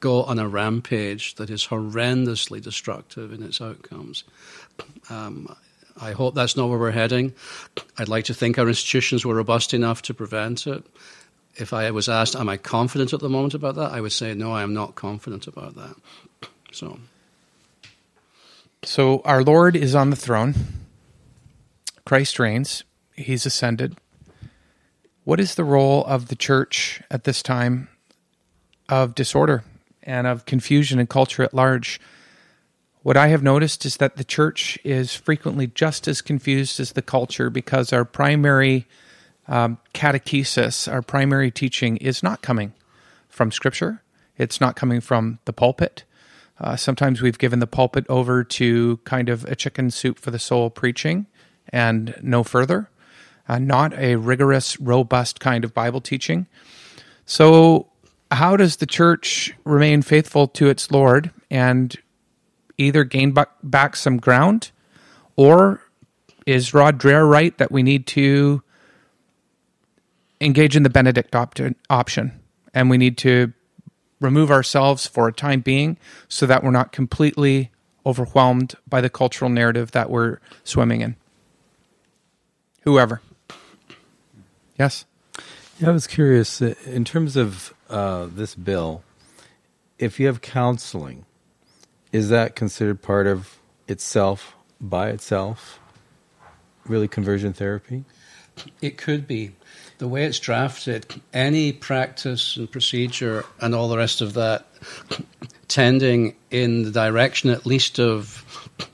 go 0.00 0.22
on 0.22 0.38
a 0.38 0.48
rampage 0.48 1.34
that 1.34 1.50
is 1.50 1.66
horrendously 1.66 2.62
destructive 2.62 3.32
in 3.32 3.42
its 3.42 3.60
outcomes. 3.60 4.24
Um, 5.10 5.54
I 6.00 6.12
hope 6.12 6.34
that's 6.34 6.56
not 6.56 6.68
where 6.68 6.78
we're 6.78 6.90
heading. 6.90 7.34
I'd 7.98 8.08
like 8.08 8.26
to 8.26 8.34
think 8.34 8.58
our 8.58 8.68
institutions 8.68 9.24
were 9.24 9.34
robust 9.34 9.74
enough 9.74 10.02
to 10.02 10.14
prevent 10.14 10.66
it. 10.66 10.84
If 11.56 11.72
I 11.72 11.90
was 11.90 12.08
asked, 12.08 12.36
am 12.36 12.48
I 12.48 12.56
confident 12.56 13.12
at 13.12 13.20
the 13.20 13.28
moment 13.28 13.54
about 13.54 13.74
that? 13.74 13.92
I 13.92 14.00
would 14.00 14.12
say, 14.12 14.32
no, 14.34 14.52
I 14.52 14.62
am 14.62 14.74
not 14.74 14.94
confident 14.94 15.46
about 15.46 15.74
that. 15.74 15.96
So. 16.72 16.98
So 18.84 19.22
our 19.24 19.42
Lord 19.42 19.74
is 19.74 19.94
on 19.94 20.10
the 20.10 20.16
throne. 20.16 20.54
Christ 22.04 22.38
reigns. 22.38 22.84
He's 23.16 23.44
ascended. 23.44 23.96
What 25.24 25.40
is 25.40 25.56
the 25.56 25.64
role 25.64 26.04
of 26.06 26.28
the 26.28 26.36
church 26.36 27.02
at 27.10 27.24
this 27.24 27.42
time 27.42 27.88
of 28.88 29.14
disorder 29.14 29.64
and 30.02 30.26
of 30.26 30.46
confusion 30.46 30.98
and 30.98 31.08
culture 31.08 31.42
at 31.42 31.52
large? 31.52 32.00
What 33.02 33.16
I 33.16 33.28
have 33.28 33.42
noticed 33.42 33.86
is 33.86 33.98
that 33.98 34.16
the 34.16 34.24
church 34.24 34.78
is 34.84 35.14
frequently 35.14 35.68
just 35.68 36.08
as 36.08 36.20
confused 36.20 36.80
as 36.80 36.92
the 36.92 37.02
culture 37.02 37.48
because 37.48 37.92
our 37.92 38.04
primary 38.04 38.86
um, 39.46 39.78
catechesis, 39.94 40.90
our 40.92 41.00
primary 41.00 41.50
teaching, 41.50 41.96
is 41.98 42.22
not 42.22 42.42
coming 42.42 42.74
from 43.28 43.52
Scripture. 43.52 44.02
It's 44.36 44.60
not 44.60 44.76
coming 44.76 45.00
from 45.00 45.38
the 45.44 45.52
pulpit. 45.52 46.04
Uh, 46.60 46.76
sometimes 46.76 47.22
we've 47.22 47.38
given 47.38 47.60
the 47.60 47.66
pulpit 47.68 48.04
over 48.08 48.42
to 48.42 48.96
kind 49.04 49.28
of 49.28 49.44
a 49.44 49.54
chicken 49.54 49.90
soup 49.90 50.18
for 50.18 50.32
the 50.32 50.38
soul 50.38 50.68
preaching 50.70 51.26
and 51.68 52.18
no 52.20 52.42
further, 52.42 52.90
uh, 53.48 53.58
not 53.58 53.92
a 53.94 54.16
rigorous, 54.16 54.78
robust 54.80 55.38
kind 55.38 55.64
of 55.64 55.72
Bible 55.72 56.00
teaching. 56.00 56.46
So, 57.26 57.88
how 58.30 58.56
does 58.56 58.76
the 58.76 58.86
church 58.86 59.54
remain 59.64 60.02
faithful 60.02 60.48
to 60.48 60.68
its 60.68 60.90
Lord 60.90 61.30
and 61.50 61.96
either 62.78 63.04
gain 63.04 63.34
back 63.62 63.96
some 63.96 64.16
ground, 64.16 64.70
or 65.36 65.82
is 66.46 66.72
Rod 66.72 66.98
Dreher 66.98 67.28
right 67.28 67.56
that 67.58 67.70
we 67.70 67.82
need 67.82 68.06
to 68.08 68.62
engage 70.40 70.76
in 70.76 70.84
the 70.84 70.90
Benedict 70.90 71.34
opt- 71.34 71.60
option 71.90 72.40
and 72.72 72.88
we 72.88 72.96
need 72.96 73.18
to 73.18 73.52
remove 74.20 74.50
ourselves 74.50 75.06
for 75.06 75.28
a 75.28 75.32
time 75.32 75.60
being 75.60 75.96
so 76.28 76.46
that 76.46 76.64
we're 76.64 76.70
not 76.70 76.92
completely 76.92 77.70
overwhelmed 78.06 78.74
by 78.88 79.00
the 79.00 79.10
cultural 79.10 79.50
narrative 79.50 79.90
that 79.92 80.10
we're 80.10 80.38
swimming 80.64 81.00
in? 81.00 81.16
Whoever. 82.82 83.20
Yes? 84.78 85.04
Yeah, 85.78 85.90
I 85.90 85.92
was 85.92 86.06
curious 86.06 86.62
uh, 86.62 86.74
in 86.86 87.04
terms 87.04 87.36
of 87.36 87.74
uh, 87.90 88.26
this 88.30 88.54
bill, 88.54 89.02
if 89.98 90.18
you 90.18 90.26
have 90.26 90.40
counseling, 90.40 91.26
is 92.12 92.28
that 92.30 92.56
considered 92.56 93.02
part 93.02 93.26
of 93.26 93.58
itself 93.86 94.56
by 94.80 95.10
itself? 95.10 95.78
Really, 96.86 97.08
conversion 97.08 97.52
therapy? 97.52 98.04
It 98.80 98.96
could 98.96 99.26
be. 99.26 99.52
The 99.98 100.08
way 100.08 100.24
it's 100.24 100.38
drafted, 100.38 101.06
any 101.32 101.72
practice 101.72 102.56
and 102.56 102.70
procedure 102.70 103.44
and 103.60 103.74
all 103.74 103.88
the 103.88 103.96
rest 103.96 104.20
of 104.20 104.34
that 104.34 104.66
tending 105.68 106.36
in 106.50 106.84
the 106.84 106.90
direction 106.90 107.50
at 107.50 107.66
least 107.66 107.98
of 107.98 108.44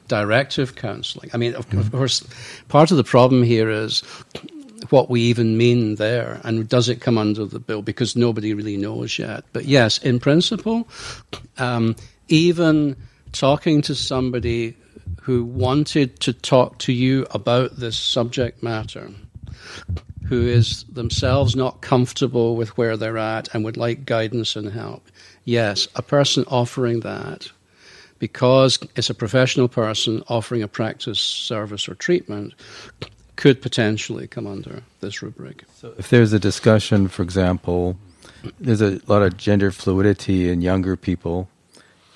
directive 0.08 0.74
counseling. 0.74 1.30
I 1.32 1.36
mean, 1.36 1.54
of, 1.54 1.68
mm-hmm. 1.68 1.80
of 1.80 1.92
course, 1.92 2.26
part 2.68 2.90
of 2.90 2.96
the 2.96 3.04
problem 3.04 3.42
here 3.42 3.70
is 3.70 4.02
what 4.90 5.08
we 5.08 5.20
even 5.22 5.56
mean 5.56 5.96
there 5.96 6.40
and 6.44 6.68
does 6.68 6.88
it 6.88 7.00
come 7.00 7.18
under 7.18 7.44
the 7.44 7.58
bill 7.58 7.82
because 7.82 8.16
nobody 8.16 8.54
really 8.54 8.76
knows 8.76 9.18
yet. 9.18 9.44
But 9.52 9.66
yes, 9.66 9.98
in 9.98 10.20
principle, 10.20 10.88
um, 11.58 11.96
even 12.28 12.96
talking 13.32 13.82
to 13.82 13.94
somebody 13.94 14.76
who 15.22 15.44
wanted 15.44 16.20
to 16.20 16.32
talk 16.32 16.78
to 16.78 16.92
you 16.92 17.26
about 17.30 17.76
this 17.76 17.96
subject 17.96 18.62
matter, 18.62 19.10
who 20.26 20.46
is 20.46 20.84
themselves 20.84 21.56
not 21.56 21.80
comfortable 21.80 22.56
with 22.56 22.76
where 22.76 22.96
they're 22.96 23.18
at 23.18 23.54
and 23.54 23.64
would 23.64 23.76
like 23.76 24.04
guidance 24.04 24.56
and 24.56 24.70
help. 24.70 25.08
Yes, 25.44 25.88
a 25.96 26.02
person 26.02 26.44
offering 26.48 27.00
that 27.00 27.50
because 28.18 28.78
it's 28.96 29.10
a 29.10 29.14
professional 29.14 29.68
person 29.68 30.22
offering 30.28 30.62
a 30.62 30.68
practice, 30.68 31.20
service, 31.20 31.88
or 31.88 31.94
treatment 31.94 32.54
could 33.36 33.60
potentially 33.60 34.26
come 34.26 34.46
under 34.46 34.82
this 35.00 35.22
rubric. 35.22 35.64
So, 35.74 35.92
if 35.98 36.08
there's 36.10 36.32
a 36.32 36.38
discussion, 36.38 37.08
for 37.08 37.22
example, 37.22 37.98
there's 38.60 38.80
a 38.80 39.00
lot 39.06 39.22
of 39.22 39.36
gender 39.36 39.70
fluidity 39.70 40.48
in 40.48 40.60
younger 40.60 40.96
people 40.96 41.48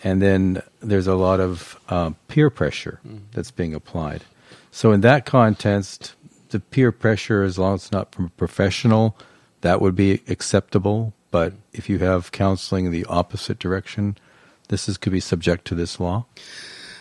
and 0.05 0.23
then 0.23 0.63
there's 0.81 1.07
a 1.07 1.15
lot 1.15 1.41
of 1.41 1.79
uh, 1.89 2.11
peer 2.29 2.51
pressure 2.51 3.01
mm-hmm. 3.07 3.25
that's 3.33 3.51
being 3.51 3.75
applied. 3.75 4.25
So 4.71 4.93
in 4.93 5.01
that 5.03 5.27
context, 5.27 6.15
the 6.51 6.61
peer 6.61 6.93
pressure, 6.93 7.43
as 7.43 7.59
long 7.59 7.75
as 7.75 7.85
it's 7.85 7.93
not 7.93 8.15
from 8.15 8.27
a 8.27 8.31
professional, 8.31 9.17
that 9.61 9.81
would 9.81 9.97
be 9.97 10.23
acceptable. 10.29 11.15
But 11.31 11.55
if 11.73 11.89
you 11.89 11.99
have 11.99 12.33
counseling 12.33 12.87
in 12.87 12.93
the 12.93 13.05
opposite 13.07 13.59
direction, 13.59 14.17
this 14.69 14.89
is 14.89 14.97
could 14.97 15.13
be 15.13 15.21
subject 15.21 15.65
to 15.67 15.75
this 15.75 15.99
law. 15.99 16.27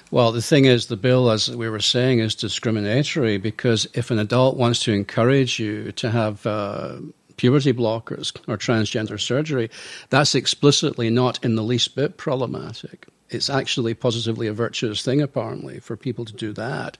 Well, 0.09 0.31
the 0.31 0.41
thing 0.41 0.65
is, 0.65 0.87
the 0.87 0.95
bill, 0.95 1.29
as 1.29 1.53
we 1.53 1.69
were 1.69 1.81
saying, 1.81 2.19
is 2.19 2.33
discriminatory 2.33 3.37
because 3.37 3.87
if 3.93 4.09
an 4.09 4.19
adult 4.19 4.55
wants 4.55 4.83
to 4.83 4.93
encourage 4.93 5.59
you 5.59 5.91
to 5.93 6.09
have 6.09 6.45
uh, 6.45 6.97
puberty 7.37 7.73
blockers 7.73 8.35
or 8.47 8.57
transgender 8.57 9.19
surgery, 9.19 9.69
that's 10.09 10.35
explicitly 10.35 11.09
not 11.09 11.43
in 11.43 11.55
the 11.55 11.63
least 11.63 11.95
bit 11.95 12.17
problematic. 12.17 13.07
It's 13.29 13.49
actually 13.49 13.93
positively 13.93 14.47
a 14.47 14.53
virtuous 14.53 15.01
thing, 15.01 15.21
apparently, 15.21 15.79
for 15.79 15.97
people 15.97 16.25
to 16.25 16.33
do 16.33 16.53
that. 16.53 16.97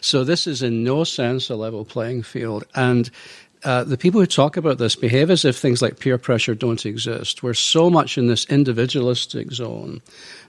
So, 0.00 0.22
this 0.22 0.46
is 0.46 0.62
in 0.62 0.84
no 0.84 1.02
sense 1.02 1.50
a 1.50 1.56
level 1.56 1.84
playing 1.84 2.22
field. 2.22 2.64
And 2.74 3.10
uh, 3.64 3.82
the 3.82 3.96
people 3.96 4.20
who 4.20 4.26
talk 4.26 4.56
about 4.56 4.78
this 4.78 4.94
behave 4.94 5.30
as 5.30 5.44
if 5.44 5.56
things 5.56 5.80
like 5.80 5.98
peer 5.98 6.18
pressure 6.18 6.54
don't 6.54 6.84
exist. 6.84 7.42
We're 7.42 7.54
so 7.54 7.88
much 7.88 8.18
in 8.18 8.26
this 8.26 8.44
individualistic 8.46 9.50
zone 9.52 10.02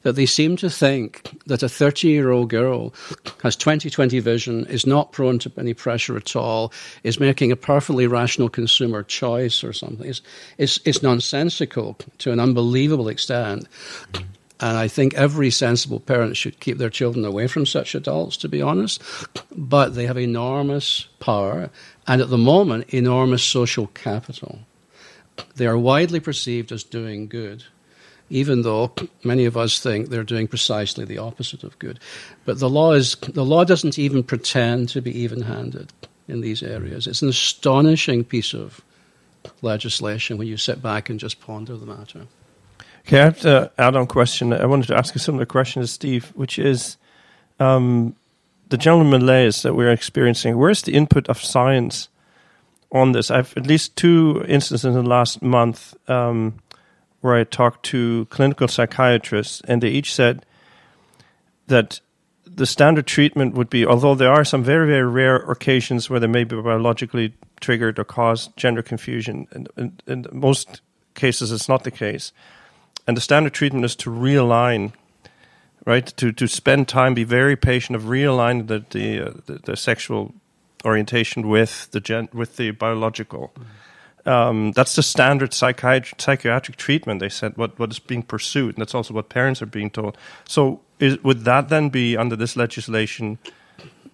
that 0.06 0.16
they 0.16 0.28
seem 0.28 0.56
to 0.56 0.70
think 0.70 1.28
that 1.48 1.64
a 1.64 1.68
30 1.68 2.10
year 2.10 2.30
old 2.30 2.48
girl 2.48 2.94
has 3.42 3.56
20 3.56 3.90
20 3.90 4.20
vision, 4.20 4.64
is 4.68 4.86
not 4.86 5.12
prone 5.12 5.40
to 5.40 5.52
any 5.58 5.74
pressure 5.74 6.16
at 6.16 6.36
all, 6.36 6.72
is 7.04 7.20
making 7.20 7.52
a 7.52 7.56
perfectly 7.56 8.06
rational 8.06 8.48
consumer 8.48 9.02
choice 9.02 9.64
or 9.64 9.74
something. 9.74 10.14
It's, 10.60 11.02
nonsensical 11.02 11.98
to 12.20 12.32
an 12.32 12.40
unbelievable 12.40 13.08
extent. 13.08 13.68
And 14.60 14.78
I 14.78 14.88
think 14.88 15.16
every 15.16 15.50
sensible 15.50 16.00
parent 16.00 16.38
should 16.38 16.60
keep 16.60 16.78
their 16.78 16.92
children 16.92 17.26
away 17.26 17.48
from 17.48 17.66
such 17.66 17.96
adults, 17.96 18.38
to 18.38 18.48
be 18.48 18.62
honest. 18.62 19.02
But 19.52 19.96
they 19.96 20.06
have 20.06 20.20
enormous 20.20 21.08
power 21.20 21.72
and 22.06 22.22
at 22.22 22.30
the 22.30 22.38
moment, 22.38 22.94
enormous 22.94 23.44
social 23.44 23.88
capital. 23.88 24.60
They 25.56 25.66
are 25.66 25.78
widely 25.80 26.20
perceived 26.20 26.72
as 26.72 26.84
doing 26.84 27.28
good, 27.28 27.64
even 28.30 28.64
though 28.64 28.92
many 29.24 29.46
of 29.46 29.56
us 29.56 29.80
think 29.80 30.10
they're 30.10 30.24
doing 30.24 30.48
precisely 30.48 31.06
the 31.06 31.18
opposite 31.18 31.64
of 31.64 31.78
good. 31.80 32.00
But 32.46 32.60
the 32.60 32.70
law, 32.70 32.94
is, 32.94 33.16
the 33.16 33.46
law 33.46 33.64
doesn't 33.64 34.00
even 34.00 34.24
pretend 34.24 34.90
to 34.90 35.02
be 35.02 35.18
even 35.20 35.42
handed 35.42 35.94
in 36.28 36.42
these 36.42 36.64
areas. 36.64 37.08
It's 37.08 37.22
an 37.22 37.30
astonishing 37.30 38.24
piece 38.24 38.54
of 38.54 38.82
legislation 39.62 40.38
when 40.38 40.48
you 40.48 40.58
sit 40.58 40.82
back 40.82 41.10
and 41.10 41.20
just 41.20 41.40
ponder 41.40 41.78
the 41.78 41.86
matter. 41.86 42.26
Okay, 43.08 43.20
I 43.20 43.26
have 43.26 43.40
to 43.42 43.72
add 43.78 43.96
on 43.96 44.08
question. 44.08 44.52
I 44.52 44.66
wanted 44.66 44.88
to 44.88 44.98
ask 44.98 45.16
a 45.16 45.20
similar 45.20 45.46
question 45.46 45.84
to 45.84 45.88
Steve, 45.88 46.32
which 46.36 46.58
is 46.58 46.98
um, 47.60 48.16
the 48.70 48.78
general 48.78 49.04
malaise 49.04 49.62
that 49.62 49.76
we're 49.76 49.92
experiencing, 49.92 50.58
where's 50.58 50.82
the 50.82 50.94
input 50.94 51.30
of 51.30 51.42
science 51.42 52.10
on 52.92 53.12
this? 53.12 53.30
I've 53.30 53.56
at 53.56 53.68
least 53.68 53.96
two 53.96 54.44
instances 54.48 54.86
in 54.86 54.94
the 54.94 55.04
last 55.04 55.44
month 55.44 55.96
um, 56.10 56.60
where 57.26 57.36
I 57.36 57.44
talked 57.44 57.84
to 57.88 58.26
clinical 58.30 58.68
psychiatrists, 58.68 59.62
and 59.68 59.82
they 59.82 59.90
each 59.90 60.14
said 60.14 60.46
that 61.68 62.00
the 62.46 62.66
standard 62.66 63.08
treatment 63.08 63.56
would 63.56 63.70
be, 63.70 63.86
although 63.86 64.16
there 64.16 64.32
are 64.32 64.46
some 64.46 64.64
very, 64.64 64.88
very 64.88 65.08
rare 65.08 65.38
occasions 65.38 66.10
where 66.10 66.20
they 66.20 66.28
may 66.28 66.44
be 66.44 66.56
biologically 66.62 67.34
triggered 67.60 67.98
or 68.00 68.04
cause 68.04 68.50
gender 68.56 68.84
confusion, 68.84 69.48
and 69.52 69.68
in, 69.76 70.00
in 70.06 70.26
most 70.32 70.82
cases 71.16 71.52
it's 71.52 71.68
not 71.68 71.84
the 71.84 71.92
case. 71.92 72.32
And 73.08 73.18
the 73.18 73.22
standard 73.22 73.54
treatment 73.54 73.86
is 73.86 73.96
to 73.98 74.10
realign 74.10 74.94
right? 75.86 76.06
To 76.18 76.32
to 76.32 76.48
spend 76.48 76.88
time, 76.88 77.14
be 77.14 77.24
very 77.24 77.56
patient 77.56 77.96
of 77.96 78.04
realigning 78.04 78.68
the 78.68 78.86
the, 78.90 79.22
uh, 79.22 79.34
the, 79.46 79.60
the, 79.64 79.78
sexual 79.78 80.34
orientation 80.84 81.48
with 81.48 81.92
the 81.92 82.00
gen, 82.00 82.28
with 82.34 82.58
the 82.58 82.72
biological. 82.72 83.52
Mm-hmm. 83.54 83.85
Um, 84.26 84.72
that's 84.72 84.96
the 84.96 85.04
standard 85.04 85.54
psychiatric 85.54 86.20
psychiatric 86.20 86.78
treatment. 86.78 87.20
They 87.20 87.30
said 87.30 87.56
what 87.58 87.78
what 87.78 87.92
is 87.92 88.00
being 88.00 88.24
pursued, 88.24 88.76
and 88.76 88.82
that's 88.82 88.96
also 88.96 89.14
what 89.14 89.30
parents 89.30 89.62
are 89.62 89.68
being 89.68 89.92
told. 89.92 90.18
So, 90.48 90.82
is, 91.00 91.24
would 91.24 91.46
that 91.46 91.70
then 91.70 91.90
be 91.90 92.18
under 92.18 92.36
this 92.36 92.56
legislation 92.56 93.38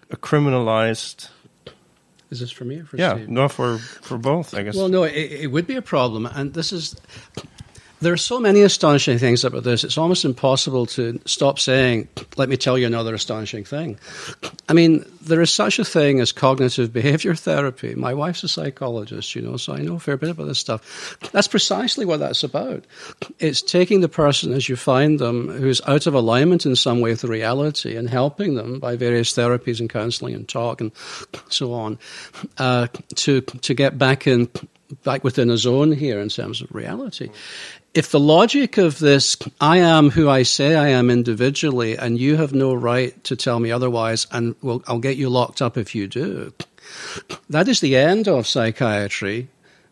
a 0.09 0.17
criminalized? 0.17 1.29
Is 2.29 2.39
this 2.39 2.51
for 2.51 2.65
me 2.65 2.79
or 2.79 2.85
for 2.85 2.97
yeah, 2.97 3.15
Steve? 3.15 3.29
no, 3.29 3.47
for 3.47 3.77
for 3.77 4.17
both, 4.17 4.53
I 4.53 4.63
guess. 4.63 4.75
Well, 4.75 4.89
no, 4.89 5.03
it, 5.03 5.13
it 5.13 5.47
would 5.47 5.67
be 5.67 5.75
a 5.75 5.81
problem, 5.81 6.25
and 6.25 6.53
this 6.53 6.73
is 6.73 6.95
there 8.01 8.11
are 8.11 8.17
so 8.17 8.39
many 8.39 8.61
astonishing 8.63 9.19
things 9.19 9.43
about 9.43 9.63
this. 9.63 9.83
It's 9.83 9.97
almost 9.97 10.25
impossible 10.25 10.87
to 10.87 11.21
stop 11.25 11.59
saying, 11.59 12.07
let 12.35 12.49
me 12.49 12.57
tell 12.57 12.77
you 12.77 12.87
another 12.87 13.13
astonishing 13.13 13.63
thing. 13.63 13.99
I 14.67 14.73
mean, 14.73 15.05
there 15.21 15.39
is 15.39 15.51
such 15.51 15.77
a 15.77 15.85
thing 15.85 16.19
as 16.19 16.31
cognitive 16.31 16.91
behavior 17.01 17.35
therapy. 17.35 17.93
My 17.93 18.13
wife's 18.15 18.43
a 18.43 18.47
psychologist, 18.47 19.35
you 19.35 19.41
know, 19.43 19.55
so 19.57 19.73
I 19.73 19.81
know 19.81 19.95
a 19.95 19.99
fair 19.99 20.17
bit 20.17 20.31
about 20.31 20.47
this 20.47 20.57
stuff. 20.57 21.17
That's 21.31 21.47
precisely 21.47 22.05
what 22.05 22.19
that's 22.19 22.43
about. 22.43 22.85
It's 23.39 23.61
taking 23.61 24.01
the 24.01 24.09
person 24.09 24.51
as 24.51 24.67
you 24.67 24.75
find 24.75 25.19
them 25.19 25.49
who's 25.49 25.81
out 25.87 26.07
of 26.07 26.15
alignment 26.15 26.65
in 26.65 26.75
some 26.75 27.01
way 27.01 27.11
with 27.11 27.23
reality 27.23 27.95
and 27.95 28.09
helping 28.09 28.55
them 28.55 28.79
by 28.79 28.95
various 28.95 29.31
therapies 29.33 29.79
and 29.79 29.89
counseling 29.89 30.33
and 30.33 30.49
talk 30.49 30.81
and 30.81 30.91
so 31.49 31.73
on 31.73 31.99
uh, 32.57 32.87
to, 33.15 33.41
to 33.41 33.73
get 33.75 33.97
back 33.97 34.25
in 34.25 34.49
back 35.03 35.23
within 35.23 35.49
a 35.49 35.57
zone 35.57 35.93
here 35.93 36.19
in 36.19 36.27
terms 36.27 36.61
of 36.61 36.69
reality 36.75 37.29
if 37.93 38.11
the 38.11 38.19
logic 38.19 38.77
of 38.77 38.99
this, 38.99 39.37
I 39.59 39.77
am 39.77 40.11
who 40.11 40.29
I 40.29 40.43
say 40.43 40.75
I 40.75 40.89
am 40.89 41.09
individually, 41.09 41.97
and 41.97 42.17
you 42.17 42.37
have 42.37 42.53
no 42.53 42.73
right 42.73 43.21
to 43.25 43.35
tell 43.35 43.59
me 43.59 43.71
otherwise, 43.71 44.27
and 44.31 44.55
I'll 44.63 44.99
get 44.99 45.17
you 45.17 45.29
locked 45.29 45.61
up 45.61 45.77
if 45.77 45.93
you 45.93 46.07
do, 46.07 46.53
that 47.49 47.67
is 47.67 47.81
the 47.81 47.97
end 47.97 48.27
of 48.27 48.47
psychiatry, 48.47 49.49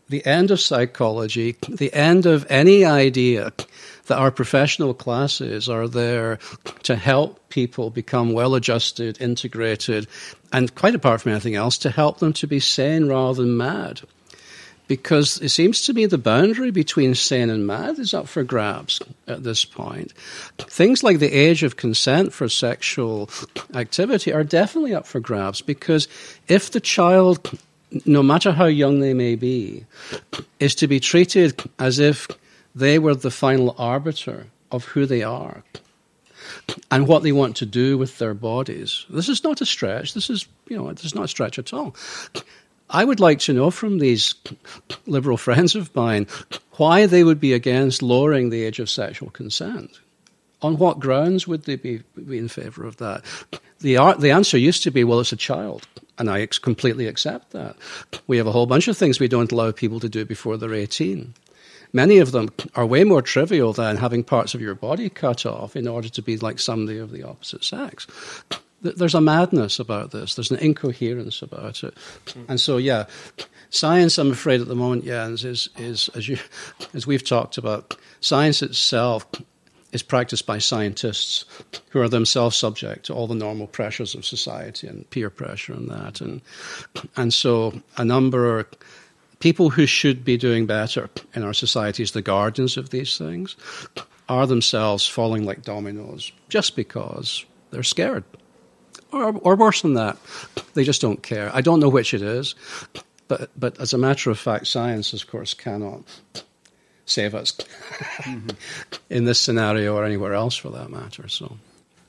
the 0.08 0.26
end 0.26 0.50
of 0.50 0.60
psychology, 0.60 1.56
the 1.68 1.94
end 1.94 2.26
of 2.26 2.46
any 2.50 2.86
idea 2.86 3.52
that 4.08 4.18
our 4.18 4.32
professional 4.32 4.94
classes 4.94 5.70
are 5.70 5.88
there 5.88 6.40
to 6.84 6.96
help 6.96 7.50
people 7.50 7.90
become 7.90 8.32
well 8.32 8.56
adjusted, 8.56 9.22
integrated, 9.22 10.08
and 10.52 10.74
quite 10.74 10.96
apart 10.96 11.22
from 11.22 11.34
anything 11.34 11.56
else, 11.56 11.78
to 11.78 11.92
help 11.92 12.20
them 12.20 12.34
to 12.34 12.48
be 12.48 12.60
sane 12.60 13.08
rather 13.08 13.44
than 13.44 13.58
mad 13.58 14.02
because 14.90 15.40
it 15.40 15.50
seems 15.50 15.84
to 15.84 15.94
me 15.94 16.08
the 16.08 16.18
boundary 16.18 16.72
between 16.72 17.14
sane 17.14 17.52
and 17.52 17.68
mad 17.68 18.00
is 18.00 18.12
up 18.12 18.28
for 18.28 18.44
grabs 18.44 19.00
at 19.28 19.44
this 19.44 19.64
point. 19.64 20.12
Things 20.58 21.04
like 21.04 21.20
the 21.20 21.32
age 21.32 21.62
of 21.62 21.78
consent 21.78 22.34
for 22.34 22.50
sexual 22.50 23.30
activity 23.76 24.34
are 24.34 24.44
definitely 24.44 24.96
up 24.96 25.06
for 25.06 25.20
grabs 25.20 25.62
because 25.62 26.08
if 26.48 26.72
the 26.72 26.82
child, 26.82 27.52
no 28.06 28.24
matter 28.24 28.52
how 28.52 28.66
young 28.66 29.00
they 29.00 29.14
may 29.14 29.36
be, 29.36 29.86
is 30.60 30.74
to 30.76 30.88
be 30.88 31.00
treated 31.00 31.62
as 31.78 32.00
if 32.00 32.28
they 32.74 32.98
were 32.98 33.14
the 33.14 33.32
final 33.32 33.76
arbiter 33.78 34.48
of 34.72 34.86
who 34.86 35.06
they 35.06 35.22
are 35.22 35.64
and 36.90 37.08
what 37.08 37.22
they 37.22 37.32
want 37.32 37.56
to 37.58 37.66
do 37.68 37.96
with 37.96 38.18
their 38.18 38.34
bodies. 38.34 39.06
This 39.08 39.30
is 39.30 39.44
not 39.44 39.62
a 39.62 39.68
stretch. 39.68 40.16
This 40.16 40.32
is, 40.32 40.48
you 40.68 40.78
know, 40.78 40.92
this 40.92 41.06
is 41.06 41.14
not 41.14 41.26
a 41.26 41.28
stretch 41.28 41.60
at 41.60 41.74
all. 41.74 41.96
I 42.90 43.06
would 43.06 43.20
like 43.20 43.40
to 43.40 43.54
know 43.54 43.70
from 43.70 44.00
these 44.00 44.36
liberal 45.06 45.38
friends 45.38 45.76
of 45.76 45.96
mine 45.96 46.28
why 46.78 47.06
they 47.06 47.24
would 47.24 47.40
be 47.40 47.54
against 47.54 48.02
lowering 48.02 48.50
the 48.50 48.64
age 48.64 48.80
of 48.80 48.90
sexual 48.90 49.30
consent. 49.30 50.00
On 50.62 50.78
what 50.78 51.00
grounds 51.00 51.48
would 51.48 51.64
they 51.64 51.76
be, 51.76 52.02
be 52.28 52.38
in 52.38 52.48
favour 52.48 52.86
of 52.86 52.98
that? 52.98 53.24
The, 53.80 54.16
the 54.20 54.32
answer 54.32 54.58
used 54.58 54.84
to 54.84 54.92
be, 54.92 55.04
well, 55.04 55.22
it's 55.22 55.32
a 55.32 55.38
child. 55.38 55.88
And 56.18 56.30
I 56.30 56.42
ex- 56.42 56.60
completely 56.60 57.08
accept 57.08 57.52
that. 57.52 57.78
We 58.28 58.38
have 58.38 58.48
a 58.48 58.52
whole 58.52 58.66
bunch 58.66 58.90
of 58.90 58.98
things 58.98 59.20
we 59.20 59.30
don't 59.30 59.52
allow 59.54 59.72
people 59.72 60.02
to 60.02 60.10
do 60.10 60.26
before 60.26 60.58
they're 60.58 60.74
18. 60.74 61.34
Many 61.94 62.18
of 62.18 62.34
them 62.34 62.50
are 62.76 62.86
way 62.86 63.06
more 63.06 63.22
trivial 63.22 63.72
than 63.72 63.98
having 63.98 64.24
parts 64.24 64.54
of 64.54 64.62
your 64.62 64.76
body 64.76 65.10
cut 65.10 65.46
off 65.46 65.76
in 65.78 65.88
order 65.88 66.10
to 66.10 66.22
be 66.22 66.38
like 66.38 66.60
somebody 66.60 66.98
of 66.98 67.12
the 67.12 67.24
opposite 67.24 67.64
sex 67.64 68.06
there's 68.82 69.16
a 69.16 69.22
madness 69.22 69.80
about 69.80 70.12
this. 70.12 70.36
There's 70.36 70.52
an 70.52 70.60
incoherence 70.60 71.42
about 71.42 71.84
it, 71.84 71.96
mm. 72.26 72.46
and 72.48 72.60
so 72.60 72.78
yeah, 72.78 73.06
science. 73.70 74.18
I'm 74.18 74.32
afraid 74.32 74.62
at 74.62 74.68
the 74.68 74.76
moment, 74.76 75.06
Jens, 75.06 75.44
is 75.44 75.70
is 75.78 76.10
as 76.16 76.28
you 76.28 76.38
as 76.94 77.06
we've 77.06 77.24
talked 77.24 77.58
about, 77.58 77.96
science 78.22 78.62
itself 78.62 79.26
is 79.92 80.04
practiced 80.04 80.46
by 80.46 80.60
scientists 80.60 81.46
who 81.90 82.00
are 82.00 82.10
themselves 82.10 82.56
subject 82.56 83.06
to 83.08 83.14
all 83.14 83.26
the 83.26 83.34
normal 83.34 83.66
pressures 83.66 84.14
of 84.14 84.24
society 84.26 84.88
and 84.88 85.10
peer 85.10 85.30
pressure 85.30 85.74
and 85.74 85.90
that, 85.90 86.22
and 86.22 86.42
and 87.18 87.34
so 87.34 87.82
a 87.98 88.06
number 88.06 88.60
of 88.60 88.68
people 89.40 89.70
who 89.70 89.86
should 89.86 90.24
be 90.24 90.38
doing 90.38 90.66
better 90.66 91.10
in 91.34 91.44
our 91.44 91.54
societies, 91.54 92.12
the 92.12 92.22
guardians 92.22 92.78
of 92.78 92.90
these 92.90 93.18
things, 93.18 93.56
are 94.28 94.46
themselves 94.46 95.08
falling 95.08 95.46
like 95.46 95.64
dominoes 95.64 96.32
just 96.50 96.76
because 96.76 97.46
they're 97.72 97.84
scared 97.84 98.24
or, 99.12 99.38
or 99.38 99.56
worse 99.56 99.82
than 99.82 99.94
that. 99.96 100.18
They 100.74 100.84
just 100.84 101.02
don't 101.02 101.22
care. 101.22 101.52
I 101.54 101.62
don't 101.62 101.80
know 101.80 101.90
which 101.90 102.14
it 102.14 102.22
is, 102.22 102.56
but, 103.28 103.50
but 103.58 103.80
as 103.80 103.94
a 103.94 103.98
matter 103.98 104.30
of 104.30 104.40
fact, 104.40 104.68
science, 104.68 105.14
of 105.14 105.28
course, 105.28 105.54
cannot 105.54 106.02
save 107.06 107.36
us 107.36 107.54
mm-hmm. 107.54 108.50
in 109.10 109.26
this 109.26 109.40
scenario 109.40 109.96
or 109.96 110.06
anywhere 110.06 110.34
else 110.34 110.56
for 110.56 110.70
that 110.70 110.90
matter. 110.90 111.28
So. 111.28 111.58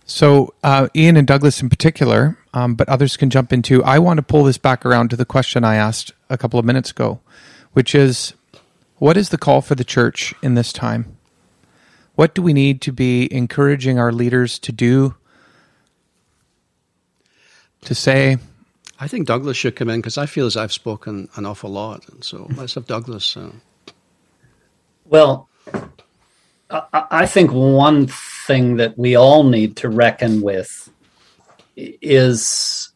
So, 0.06 0.54
uh, 0.64 0.88
Iain 0.96 1.16
and 1.16 1.26
Douglas 1.26 1.62
in 1.62 1.68
particular, 1.68 2.36
um, 2.52 2.74
but 2.74 2.88
others 2.88 3.16
can 3.16 3.30
jump 3.30 3.52
into. 3.52 3.82
I 3.84 4.00
want 4.00 4.18
to 4.18 4.22
pull 4.22 4.42
this 4.42 4.58
back 4.58 4.84
around 4.84 5.10
to 5.10 5.16
the 5.16 5.24
question 5.24 5.62
I 5.62 5.76
asked 5.76 6.12
a 6.28 6.36
couple 6.36 6.58
of 6.58 6.64
minutes 6.64 6.90
ago, 6.90 7.20
which 7.74 7.94
is 7.94 8.34
what 8.98 9.16
is 9.16 9.28
the 9.28 9.38
call 9.38 9.60
for 9.60 9.76
the 9.76 9.84
church 9.84 10.34
in 10.42 10.54
this 10.54 10.72
time? 10.72 11.16
What 12.16 12.34
do 12.34 12.42
we 12.42 12.52
need 12.52 12.80
to 12.82 12.92
be 12.92 13.32
encouraging 13.32 13.98
our 13.98 14.12
leaders 14.12 14.58
to 14.58 14.72
do 14.72 15.14
to 17.82 17.94
say? 17.94 18.38
I 18.98 19.08
think 19.08 19.26
Douglas 19.26 19.56
should 19.56 19.76
come 19.76 19.88
in 19.88 20.00
because 20.00 20.18
I 20.18 20.26
feel 20.26 20.46
as 20.46 20.56
I've 20.56 20.72
spoken 20.72 21.28
an 21.36 21.46
awful 21.46 21.70
lot. 21.70 22.06
And 22.08 22.22
so 22.22 22.48
let's 22.54 22.74
have 22.74 22.86
Douglas. 22.86 23.36
Uh... 23.36 23.52
Well, 25.06 25.48
I, 26.70 27.06
I 27.10 27.26
think 27.26 27.50
one 27.52 28.08
thing 28.08 28.76
that 28.76 28.98
we 28.98 29.16
all 29.16 29.44
need 29.44 29.76
to 29.78 29.88
reckon 29.88 30.42
with 30.42 30.90
is 31.76 32.92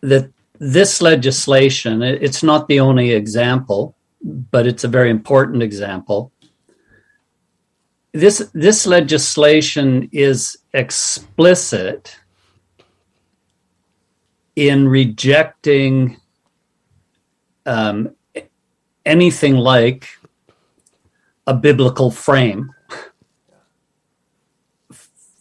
that 0.00 0.30
this 0.58 1.00
legislation, 1.00 2.02
it's 2.02 2.42
not 2.42 2.66
the 2.66 2.80
only 2.80 3.12
example, 3.12 3.94
but 4.22 4.66
it's 4.66 4.84
a 4.84 4.88
very 4.88 5.10
important 5.10 5.62
example. 5.62 6.32
This, 8.12 8.50
this 8.54 8.86
legislation 8.86 10.08
is 10.10 10.56
explicit 10.72 12.16
in 14.56 14.88
rejecting 14.88 16.16
um, 17.66 18.14
anything 19.04 19.56
like 19.56 20.08
a 21.46 21.54
biblical 21.54 22.10
frame 22.10 22.72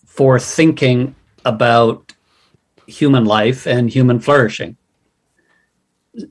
for 0.05 0.39
thinking 0.39 1.15
about 1.43 2.13
human 2.87 3.25
life 3.25 3.65
and 3.65 3.89
human 3.89 4.19
flourishing. 4.19 4.77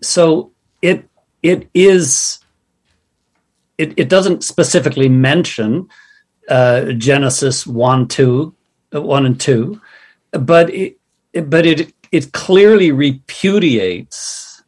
So 0.03 0.53
it 0.83 1.09
it 1.43 1.69
is 1.75 2.41
it, 3.77 3.93
it 3.97 4.09
doesn't 4.09 4.45
specifically 4.45 5.09
mention 5.09 5.89
uh, 6.49 6.93
Genesis 6.93 7.67
one 7.67 8.09
two 8.09 8.55
uh, 8.95 9.03
one 9.03 9.27
and 9.27 9.41
two, 9.41 9.81
but 10.33 10.71
it 10.71 10.99
but 11.49 11.67
it 11.67 11.93
it 12.15 12.31
clearly 12.31 12.93
repudiates 12.93 14.63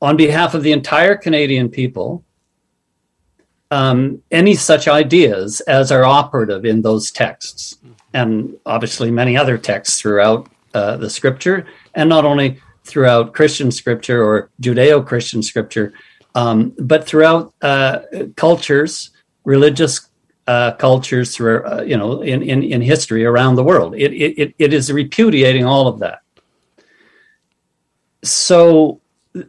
on 0.00 0.16
behalf 0.16 0.54
of 0.54 0.62
the 0.62 0.70
entire 0.70 1.16
Canadian 1.16 1.68
people 1.68 2.24
um, 3.72 4.22
any 4.30 4.54
such 4.54 4.86
ideas 4.86 5.60
as 5.62 5.90
are 5.90 6.04
operative 6.04 6.64
in 6.64 6.82
those 6.82 7.10
texts, 7.10 7.78
and 8.14 8.54
obviously 8.64 9.10
many 9.10 9.36
other 9.36 9.58
texts 9.58 10.00
throughout 10.00 10.48
uh, 10.74 10.96
the 10.98 11.10
scripture, 11.10 11.66
and 11.96 12.08
not 12.08 12.24
only 12.24 12.60
throughout 12.84 13.34
Christian 13.34 13.72
scripture 13.72 14.22
or 14.22 14.50
Judeo 14.60 15.04
Christian 15.04 15.42
scripture, 15.42 15.92
um, 16.36 16.74
but 16.78 17.04
throughout 17.06 17.54
uh, 17.62 18.00
cultures, 18.36 19.10
religious 19.44 20.08
uh, 20.46 20.72
cultures 20.72 21.36
through 21.36 21.64
uh, 21.64 21.82
you 21.82 21.96
know 21.96 22.20
in, 22.22 22.42
in 22.42 22.62
in 22.62 22.80
history 22.80 23.24
around 23.24 23.56
the 23.56 23.64
world. 23.64 23.94
It, 23.94 24.12
it 24.12 24.54
it 24.58 24.72
is 24.72 24.92
repudiating 24.92 25.64
all 25.64 25.86
of 25.88 26.00
that. 26.00 26.20
So 28.24 29.00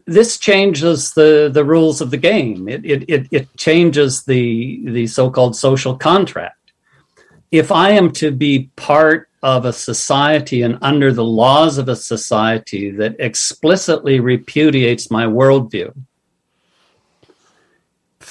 this 0.06 0.38
changes 0.38 1.14
the 1.14 1.50
the 1.54 1.66
rules 1.66 2.02
of 2.02 2.12
the 2.12 2.18
game. 2.18 2.68
It 2.68 2.86
it 2.86 3.10
it, 3.10 3.28
it 3.32 3.58
changes 3.58 4.24
the 4.24 4.82
the 4.86 5.08
so 5.08 5.30
called 5.30 5.56
social 5.56 5.98
contract. 5.98 6.58
If 7.52 7.72
I 7.72 7.92
am 7.92 8.12
to 8.14 8.32
be 8.32 8.70
part 8.76 9.30
of 9.44 9.66
a 9.66 9.74
society 9.74 10.62
and 10.62 10.78
under 10.82 11.12
the 11.12 11.24
laws 11.24 11.78
of 11.78 11.90
a 11.90 11.96
society 11.96 12.90
that 12.92 13.16
explicitly 13.20 14.20
repudiates 14.20 15.12
my 15.12 15.26
worldview, 15.26 15.94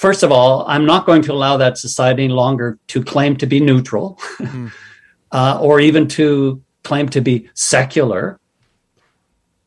first 0.03 0.25
of 0.25 0.33
all, 0.33 0.65
I'm 0.67 0.85
not 0.85 1.07
going 1.07 1.23
to 1.23 1.33
allow 1.33 1.57
that 1.59 1.79
society 1.79 2.25
any 2.25 2.33
longer 2.33 2.77
to 2.89 3.05
claim 3.05 3.37
to 3.37 3.47
be 3.47 3.61
neutral 3.61 4.19
mm. 4.39 4.71
uh, 5.33 5.59
or 5.63 5.79
even 5.79 6.09
to 6.19 6.61
claim 6.83 7.09
to 7.11 7.21
be 7.21 7.49
secular. 7.55 8.41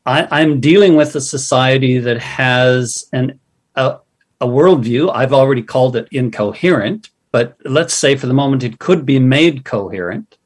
I, 0.06 0.42
am 0.42 0.60
dealing 0.60 0.98
with 0.98 1.16
a 1.16 1.22
society 1.22 1.98
that 2.00 2.20
has 2.20 3.06
an, 3.14 3.40
a, 3.76 4.00
a 4.42 4.46
worldview. 4.46 5.10
I've 5.16 5.34
already 5.34 5.64
called 5.64 5.96
it 5.96 6.10
incoherent, 6.12 7.10
but 7.32 7.58
let's 7.64 7.94
say 7.94 8.18
for 8.18 8.28
the 8.28 8.34
moment 8.34 8.64
it 8.64 8.78
could 8.78 9.06
be 9.06 9.20
made 9.20 9.64
coherent. 9.64 10.38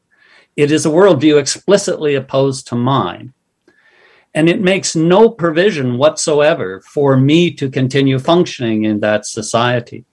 It 0.56 0.72
is 0.72 0.86
a 0.86 0.90
worldview 0.90 1.40
explicitly 1.40 2.14
opposed 2.14 2.68
to 2.68 2.76
mine. 2.76 3.34
And 4.34 4.48
it 4.50 4.62
makes 4.62 4.96
no 4.96 5.30
provision 5.30 5.98
whatsoever 5.98 6.82
for 6.82 7.18
me 7.18 7.52
to 7.56 7.70
continue 7.70 8.20
functioning 8.20 8.84
in 8.84 9.00
that 9.00 9.26
society. 9.26 10.06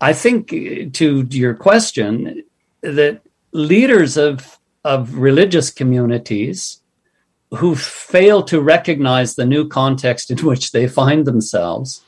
I 0.00 0.12
think, 0.12 0.52
uh, 0.52 0.90
to 0.92 1.26
your 1.30 1.54
question, 1.54 2.44
that 2.82 3.20
leaders 3.52 4.16
of, 4.16 4.58
of 4.84 5.14
religious 5.14 5.70
communities 5.70 6.80
who 7.50 7.74
fail 7.74 8.42
to 8.44 8.60
recognize 8.60 9.34
the 9.34 9.46
new 9.46 9.66
context 9.68 10.30
in 10.30 10.38
which 10.38 10.72
they 10.72 10.86
find 10.86 11.26
themselves 11.26 12.02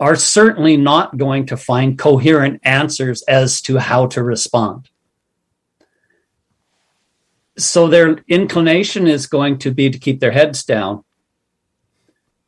are 0.00 0.16
certainly 0.16 0.76
not 0.76 1.16
going 1.16 1.46
to 1.46 1.56
find 1.56 1.98
coherent 1.98 2.60
answers 2.64 3.22
as 3.22 3.60
to 3.62 3.78
how 3.78 4.06
to 4.06 4.22
respond 4.22 4.88
so 7.62 7.88
their 7.88 8.18
inclination 8.28 9.06
is 9.06 9.26
going 9.26 9.58
to 9.58 9.70
be 9.70 9.90
to 9.90 9.98
keep 9.98 10.20
their 10.20 10.32
heads 10.32 10.64
down 10.64 11.04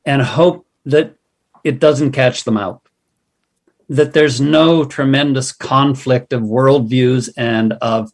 and 0.04 0.22
hope 0.22 0.66
that 0.84 1.14
it 1.62 1.78
doesn't 1.80 2.12
catch 2.12 2.44
them 2.44 2.56
out 2.56 2.80
that 3.88 4.14
there's 4.14 4.40
no 4.40 4.84
tremendous 4.84 5.52
conflict 5.52 6.32
of 6.32 6.40
worldviews 6.42 7.28
and 7.36 7.74
of 7.74 8.10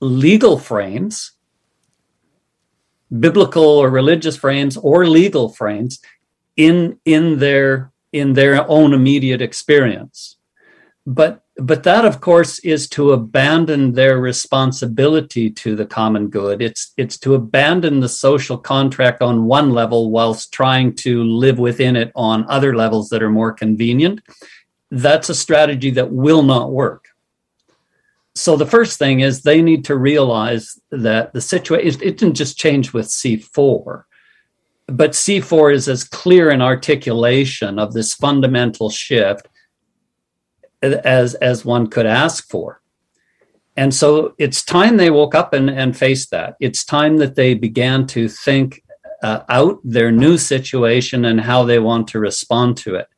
legal 0.00 0.58
frames 0.58 1.32
biblical 3.20 3.64
or 3.64 3.88
religious 3.88 4.36
frames 4.36 4.76
or 4.76 5.06
legal 5.06 5.48
frames 5.48 6.00
in 6.56 6.98
in 7.04 7.38
their 7.38 7.92
in 8.12 8.32
their 8.32 8.68
own 8.68 8.92
immediate 8.92 9.42
experience. 9.42 10.36
But 11.06 11.42
but 11.58 11.84
that 11.84 12.04
of 12.04 12.20
course 12.20 12.58
is 12.60 12.88
to 12.90 13.12
abandon 13.12 13.92
their 13.92 14.18
responsibility 14.18 15.50
to 15.50 15.74
the 15.74 15.86
common 15.86 16.28
good. 16.28 16.60
It's 16.60 16.92
it's 16.96 17.18
to 17.18 17.34
abandon 17.34 18.00
the 18.00 18.08
social 18.08 18.58
contract 18.58 19.22
on 19.22 19.46
one 19.46 19.70
level 19.70 20.10
whilst 20.10 20.52
trying 20.52 20.94
to 20.96 21.24
live 21.24 21.58
within 21.58 21.96
it 21.96 22.12
on 22.14 22.44
other 22.48 22.76
levels 22.76 23.08
that 23.08 23.22
are 23.22 23.30
more 23.30 23.52
convenient. 23.52 24.20
That's 24.90 25.30
a 25.30 25.34
strategy 25.34 25.90
that 25.92 26.12
will 26.12 26.42
not 26.42 26.72
work. 26.72 27.06
So 28.34 28.56
the 28.56 28.66
first 28.66 28.98
thing 28.98 29.20
is 29.20 29.40
they 29.40 29.62
need 29.62 29.86
to 29.86 29.96
realize 29.96 30.78
that 30.90 31.32
the 31.32 31.40
situation 31.40 32.02
it 32.02 32.18
didn't 32.18 32.34
just 32.34 32.58
change 32.58 32.92
with 32.92 33.06
c4 33.06 34.04
but 34.88 35.12
c4 35.12 35.74
is 35.74 35.88
as 35.88 36.04
clear 36.04 36.50
an 36.50 36.62
articulation 36.62 37.78
of 37.78 37.92
this 37.92 38.14
fundamental 38.14 38.90
shift 38.90 39.48
as 40.82 41.34
as 41.34 41.64
one 41.64 41.86
could 41.88 42.06
ask 42.06 42.48
for. 42.48 42.80
And 43.76 43.94
so 43.94 44.34
it's 44.38 44.64
time 44.64 44.96
they 44.96 45.10
woke 45.10 45.34
up 45.34 45.52
and, 45.52 45.68
and 45.68 45.96
faced 45.96 46.30
that. 46.30 46.56
It's 46.60 46.84
time 46.84 47.18
that 47.18 47.34
they 47.34 47.54
began 47.54 48.06
to 48.08 48.28
think 48.28 48.82
uh, 49.22 49.40
out 49.48 49.78
their 49.84 50.10
new 50.10 50.38
situation 50.38 51.24
and 51.24 51.40
how 51.40 51.64
they 51.64 51.78
want 51.78 52.08
to 52.08 52.18
respond 52.18 52.78
to 52.78 52.94
it. 52.94 53.08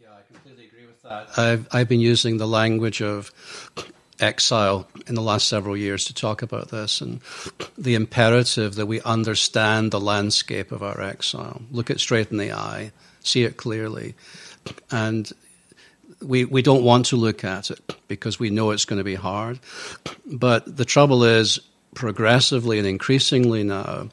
Yeah, 0.00 0.08
I 0.12 0.22
completely 0.32 0.66
agree 0.66 0.86
with 0.86 1.02
that. 1.02 1.36
I've, 1.36 1.68
I've 1.72 1.88
been 1.88 2.00
using 2.00 2.36
the 2.36 2.46
language 2.46 3.02
of 3.02 3.32
exile 4.20 4.88
in 5.06 5.14
the 5.14 5.22
last 5.22 5.48
several 5.48 5.76
years 5.76 6.04
to 6.06 6.14
talk 6.14 6.42
about 6.42 6.68
this 6.70 7.00
and 7.00 7.20
the 7.76 7.94
imperative 7.94 8.74
that 8.76 8.86
we 8.86 9.00
understand 9.02 9.90
the 9.90 10.00
landscape 10.00 10.72
of 10.72 10.82
our 10.82 11.00
exile, 11.00 11.62
look 11.70 11.90
it 11.90 12.00
straight 12.00 12.30
in 12.30 12.38
the 12.38 12.52
eye, 12.52 12.92
see 13.22 13.44
it 13.44 13.56
clearly. 13.56 14.14
And 14.90 15.30
we, 16.20 16.44
we 16.44 16.62
don't 16.62 16.82
want 16.82 17.06
to 17.06 17.16
look 17.16 17.44
at 17.44 17.70
it 17.70 17.96
because 18.08 18.40
we 18.40 18.50
know 18.50 18.70
it's 18.70 18.84
going 18.84 18.98
to 18.98 19.04
be 19.04 19.14
hard. 19.14 19.60
But 20.26 20.76
the 20.76 20.84
trouble 20.84 21.24
is, 21.24 21.60
progressively 21.94 22.78
and 22.78 22.86
increasingly 22.86 23.64
now, 23.64 24.08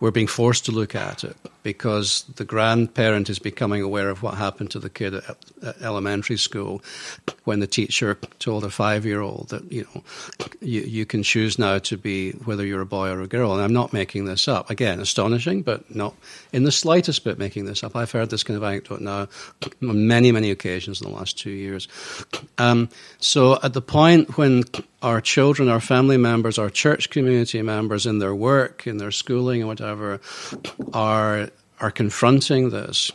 we're 0.00 0.10
being 0.10 0.26
forced 0.26 0.66
to 0.66 0.72
look 0.72 0.94
at 0.94 1.24
it 1.24 1.36
because 1.62 2.24
the 2.36 2.44
grandparent 2.44 3.30
is 3.30 3.38
becoming 3.38 3.82
aware 3.82 4.10
of 4.10 4.22
what 4.22 4.34
happened 4.34 4.70
to 4.70 4.78
the 4.78 4.90
kid 4.90 5.14
at, 5.14 5.36
at 5.62 5.82
elementary 5.82 6.36
school 6.36 6.82
when 7.44 7.60
the 7.60 7.66
teacher 7.66 8.18
told 8.38 8.64
a 8.64 8.70
five-year-old 8.70 9.48
that 9.48 9.70
you 9.72 9.86
know 9.94 10.02
you, 10.60 10.82
you 10.82 11.06
can 11.06 11.22
choose 11.22 11.58
now 11.58 11.78
to 11.78 11.96
be 11.96 12.32
whether 12.44 12.64
you're 12.64 12.82
a 12.82 12.86
boy 12.86 13.08
or 13.08 13.20
a 13.20 13.26
girl. 13.26 13.52
And 13.52 13.62
i'm 13.62 13.72
not 13.72 13.92
making 13.92 14.26
this 14.26 14.48
up. 14.48 14.70
Again 14.70 15.00
astonishing 15.00 15.62
but 15.62 15.92
not 15.94 16.14
in 16.52 16.64
the 16.64 16.72
slightest 16.72 17.24
bit 17.24 17.38
making 17.38 17.64
this 17.64 17.82
up. 17.82 17.96
I've 17.96 18.12
heard 18.12 18.30
this 18.30 18.42
kind 18.42 18.56
of 18.56 18.62
anecdote 18.62 19.00
now 19.00 19.28
on 19.82 20.06
many 20.06 20.30
many 20.30 20.50
occasions 20.50 21.00
in 21.00 21.10
the 21.10 21.16
last 21.16 21.38
two 21.38 21.50
years. 21.50 21.88
Um, 22.58 22.90
so 23.18 23.58
at 23.62 23.72
the 23.72 23.82
point 23.82 24.36
when 24.36 24.64
our 25.06 25.20
children, 25.20 25.68
our 25.68 25.80
family 25.80 26.16
members, 26.16 26.58
our 26.58 26.68
church 26.68 27.10
community 27.10 27.62
members 27.62 28.06
in 28.06 28.18
their 28.18 28.34
work, 28.34 28.88
in 28.88 28.96
their 28.96 29.12
schooling, 29.12 29.62
or 29.62 29.68
whatever, 29.68 30.20
are 30.92 31.48
are 31.80 31.92
confronting 31.92 32.70
this. 32.70 33.12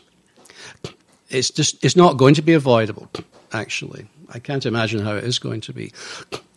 It's 1.29 1.51
just 1.51 1.83
it's 1.83 1.97
not 1.97 2.15
going 2.15 2.35
to 2.35 2.41
be 2.41 2.53
avoidable, 2.53 3.09
actually. 3.51 4.07
I 4.33 4.39
can't 4.39 4.65
imagine 4.65 5.01
how 5.01 5.17
it 5.17 5.25
is 5.25 5.39
going 5.39 5.59
to 5.61 5.73
be. 5.73 5.91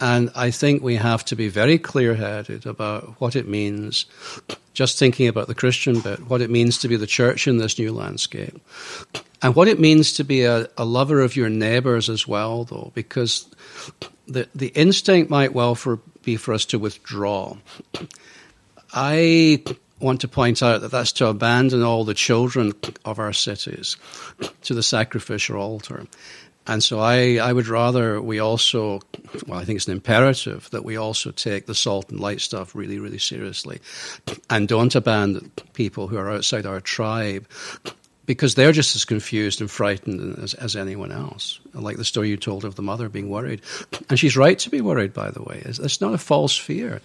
And 0.01 0.31
I 0.37 0.53
think 0.53 0.85
we 0.85 0.95
have 0.95 1.25
to 1.25 1.35
be 1.35 1.49
very 1.49 1.79
clear 1.79 2.15
headed 2.15 2.65
about 2.65 3.21
what 3.21 3.35
it 3.35 3.49
means, 3.49 4.07
just 4.75 4.97
thinking 4.97 5.27
about 5.27 5.49
the 5.49 5.55
Christian 5.57 5.99
bit, 5.99 6.21
what 6.29 6.43
it 6.43 6.51
means 6.51 6.79
to 6.79 6.89
be 6.89 6.95
the 6.95 7.09
church 7.09 7.49
in 7.49 7.57
this 7.57 7.77
new 7.77 7.93
landscape. 7.93 8.61
And 9.43 9.55
what 9.55 9.69
it 9.69 9.79
means 9.79 10.15
to 10.15 10.25
be 10.25 10.45
a, 10.45 10.69
a 10.77 10.85
lover 10.85 11.21
of 11.21 11.37
your 11.37 11.51
neighbors 11.51 12.09
as 12.09 12.27
well, 12.27 12.65
though, 12.65 12.93
because 12.95 13.49
the, 14.27 14.49
the 14.55 14.69
instinct 14.69 15.31
might 15.31 15.53
well 15.53 15.75
for, 15.75 15.97
be 16.23 16.37
for 16.37 16.55
us 16.55 16.65
to 16.67 16.79
withdraw. 16.79 17.57
I 18.93 19.63
want 20.01 20.21
to 20.21 20.29
point 20.29 20.63
out 20.63 20.81
that 20.81 20.91
that's 20.91 21.13
to 21.13 21.27
abandon 21.27 21.83
all 21.83 22.05
the 22.05 22.15
children 22.15 22.73
of 23.05 23.19
our 23.19 23.33
cities 23.33 23.97
to 24.63 24.75
the 24.75 24.83
sacrificial 24.83 25.57
altar. 25.57 26.07
And 26.67 26.83
so 26.83 26.99
I, 26.99 27.37
I 27.37 27.53
would 27.53 27.67
rather 27.67 28.21
we 28.21 28.39
also, 28.39 29.01
well, 29.47 29.59
I 29.59 29.65
think 29.65 29.77
it's 29.77 29.87
an 29.87 29.93
imperative 29.93 30.71
that 30.71 30.85
we 30.85 30.97
also 30.97 31.31
take 31.31 31.67
the 31.67 31.75
salt 31.75 32.11
and 32.11 32.19
light 32.19 32.41
stuff 32.41 32.75
really, 32.75 32.99
really 32.99 33.19
seriously 33.19 33.81
and 34.49 34.67
don't 34.67 34.95
abandon 34.95 35.53
people 35.75 36.09
who 36.09 36.17
are 36.17 36.31
outside 36.31 36.65
our 36.65 36.81
tribe 36.81 37.47
because 38.27 38.55
they're 38.55 38.73
just 38.73 38.97
as 38.97 39.05
confused 39.05 39.61
and 39.61 39.71
frightened 39.71 40.39
as, 40.39 40.55
as 40.55 40.77
anyone 40.77 41.13
else. 41.13 41.61
Like 41.75 41.97
the 41.97 42.05
story 42.05 42.29
you 42.29 42.37
told 42.37 42.65
of 42.65 42.75
the 42.75 42.83
mother 42.83 43.09
being 43.09 43.29
worried. 43.29 43.61
And 44.09 44.19
she's 44.19 44.37
right 44.37 44.59
to 44.61 44.71
be 44.71 44.81
worried, 44.81 45.13
by 45.13 45.31
the 45.31 45.43
way. 45.43 45.63
It's, 45.65 45.79
it's 45.79 46.01
not 46.01 46.15
a 46.15 46.19
false 46.19 46.57
fear. 46.57 47.01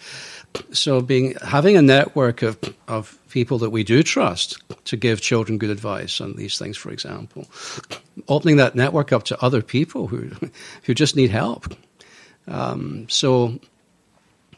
So 0.71 1.01
being 1.01 1.35
having 1.45 1.75
a 1.75 1.81
network 1.81 2.41
of, 2.41 2.57
of 2.87 3.17
people 3.29 3.59
that 3.59 3.69
we 3.69 3.83
do 3.83 4.01
trust 4.01 4.61
to 4.85 4.97
give 4.97 5.21
children 5.21 5.57
good 5.57 5.69
advice 5.69 6.21
on 6.21 6.35
these 6.35 6.57
things, 6.57 6.77
for 6.77 6.91
example, 6.91 7.47
opening 8.27 8.57
that 8.57 8.75
network 8.75 9.11
up 9.11 9.23
to 9.25 9.43
other 9.43 9.61
people 9.61 10.07
who 10.07 10.31
who 10.83 10.93
just 10.93 11.15
need 11.15 11.31
help. 11.31 11.75
Um, 12.47 13.07
so 13.09 13.59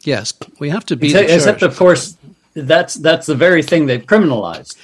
yes, 0.03 0.33
we 0.59 0.69
have 0.69 0.85
to 0.85 0.95
be. 0.95 1.07
Except, 1.07 1.29
except 1.29 1.61
of 1.63 1.75
course, 1.75 2.15
that's 2.53 2.95
that's 2.95 3.27
the 3.27 3.35
very 3.35 3.63
thing 3.63 3.85
they've 3.87 4.05
criminalized. 4.05 4.77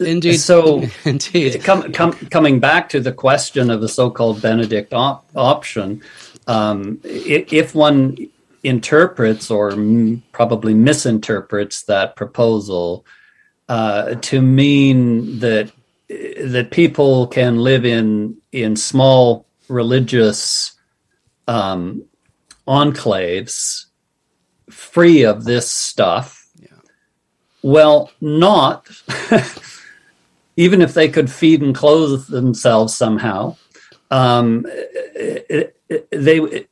Indeed. 0.00 0.38
So, 0.38 0.84
indeed. 1.04 1.62
Com, 1.64 1.92
com, 1.92 2.12
coming 2.12 2.60
back 2.60 2.88
to 2.90 3.00
the 3.00 3.12
question 3.12 3.70
of 3.70 3.80
the 3.80 3.88
so-called 3.88 4.42
Benedict 4.42 4.92
op- 4.92 5.28
option, 5.34 6.02
um, 6.46 7.00
if 7.04 7.74
one 7.74 8.16
interprets 8.62 9.50
or 9.50 9.72
m- 9.72 10.22
probably 10.32 10.74
misinterprets 10.74 11.82
that 11.84 12.16
proposal 12.16 13.04
uh, 13.68 14.14
to 14.16 14.40
mean 14.40 15.38
that 15.40 15.70
that 16.08 16.70
people 16.70 17.26
can 17.26 17.58
live 17.58 17.84
in 17.84 18.36
in 18.52 18.76
small 18.76 19.46
religious 19.68 20.72
um, 21.46 22.04
enclaves 22.66 23.86
free 24.70 25.24
of 25.24 25.44
this 25.44 25.70
stuff. 25.70 26.37
Well, 27.68 28.10
not 28.22 28.88
even 30.56 30.80
if 30.80 30.94
they 30.94 31.06
could 31.10 31.30
feed 31.30 31.60
and 31.60 31.74
clothe 31.74 32.26
themselves 32.28 32.96
somehow. 32.96 33.56
Um, 34.10 34.64
they 36.10 36.64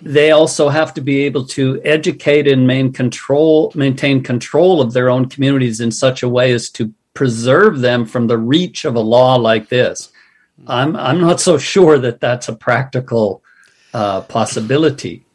they 0.00 0.30
also 0.30 0.70
have 0.70 0.94
to 0.94 1.02
be 1.02 1.24
able 1.24 1.44
to 1.48 1.82
educate 1.84 2.48
and 2.48 2.66
maintain 2.66 2.94
control 2.94 3.70
maintain 3.74 4.22
control 4.22 4.80
of 4.80 4.94
their 4.94 5.10
own 5.10 5.28
communities 5.28 5.78
in 5.78 5.90
such 5.90 6.22
a 6.22 6.28
way 6.28 6.52
as 6.52 6.70
to 6.70 6.94
preserve 7.12 7.80
them 7.80 8.06
from 8.06 8.28
the 8.28 8.38
reach 8.38 8.86
of 8.86 8.94
a 8.94 9.00
law 9.00 9.34
like 9.34 9.68
this 9.68 10.10
i'm 10.66 10.96
i'm 10.96 11.20
not 11.20 11.38
so 11.38 11.58
sure 11.58 11.98
that 11.98 12.20
that's 12.20 12.48
a 12.48 12.54
practical 12.54 13.42
uh, 13.92 14.22
possibility 14.22 15.26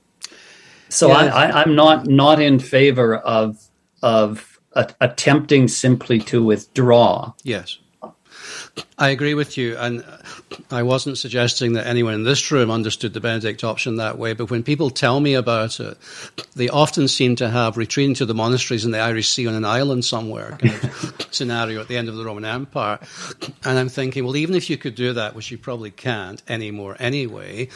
so 0.89 1.09
yeah. 1.09 1.35
I, 1.35 1.61
am 1.61 1.75
not 1.75 2.07
not 2.07 2.41
in 2.41 2.57
favor 2.57 3.17
of 3.17 3.61
of 4.01 4.52
attempting 4.75 5.67
simply 5.67 6.19
to 6.19 6.43
withdraw. 6.43 7.33
Yes 7.43 7.79
I 9.03 9.09
agree 9.09 9.33
with 9.33 9.57
you, 9.57 9.75
and 9.75 10.01
I 10.71 10.83
wasn't 10.83 11.17
suggesting 11.17 11.73
that 11.73 11.87
anyone 11.87 12.13
in 12.13 12.23
this 12.23 12.49
room 12.53 12.71
understood 12.71 13.13
the 13.13 13.19
Benedict 13.19 13.61
option 13.61 13.97
that 13.97 14.17
way. 14.17 14.31
But 14.31 14.49
when 14.49 14.63
people 14.63 14.89
tell 14.89 15.19
me 15.19 15.33
about 15.33 15.81
it, 15.81 15.97
they 16.55 16.69
often 16.69 17.09
seem 17.09 17.35
to 17.35 17.49
have 17.49 17.75
retreating 17.75 18.15
to 18.15 18.25
the 18.25 18.33
monasteries 18.33 18.85
in 18.85 18.91
the 18.91 19.01
Irish 19.01 19.27
Sea 19.27 19.45
on 19.47 19.55
an 19.55 19.65
island 19.65 20.05
somewhere 20.05 20.57
kind 20.57 20.75
of 20.75 21.27
scenario 21.31 21.81
at 21.81 21.89
the 21.89 21.97
end 21.97 22.07
of 22.07 22.15
the 22.15 22.23
Roman 22.23 22.45
Empire. 22.45 22.97
And 23.65 23.77
I'm 23.77 23.89
thinking, 23.89 24.23
well, 24.23 24.37
even 24.37 24.55
if 24.55 24.69
you 24.69 24.77
could 24.77 24.95
do 24.95 25.11
that, 25.11 25.35
which 25.35 25.51
you 25.51 25.57
probably 25.57 25.91
can't 25.91 26.41
anymore 26.47 26.95
anyway, 26.97 27.67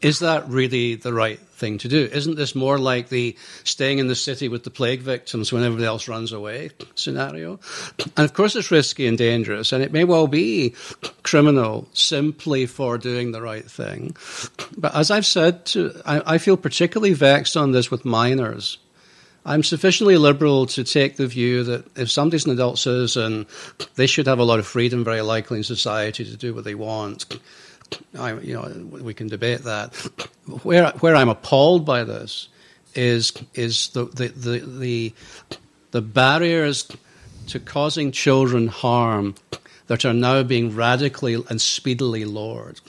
is 0.00 0.20
that 0.20 0.48
really 0.48 0.94
the 0.94 1.12
right 1.12 1.40
thing 1.58 1.78
to 1.78 1.88
do. 1.88 2.08
Isn't 2.12 2.36
this 2.36 2.54
more 2.54 2.78
like 2.78 3.08
the 3.08 3.36
staying 3.64 3.98
in 3.98 4.06
the 4.06 4.14
city 4.14 4.48
with 4.48 4.62
the 4.62 4.70
plague 4.70 5.00
victims 5.00 5.52
when 5.52 5.64
everybody 5.64 5.86
else 5.86 6.08
runs 6.08 6.32
away 6.32 6.70
scenario? 6.94 7.58
And 8.16 8.24
of 8.24 8.32
course, 8.32 8.54
it's 8.54 8.70
risky 8.70 9.06
and 9.06 9.18
dangerous, 9.18 9.72
and 9.72 9.82
it 9.82 9.92
may 9.92 10.04
well 10.04 10.28
be 10.28 10.67
criminal 11.22 11.88
simply 11.92 12.66
for 12.66 12.98
doing 12.98 13.32
the 13.32 13.42
right 13.42 13.68
thing. 13.68 14.16
But 14.76 14.94
as 14.94 15.10
I've 15.10 15.26
said, 15.26 15.66
to, 15.66 16.00
I, 16.04 16.34
I 16.34 16.38
feel 16.38 16.56
particularly 16.56 17.14
vexed 17.14 17.56
on 17.56 17.72
this 17.72 17.90
with 17.90 18.04
minors. 18.04 18.78
I'm 19.44 19.62
sufficiently 19.62 20.16
liberal 20.16 20.66
to 20.66 20.84
take 20.84 21.16
the 21.16 21.26
view 21.26 21.64
that 21.64 21.86
if 21.96 22.10
somebody's 22.10 22.44
an 22.44 22.52
adult 22.52 22.78
citizen, 22.78 23.46
they 23.94 24.06
should 24.06 24.26
have 24.26 24.38
a 24.38 24.44
lot 24.44 24.58
of 24.58 24.66
freedom, 24.66 25.04
very 25.04 25.22
likely, 25.22 25.58
in 25.58 25.64
society 25.64 26.24
to 26.24 26.36
do 26.36 26.52
what 26.54 26.64
they 26.64 26.74
want. 26.74 27.38
I, 28.18 28.34
you 28.34 28.54
know, 28.54 28.70
we 28.90 29.14
can 29.14 29.28
debate 29.28 29.62
that. 29.62 29.94
Where 30.62 30.90
where 31.00 31.16
I'm 31.16 31.30
appalled 31.30 31.86
by 31.86 32.04
this 32.04 32.48
is 32.94 33.32
is 33.54 33.88
the 33.88 34.04
the 34.04 34.28
the 34.28 34.58
the, 34.58 35.14
the 35.92 36.02
barriers 36.02 36.86
to 37.46 37.58
causing 37.58 38.12
children 38.12 38.66
harm 38.66 39.34
that 39.88 40.04
are 40.04 40.14
now 40.14 40.42
being 40.42 40.74
radically 40.74 41.34
and 41.34 41.60
speedily 41.60 42.24
lowered. 42.24 42.80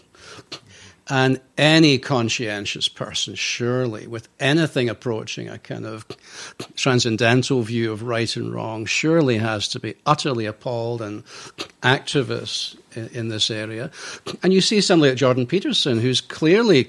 And 1.12 1.42
any 1.58 1.98
conscientious 1.98 2.88
person, 2.88 3.34
surely, 3.34 4.06
with 4.06 4.30
anything 4.40 4.90
approaching 4.90 5.50
a 5.50 5.58
kind 5.58 5.88
of 5.88 6.06
transcendental 6.76 7.64
view 7.64 7.92
of 7.92 8.04
right 8.04 8.34
and 8.36 8.54
wrong, 8.54 8.86
surely 8.86 9.40
has 9.40 9.68
to 9.70 9.80
be 9.80 9.96
utterly 10.06 10.46
appalled 10.46 11.02
and 11.02 11.24
activist 11.82 12.78
in, 12.96 13.08
in 13.08 13.28
this 13.30 13.50
area. 13.50 13.90
And 14.44 14.54
you 14.54 14.62
see 14.62 14.82
somebody 14.82 15.10
like 15.10 15.18
Jordan 15.18 15.48
Peterson, 15.48 16.00
who's 16.00 16.22
clearly 16.22 16.86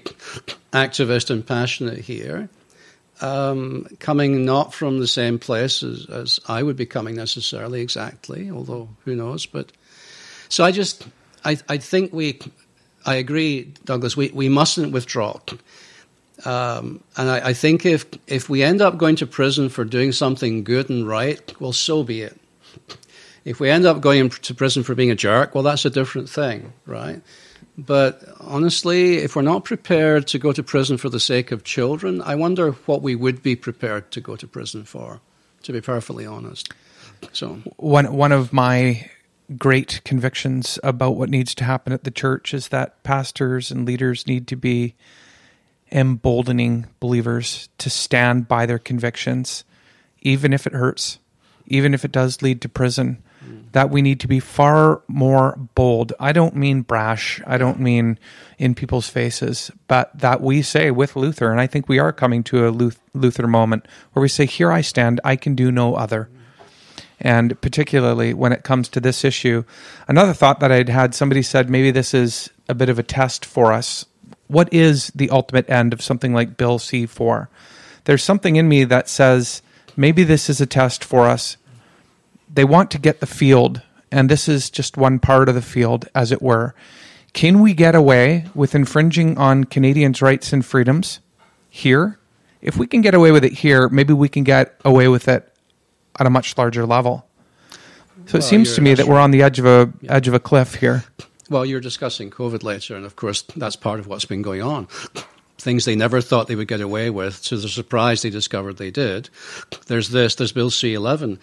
activist 0.70 1.30
and 1.30 1.46
passionate 1.46 2.00
here, 2.00 2.50
um, 3.22 3.86
coming 4.00 4.44
not 4.44 4.74
from 4.74 5.00
the 5.00 5.06
same 5.06 5.38
place 5.38 5.82
as, 5.82 6.04
as 6.10 6.40
I 6.46 6.62
would 6.62 6.76
be 6.76 6.86
coming 6.86 7.16
necessarily 7.16 7.80
exactly, 7.80 8.50
although 8.50 8.90
who 9.06 9.16
knows. 9.16 9.46
But 9.46 9.72
so 10.50 10.62
I 10.62 10.72
just, 10.72 11.08
I, 11.42 11.56
I 11.68 11.78
think 11.78 12.12
we 12.12 12.38
I 13.04 13.14
agree, 13.14 13.72
Douglas. 13.84 14.16
We, 14.16 14.30
we 14.30 14.48
mustn't 14.48 14.92
withdraw. 14.92 15.38
Um, 16.44 17.02
and 17.16 17.30
I, 17.30 17.48
I, 17.48 17.52
think 17.52 17.84
if 17.84 18.06
if 18.26 18.48
we 18.48 18.62
end 18.62 18.80
up 18.80 18.96
going 18.96 19.16
to 19.16 19.26
prison 19.26 19.68
for 19.68 19.84
doing 19.84 20.12
something 20.12 20.64
good 20.64 20.88
and 20.88 21.06
right, 21.06 21.60
well, 21.60 21.72
so 21.72 22.02
be 22.02 22.22
it. 22.22 22.38
If 23.44 23.60
we 23.60 23.68
end 23.68 23.84
up 23.84 24.00
going 24.00 24.30
to 24.30 24.54
prison 24.54 24.82
for 24.82 24.94
being 24.94 25.10
a 25.10 25.14
jerk, 25.14 25.54
well, 25.54 25.64
that's 25.64 25.84
a 25.84 25.90
different 25.90 26.30
thing, 26.30 26.72
right? 26.86 27.20
But 27.76 28.22
honestly, 28.40 29.18
if 29.18 29.36
we're 29.36 29.42
not 29.42 29.64
prepared 29.64 30.26
to 30.28 30.38
go 30.38 30.52
to 30.52 30.62
prison 30.62 30.96
for 30.96 31.08
the 31.10 31.20
sake 31.20 31.52
of 31.52 31.64
children, 31.64 32.22
I 32.22 32.34
wonder 32.34 32.72
what 32.86 33.02
we 33.02 33.14
would 33.14 33.42
be 33.42 33.56
prepared 33.56 34.10
to 34.12 34.20
go 34.20 34.36
to 34.36 34.46
prison 34.46 34.84
for. 34.84 35.20
To 35.64 35.72
be 35.72 35.82
perfectly 35.82 36.24
honest, 36.24 36.72
so 37.32 37.60
one 37.76 38.14
one 38.14 38.32
of 38.32 38.50
my 38.50 39.10
great 39.58 40.00
convictions 40.04 40.78
about 40.82 41.16
what 41.16 41.30
needs 41.30 41.54
to 41.56 41.64
happen 41.64 41.92
at 41.92 42.04
the 42.04 42.10
church 42.10 42.54
is 42.54 42.68
that 42.68 43.02
pastors 43.02 43.70
and 43.70 43.86
leaders 43.86 44.26
need 44.26 44.46
to 44.48 44.56
be 44.56 44.94
emboldening 45.90 46.86
believers 47.00 47.68
to 47.78 47.90
stand 47.90 48.46
by 48.46 48.64
their 48.66 48.78
convictions, 48.78 49.64
even 50.22 50.52
if 50.52 50.66
it 50.66 50.72
hurts, 50.72 51.18
even 51.66 51.94
if 51.94 52.04
it 52.04 52.12
does 52.12 52.42
lead 52.42 52.60
to 52.60 52.68
prison. 52.68 53.22
Mm. 53.44 53.72
That 53.72 53.90
we 53.90 54.02
need 54.02 54.20
to 54.20 54.28
be 54.28 54.38
far 54.38 55.02
more 55.08 55.58
bold. 55.74 56.12
I 56.20 56.32
don't 56.32 56.54
mean 56.54 56.82
brash, 56.82 57.40
I 57.46 57.58
don't 57.58 57.80
mean 57.80 58.18
in 58.58 58.74
people's 58.74 59.08
faces, 59.08 59.70
but 59.88 60.16
that 60.18 60.42
we 60.42 60.62
say 60.62 60.90
with 60.90 61.16
Luther, 61.16 61.50
and 61.50 61.60
I 61.60 61.66
think 61.66 61.88
we 61.88 61.98
are 61.98 62.12
coming 62.12 62.44
to 62.44 62.68
a 62.68 62.70
Luther 63.14 63.46
moment 63.46 63.86
where 64.12 64.20
we 64.20 64.28
say, 64.28 64.46
Here 64.46 64.70
I 64.70 64.82
stand, 64.82 65.20
I 65.24 65.36
can 65.36 65.54
do 65.54 65.72
no 65.72 65.94
other 65.94 66.28
and 67.20 67.60
particularly 67.60 68.32
when 68.32 68.52
it 68.52 68.64
comes 68.64 68.88
to 68.88 69.00
this 69.00 69.24
issue. 69.24 69.64
Another 70.08 70.32
thought 70.32 70.60
that 70.60 70.72
I'd 70.72 70.88
had 70.88 71.14
somebody 71.14 71.42
said 71.42 71.68
maybe 71.68 71.90
this 71.90 72.14
is 72.14 72.50
a 72.68 72.74
bit 72.74 72.88
of 72.88 72.98
a 72.98 73.02
test 73.02 73.44
for 73.44 73.72
us. 73.72 74.06
What 74.46 74.72
is 74.72 75.08
the 75.14 75.30
ultimate 75.30 75.68
end 75.68 75.92
of 75.92 76.02
something 76.02 76.32
like 76.32 76.56
Bill 76.56 76.78
C 76.78 77.06
4? 77.06 77.48
There's 78.04 78.24
something 78.24 78.56
in 78.56 78.68
me 78.68 78.84
that 78.84 79.08
says 79.08 79.62
maybe 79.96 80.24
this 80.24 80.48
is 80.48 80.60
a 80.60 80.66
test 80.66 81.04
for 81.04 81.26
us. 81.26 81.56
They 82.52 82.64
want 82.64 82.90
to 82.92 82.98
get 82.98 83.20
the 83.20 83.26
field, 83.26 83.82
and 84.10 84.28
this 84.28 84.48
is 84.48 84.70
just 84.70 84.96
one 84.96 85.20
part 85.20 85.48
of 85.48 85.54
the 85.54 85.62
field, 85.62 86.08
as 86.14 86.32
it 86.32 86.42
were. 86.42 86.74
Can 87.32 87.60
we 87.60 87.74
get 87.74 87.94
away 87.94 88.46
with 88.54 88.74
infringing 88.74 89.38
on 89.38 89.64
Canadians' 89.64 90.20
rights 90.20 90.52
and 90.52 90.66
freedoms 90.66 91.20
here? 91.68 92.18
If 92.60 92.76
we 92.76 92.88
can 92.88 93.02
get 93.02 93.14
away 93.14 93.30
with 93.30 93.44
it 93.44 93.52
here, 93.52 93.88
maybe 93.88 94.12
we 94.12 94.28
can 94.28 94.42
get 94.42 94.74
away 94.84 95.06
with 95.06 95.28
it 95.28 95.49
at 96.20 96.26
a 96.26 96.30
much 96.30 96.56
larger 96.56 96.86
level. 96.86 97.26
So 98.26 98.38
it 98.38 98.42
seems 98.42 98.74
to 98.76 98.80
me 98.80 98.94
that 98.94 99.06
we're 99.08 99.18
on 99.18 99.32
the 99.32 99.42
edge 99.42 99.58
of 99.58 99.66
a 99.66 99.92
edge 100.08 100.28
of 100.28 100.34
a 100.34 100.38
cliff 100.38 100.76
here. 100.76 101.04
Well, 101.48 101.66
you're 101.66 101.80
discussing 101.80 102.30
COVID 102.30 102.62
later, 102.62 102.94
and 102.94 103.04
of 103.04 103.16
course, 103.16 103.42
that's 103.56 103.74
part 103.74 103.98
of 103.98 104.06
what's 104.06 104.24
been 104.24 104.42
going 104.42 104.62
on. 104.62 104.86
Things 105.58 105.84
they 105.84 105.96
never 105.96 106.20
thought 106.20 106.46
they 106.46 106.54
would 106.54 106.68
get 106.68 106.80
away 106.80 107.10
with, 107.10 107.42
to 107.44 107.56
the 107.56 107.68
surprise 107.68 108.22
they 108.22 108.30
discovered 108.30 108.76
they 108.76 108.92
did. 108.92 109.30
There's 109.88 110.10
this, 110.10 110.36
there's 110.36 110.52
Bill 110.52 110.70
C 110.70 110.94
11. 110.94 111.40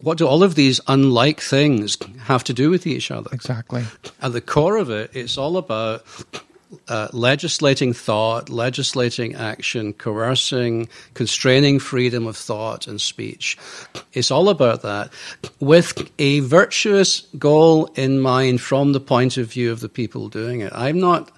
What 0.00 0.16
do 0.16 0.26
all 0.26 0.42
of 0.42 0.54
these 0.54 0.80
unlike 0.88 1.40
things 1.40 1.98
have 2.20 2.42
to 2.44 2.54
do 2.54 2.70
with 2.70 2.86
each 2.86 3.10
other? 3.10 3.28
Exactly. 3.32 3.84
At 4.22 4.32
the 4.32 4.40
core 4.40 4.78
of 4.78 4.88
it, 4.88 5.10
it's 5.12 5.36
all 5.36 5.58
about 5.58 6.02
uh, 6.88 7.08
legislating 7.12 7.92
thought, 7.92 8.48
legislating 8.48 9.34
action, 9.34 9.92
coercing, 9.92 10.88
constraining 11.14 11.78
freedom 11.78 12.26
of 12.26 12.36
thought 12.36 12.86
and 12.86 13.00
speech. 13.00 13.58
It's 14.12 14.30
all 14.30 14.48
about 14.48 14.82
that 14.82 15.12
with 15.58 16.10
a 16.18 16.40
virtuous 16.40 17.22
goal 17.38 17.86
in 17.96 18.20
mind 18.20 18.60
from 18.60 18.92
the 18.92 19.00
point 19.00 19.36
of 19.36 19.48
view 19.48 19.72
of 19.72 19.80
the 19.80 19.88
people 19.88 20.28
doing 20.28 20.60
it. 20.60 20.72
I'm 20.74 21.00
not 21.00 21.32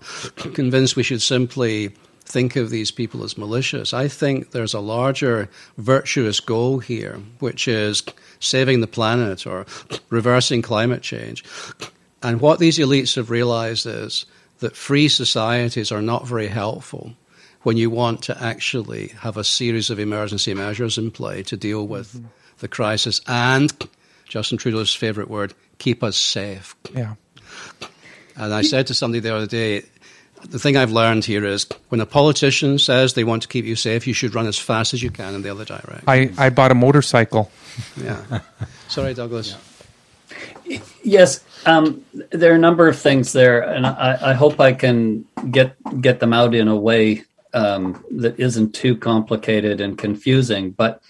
convinced 0.54 0.96
we 0.96 1.02
should 1.02 1.22
simply 1.22 1.94
think 2.24 2.56
of 2.56 2.70
these 2.70 2.90
people 2.90 3.24
as 3.24 3.36
malicious. 3.36 3.92
I 3.92 4.08
think 4.08 4.50
there's 4.50 4.74
a 4.74 4.80
larger 4.80 5.48
virtuous 5.76 6.40
goal 6.40 6.78
here, 6.78 7.20
which 7.40 7.68
is 7.68 8.02
saving 8.40 8.80
the 8.80 8.86
planet 8.86 9.46
or 9.46 9.66
reversing 10.08 10.62
climate 10.62 11.02
change. 11.02 11.44
And 12.22 12.40
what 12.40 12.58
these 12.58 12.78
elites 12.78 13.16
have 13.16 13.30
realized 13.30 13.86
is 13.86 14.24
that 14.62 14.76
free 14.76 15.08
societies 15.08 15.92
are 15.92 16.02
not 16.02 16.26
very 16.26 16.48
helpful 16.48 17.14
when 17.62 17.76
you 17.76 17.90
want 17.90 18.22
to 18.22 18.42
actually 18.42 19.08
have 19.08 19.36
a 19.36 19.44
series 19.44 19.90
of 19.90 19.98
emergency 19.98 20.54
measures 20.54 20.98
in 20.98 21.10
play 21.10 21.42
to 21.44 21.56
deal 21.56 21.86
with 21.86 22.14
mm-hmm. 22.14 22.26
the 22.58 22.68
crisis 22.68 23.20
and, 23.26 23.72
Justin 24.28 24.58
Trudeau's 24.58 24.94
favorite 24.94 25.28
word, 25.28 25.54
keep 25.78 26.02
us 26.02 26.16
safe. 26.16 26.74
Yeah. 26.94 27.14
And 28.36 28.54
I 28.54 28.62
said 28.62 28.86
to 28.86 28.94
somebody 28.94 29.20
the 29.20 29.34
other 29.34 29.46
day, 29.46 29.84
the 30.48 30.58
thing 30.58 30.76
I've 30.76 30.90
learned 30.90 31.24
here 31.24 31.44
is 31.44 31.66
when 31.88 32.00
a 32.00 32.06
politician 32.06 32.78
says 32.78 33.14
they 33.14 33.24
want 33.24 33.42
to 33.42 33.48
keep 33.48 33.64
you 33.64 33.76
safe, 33.76 34.06
you 34.06 34.14
should 34.14 34.34
run 34.34 34.46
as 34.46 34.58
fast 34.58 34.94
as 34.94 35.02
you 35.02 35.10
can 35.10 35.34
in 35.34 35.42
the 35.42 35.50
other 35.50 35.64
direction. 35.64 36.04
I, 36.06 36.30
I 36.38 36.50
bought 36.50 36.70
a 36.70 36.74
motorcycle. 36.74 37.50
Yeah. 37.96 38.40
Sorry, 38.88 39.14
Douglas. 39.14 39.50
Yeah. 39.50 39.56
Yes, 41.02 41.44
um, 41.66 42.04
there 42.30 42.52
are 42.52 42.56
a 42.56 42.58
number 42.58 42.88
of 42.88 42.98
things 42.98 43.32
there, 43.32 43.62
and 43.62 43.86
I, 43.86 44.30
I, 44.30 44.32
hope 44.32 44.60
I 44.60 44.72
can 44.72 45.24
get 45.50 45.76
get 46.00 46.20
them 46.20 46.32
out 46.32 46.54
in 46.54 46.68
a 46.68 46.76
way 46.76 47.24
um, 47.54 48.04
that 48.12 48.38
isn't 48.38 48.74
too 48.74 48.96
complicated 48.96 49.80
and 49.80 49.96
confusing. 49.96 50.70
But 50.70 51.02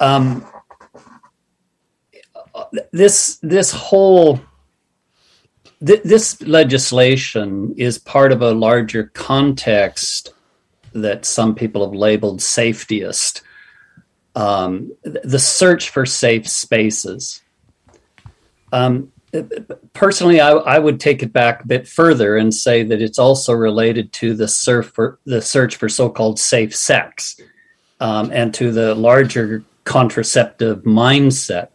um, 0.00 0.46
this 2.92 3.38
this 3.42 3.72
whole 3.72 4.40
th- 5.84 6.02
this 6.02 6.40
legislation 6.42 7.74
is 7.76 7.98
part 7.98 8.32
of 8.32 8.42
a 8.42 8.52
larger 8.52 9.04
context 9.14 10.32
that 10.92 11.24
some 11.24 11.54
people 11.54 11.84
have 11.84 11.94
labeled 11.94 12.40
safetyist. 12.40 13.42
Um, 14.34 14.92
the 15.02 15.38
search 15.38 15.90
for 15.90 16.06
safe 16.06 16.48
spaces. 16.48 17.41
Um, 18.72 19.12
personally, 19.92 20.40
I, 20.40 20.50
I, 20.52 20.78
would 20.78 20.98
take 20.98 21.22
it 21.22 21.32
back 21.32 21.62
a 21.62 21.66
bit 21.66 21.88
further 21.88 22.36
and 22.36 22.52
say 22.52 22.82
that 22.82 23.00
it's 23.00 23.18
also 23.18 23.52
related 23.52 24.12
to 24.14 24.34
the, 24.34 24.48
for, 24.94 25.18
the 25.24 25.40
search 25.40 25.76
for 25.76 25.88
so-called 25.88 26.38
safe 26.38 26.74
sex 26.74 27.40
um, 28.00 28.30
and 28.32 28.52
to 28.54 28.72
the 28.72 28.94
larger 28.94 29.64
contraceptive 29.84 30.82
mindset. 30.82 31.68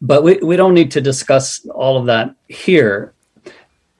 But 0.00 0.22
we, 0.22 0.36
we 0.36 0.56
don't 0.56 0.74
need 0.74 0.90
to 0.92 1.00
discuss 1.00 1.66
all 1.66 1.98
of 1.98 2.06
that 2.06 2.34
here. 2.48 3.14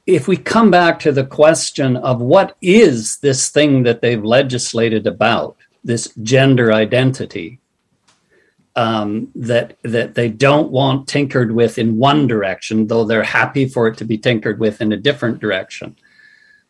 If 0.06 0.28
we 0.28 0.36
come 0.36 0.70
back 0.70 0.98
to 1.00 1.12
the 1.12 1.24
question 1.24 1.96
of 1.96 2.20
what 2.20 2.56
is 2.62 3.18
this 3.18 3.48
thing 3.48 3.82
that 3.82 4.02
they've 4.02 4.24
legislated 4.24 5.06
about, 5.06 5.56
this 5.84 6.12
gender 6.22 6.72
identity, 6.72 7.60
um, 8.76 9.30
that 9.34 9.78
that 9.82 10.14
they 10.14 10.28
don't 10.28 10.70
want 10.70 11.08
tinkered 11.08 11.50
with 11.50 11.78
in 11.78 11.96
one 11.96 12.26
direction, 12.26 12.86
though 12.86 13.04
they're 13.04 13.22
happy 13.22 13.66
for 13.66 13.88
it 13.88 13.96
to 13.98 14.04
be 14.04 14.18
tinkered 14.18 14.60
with 14.60 14.80
in 14.80 14.92
a 14.92 14.96
different 14.96 15.40
direction. 15.40 15.96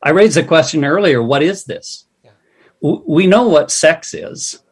I 0.02 0.11
raised 0.11 0.36
a 0.36 0.44
question 0.44 0.84
earlier: 0.84 1.22
What 1.22 1.42
is 1.42 1.64
this? 1.64 2.07
Yeah. 2.22 2.30
W- 2.80 3.02
we 3.07 3.26
know 3.26 3.48
what 3.48 3.72
sex 3.72 4.14
is. 4.14 4.62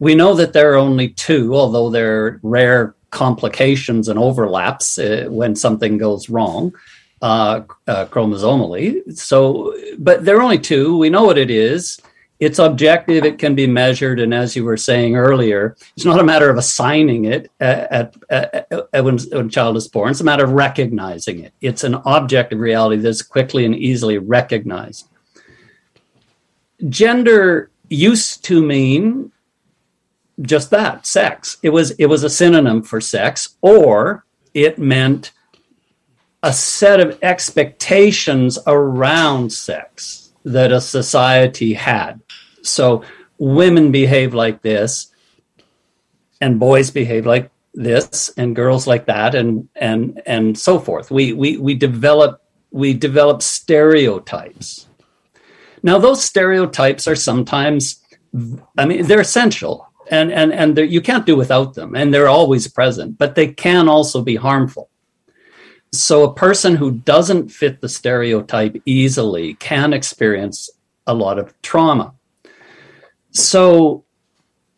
We 0.00 0.16
know 0.16 0.34
that 0.34 0.52
there 0.52 0.72
are 0.72 0.76
only 0.76 1.10
two, 1.10 1.54
although 1.54 1.88
there 1.88 2.24
are 2.24 2.40
rare 2.42 2.96
complications 3.10 4.08
and 4.08 4.18
overlaps 4.18 4.98
uh, 4.98 5.26
when 5.30 5.54
something 5.54 5.96
goes 5.96 6.28
wrong 6.28 6.74
uh, 7.22 7.62
uh, 7.86 8.06
chromosomally. 8.06 9.16
So, 9.16 9.72
but 9.98 10.24
there 10.24 10.36
are 10.36 10.42
only 10.42 10.58
two. 10.58 10.98
We 10.98 11.08
know 11.08 11.22
what 11.22 11.38
it 11.38 11.52
is 11.52 12.00
it's 12.44 12.58
objective 12.58 13.24
it 13.24 13.38
can 13.38 13.54
be 13.54 13.66
measured 13.66 14.20
and 14.20 14.32
as 14.32 14.54
you 14.54 14.64
were 14.64 14.76
saying 14.76 15.16
earlier 15.16 15.76
it's 15.96 16.04
not 16.04 16.20
a 16.20 16.24
matter 16.24 16.50
of 16.50 16.56
assigning 16.56 17.24
it 17.24 17.50
at, 17.60 18.14
at, 18.30 18.68
at 18.92 19.04
when, 19.04 19.18
when 19.18 19.48
child 19.48 19.76
is 19.76 19.88
born 19.88 20.10
it's 20.10 20.20
a 20.20 20.24
matter 20.24 20.44
of 20.44 20.52
recognizing 20.52 21.40
it. 21.40 21.52
It's 21.60 21.84
an 21.84 21.94
objective 22.06 22.58
reality 22.58 22.96
that's 23.00 23.22
quickly 23.22 23.64
and 23.64 23.74
easily 23.74 24.18
recognized. 24.18 25.08
Gender 26.88 27.70
used 27.88 28.44
to 28.44 28.64
mean 28.64 29.32
just 30.40 30.70
that 30.70 31.06
sex. 31.06 31.58
It 31.62 31.70
was 31.70 31.92
it 31.92 32.06
was 32.06 32.24
a 32.24 32.30
synonym 32.30 32.82
for 32.82 33.00
sex 33.00 33.56
or 33.60 34.24
it 34.52 34.78
meant 34.78 35.32
a 36.42 36.52
set 36.52 37.00
of 37.00 37.18
expectations 37.22 38.58
around 38.66 39.52
sex 39.52 40.32
that 40.44 40.72
a 40.72 40.80
society 40.80 41.72
had 41.72 42.23
so 42.64 43.04
women 43.38 43.92
behave 43.92 44.34
like 44.34 44.62
this, 44.62 45.12
and 46.40 46.58
boys 46.58 46.90
behave 46.90 47.26
like 47.26 47.50
this, 47.74 48.30
and 48.36 48.56
girls 48.56 48.86
like 48.86 49.06
that, 49.06 49.34
and 49.34 49.68
and 49.76 50.20
and 50.26 50.58
so 50.58 50.78
forth. 50.78 51.10
We 51.10 51.32
we 51.32 51.56
we 51.58 51.74
develop 51.74 52.42
we 52.70 52.94
develop 52.94 53.42
stereotypes. 53.42 54.88
Now 55.82 55.98
those 55.98 56.24
stereotypes 56.24 57.06
are 57.06 57.16
sometimes, 57.16 58.02
I 58.78 58.86
mean, 58.86 59.06
they're 59.06 59.20
essential, 59.20 59.86
and 60.10 60.32
and 60.32 60.52
and 60.52 60.78
you 60.78 61.00
can't 61.00 61.26
do 61.26 61.36
without 61.36 61.74
them, 61.74 61.94
and 61.94 62.12
they're 62.12 62.28
always 62.28 62.66
present. 62.68 63.18
But 63.18 63.34
they 63.34 63.48
can 63.48 63.88
also 63.88 64.22
be 64.22 64.36
harmful. 64.36 64.88
So 65.92 66.24
a 66.24 66.34
person 66.34 66.74
who 66.74 66.90
doesn't 66.90 67.50
fit 67.50 67.80
the 67.80 67.88
stereotype 67.88 68.82
easily 68.84 69.54
can 69.54 69.92
experience 69.92 70.68
a 71.06 71.14
lot 71.14 71.38
of 71.38 71.54
trauma. 71.62 72.14
So 73.34 74.04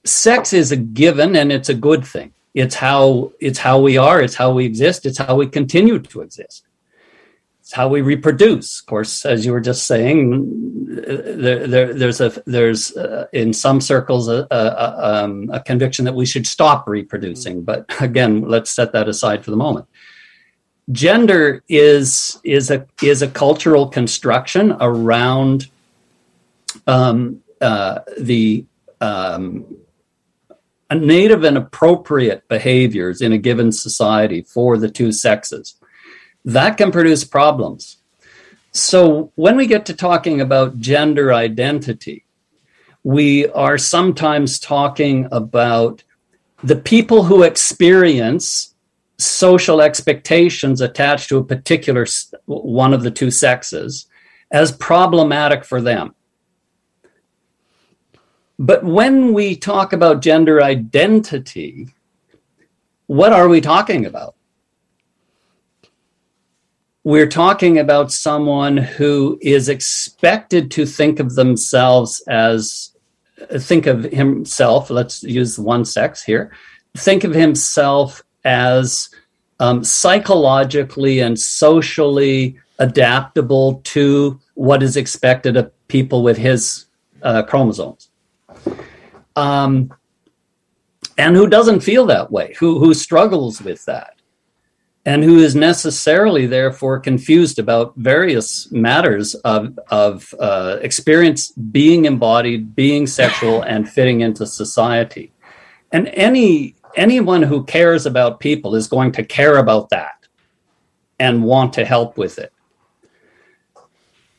sex 0.04 0.52
is 0.52 0.72
a 0.72 0.76
given 0.76 1.36
and 1.36 1.52
it's 1.52 1.68
a 1.68 1.74
good 1.74 2.04
thing. 2.04 2.32
It's 2.54 2.74
how 2.74 3.32
it's 3.38 3.59
how 3.59 3.80
we 3.80 3.98
are, 3.98 4.22
it's 4.22 4.34
how 4.34 4.52
we 4.52 4.64
exist, 4.64 5.04
it's 5.04 5.18
how 5.18 5.36
we 5.36 5.46
continue 5.46 5.98
to 5.98 6.20
exist. 6.22 6.64
It's 7.61 7.72
how 7.72 7.88
we 7.88 8.00
reproduce. 8.00 8.80
Of 8.80 8.86
course, 8.86 9.26
as 9.26 9.44
you 9.44 9.52
were 9.52 9.61
just 9.61 9.86
saying, 9.86 10.86
there, 10.86 11.66
there, 11.66 11.92
there's 11.92 12.20
a 12.20 12.32
there's 12.46 12.96
uh, 12.96 13.26
in 13.32 13.52
some 13.52 13.80
circles 13.80 14.28
a, 14.28 14.46
a, 14.50 15.24
um, 15.24 15.50
a 15.52 15.61
conviction 15.61 16.07
that 16.07 16.14
we 16.14 16.24
should 16.24 16.46
stop 16.46 16.88
reproducing. 16.88 17.62
But 17.62 17.84
again, 18.00 18.42
let's 18.42 18.70
set 18.70 18.92
that 18.92 19.09
aside 19.09 19.44
for 19.44 19.50
the 19.50 19.57
moment. 19.59 19.86
Gender 20.92 21.62
is 21.68 22.38
is 22.42 22.70
a 22.70 22.86
is 23.02 23.20
a 23.20 23.28
cultural 23.28 23.88
construction 23.88 24.76
around 24.80 25.68
um, 26.86 27.42
uh, 27.61 28.00
the 28.18 28.64
um, 29.00 29.76
native 30.94 31.44
and 31.44 31.57
appropriate 31.57 32.46
behaviors 32.48 33.20
in 33.20 33.32
a 33.32 33.38
given 33.38 33.72
society 33.72 34.42
for 34.42 34.78
the 34.78 34.90
two 34.90 35.12
sexes. 35.12 35.74
That 36.44 36.76
can 36.76 36.92
produce 36.92 37.24
problems. 37.24 37.98
So 38.72 39.32
when 39.36 39.57
we 39.57 39.66
get 39.66 39.86
to 39.86 39.94
talking 39.94 40.40
about 40.40 40.78
gender 40.78 41.32
identity, 41.32 42.24
we 43.02 43.48
are 43.48 43.78
sometimes 43.78 44.59
talking 44.59 45.28
about 45.32 46.02
the 46.62 46.76
people 46.76 47.22
who 47.22 47.42
experience 47.42 48.74
social 49.18 49.80
expectations 49.80 50.80
attached 50.80 51.28
to 51.28 51.38
a 51.38 51.44
particular 51.44 52.04
one 52.46 52.92
of 52.92 53.02
the 53.02 53.11
two 53.11 53.30
sexes 53.30 54.07
as 54.50 54.72
problematic 54.72 55.64
for 55.64 55.80
them. 55.80 56.15
But 58.59 58.84
when 58.84 59.34
we 59.34 59.57
talk 59.57 59.92
about 59.92 60.22
gender 60.22 60.62
identity, 60.62 61.88
what 63.07 63.32
are 63.32 63.48
we 63.48 63.61
talking 63.61 64.07
about? 64.07 64.36
we're 67.07 67.28
talking 67.28 67.78
about 67.78 68.11
someone 68.11 68.76
who 68.76 69.38
is 69.40 69.68
expected 69.68 70.72
to 70.72 70.84
think 70.84 71.20
of 71.20 71.36
themselves 71.36 72.20
as 72.26 72.96
think 73.59 73.86
of 73.86 74.02
himself 74.02 74.90
let's 74.90 75.22
use 75.22 75.57
one 75.57 75.84
sex 75.84 76.20
here 76.20 76.50
think 76.96 77.22
of 77.22 77.32
himself 77.32 78.24
as 78.44 79.09
um, 79.61 79.84
psychologically 79.84 81.20
and 81.20 81.38
socially 81.38 82.59
adaptable 82.80 83.80
to 83.84 84.40
what 84.54 84.82
is 84.82 84.96
expected 84.96 85.57
of 85.57 85.70
people 85.86 86.24
with 86.24 86.36
his 86.36 86.86
uh, 87.22 87.40
chromosomes 87.44 88.05
um, 89.37 89.93
and 91.18 91.37
who 91.37 91.47
doesn't 91.49 91.80
feel 91.80 92.07
that 92.07 92.30
way 92.30 92.55
who 92.59 92.78
who 92.78 92.93
struggles 92.93 93.62
with 93.62 93.84
that 93.84 94.16
and 95.07 95.22
who 95.22 95.39
is 95.39 95.55
necessarily 95.55 96.47
therefore 96.47 96.99
confused 96.99 97.61
about 97.61 97.95
various 97.97 98.70
matters 98.72 99.37
of, 99.37 99.78
of 99.89 100.34
uh, 100.41 100.78
experience 100.82 101.53
being 101.53 102.07
embodied, 102.07 102.74
being 102.74 103.07
sexual, 103.07 103.62
and 103.62 103.89
fitting 103.89 104.22
into 104.22 104.45
society. 104.45 105.32
And 105.93 106.09
any 106.09 106.74
anyone 106.97 107.43
who 107.43 107.62
cares 107.64 108.05
about 108.05 108.41
people 108.41 108.74
is 108.74 108.89
going 108.89 109.12
to 109.12 109.24
care 109.24 109.59
about 109.59 109.91
that 109.91 110.26
and 111.20 111.45
want 111.45 111.72
to 111.74 111.84
help 111.84 112.18
with 112.18 112.39
it. 112.39 112.53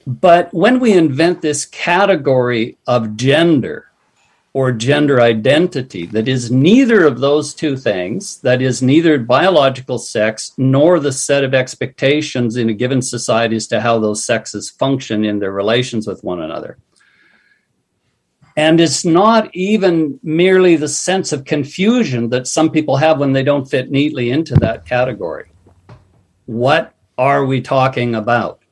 But 0.06 0.54
when 0.54 0.80
we 0.80 0.93
invent 0.93 1.41
this 1.41 1.66
category 1.66 2.78
of 2.88 3.16
gender, 3.16 3.91
or 4.58 4.72
gender 4.72 5.22
identity 5.22 6.08
that 6.08 6.28
is 6.28 6.49
neither 6.49 7.05
of 7.05 7.20
those 7.20 7.53
two 7.53 7.78
things, 7.78 8.41
that 8.41 8.60
is 8.60 8.82
neither 8.82 9.20
biological 9.20 9.99
sex 9.99 10.51
nor 10.58 10.99
the 10.99 11.12
set 11.12 11.43
of 11.43 11.53
expectations 11.53 12.55
in 12.55 12.68
a 12.68 12.74
given 12.74 12.99
society 12.99 13.55
as 13.55 13.68
to 13.68 13.80
how 13.80 13.99
those 13.99 14.24
sexes 14.24 14.72
function 14.72 15.24
in 15.24 15.38
their 15.38 15.51
relations 15.51 16.08
with 16.08 16.24
one 16.24 16.41
another. 16.41 16.80
And 18.55 18.82
it's 18.82 19.05
not 19.05 19.55
even 19.55 20.20
merely 20.24 20.76
the 20.76 20.88
sense 20.88 21.32
of 21.32 21.45
confusion 21.45 22.30
that 22.30 22.47
some 22.47 22.72
people 22.72 22.97
have 22.97 23.20
when 23.20 23.34
they 23.34 23.43
don't 23.43 23.70
fit 23.70 23.91
neatly 23.91 24.32
into 24.32 24.55
that 24.55 24.88
category. 24.88 25.51
What 26.47 26.95
are 27.16 27.45
we 27.45 27.62
talking 27.62 28.16
about? 28.16 28.64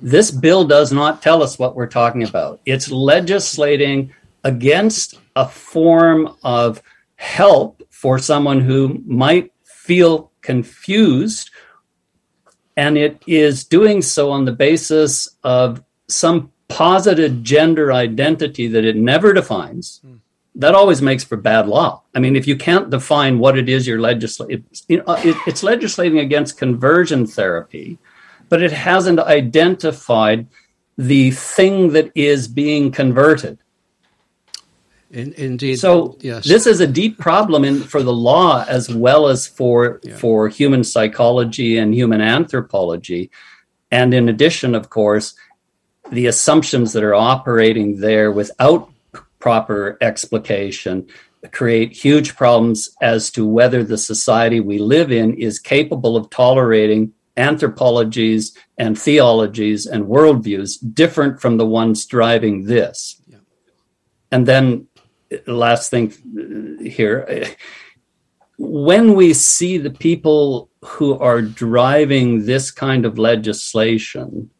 This 0.00 0.30
bill 0.30 0.62
does 0.64 0.92
not 0.92 1.22
tell 1.22 1.42
us 1.42 1.58
what 1.58 1.74
we're 1.74 1.88
talking 1.88 2.22
about. 2.22 2.60
It's 2.64 2.88
legislating 2.88 4.12
against 4.44 5.18
a 5.34 5.48
form 5.48 6.36
of 6.44 6.82
help 7.16 7.82
for 7.90 8.18
someone 8.18 8.60
who 8.60 9.02
might 9.06 9.52
feel 9.64 10.30
confused. 10.42 11.50
And 12.76 12.98
it 12.98 13.22
is 13.26 13.64
doing 13.64 14.02
so 14.02 14.30
on 14.30 14.44
the 14.44 14.52
basis 14.52 15.36
of 15.42 15.82
some 16.08 16.52
posited 16.68 17.44
gender 17.44 17.92
identity 17.92 18.66
that 18.68 18.84
it 18.84 18.96
never 18.96 19.32
defines. 19.32 20.00
Mm. 20.06 20.20
That 20.56 20.74
always 20.74 21.02
makes 21.02 21.24
for 21.24 21.36
bad 21.36 21.66
law. 21.66 22.02
I 22.14 22.20
mean, 22.20 22.36
if 22.36 22.46
you 22.46 22.56
can't 22.56 22.90
define 22.90 23.38
what 23.38 23.58
it 23.58 23.68
is 23.68 23.86
you're 23.86 24.00
legislating, 24.00 24.64
you 24.88 24.98
know, 24.98 25.14
it, 25.14 25.36
it's 25.46 25.62
legislating 25.62 26.20
against 26.20 26.58
conversion 26.58 27.26
therapy, 27.26 27.98
but 28.48 28.62
it 28.62 28.70
hasn't 28.70 29.18
identified 29.18 30.46
the 30.96 31.32
thing 31.32 31.92
that 31.92 32.12
is 32.14 32.46
being 32.46 32.92
converted. 32.92 33.58
In, 35.14 35.32
indeed. 35.34 35.76
So 35.76 36.18
yes. 36.20 36.44
this 36.44 36.66
is 36.66 36.80
a 36.80 36.88
deep 36.88 37.18
problem 37.18 37.64
in, 37.64 37.80
for 37.82 38.02
the 38.02 38.12
law 38.12 38.64
as 38.68 38.92
well 38.92 39.28
as 39.28 39.46
for 39.46 40.00
yeah. 40.02 40.16
for 40.16 40.48
human 40.48 40.82
psychology 40.82 41.78
and 41.78 41.94
human 41.94 42.20
anthropology, 42.20 43.30
and 43.92 44.12
in 44.12 44.28
addition, 44.28 44.74
of 44.74 44.90
course, 44.90 45.36
the 46.10 46.26
assumptions 46.26 46.92
that 46.94 47.04
are 47.04 47.14
operating 47.14 48.00
there 48.00 48.32
without 48.32 48.90
proper 49.38 49.96
explication 50.00 51.06
create 51.52 51.92
huge 51.92 52.34
problems 52.34 52.90
as 53.00 53.30
to 53.30 53.46
whether 53.46 53.84
the 53.84 53.98
society 53.98 54.58
we 54.58 54.78
live 54.78 55.12
in 55.12 55.34
is 55.34 55.60
capable 55.60 56.16
of 56.16 56.28
tolerating 56.30 57.12
anthropologies 57.36 58.56
and 58.78 58.98
theologies 58.98 59.86
and 59.86 60.06
worldviews 60.06 60.78
different 60.94 61.40
from 61.40 61.56
the 61.56 61.66
ones 61.66 62.06
driving 62.06 62.64
this. 62.64 63.20
Yeah. 63.28 63.38
And 64.32 64.46
then 64.46 64.88
last 65.46 65.90
thing 65.90 66.12
uh, 66.12 66.82
here. 66.82 67.46
When 68.58 69.14
we 69.14 69.34
see 69.34 69.78
the 69.78 69.90
people 69.90 70.70
who 70.84 71.18
are 71.18 71.42
driving 71.42 72.46
this 72.46 72.70
kind 72.70 73.04
of 73.04 73.18
legislation 73.18 74.50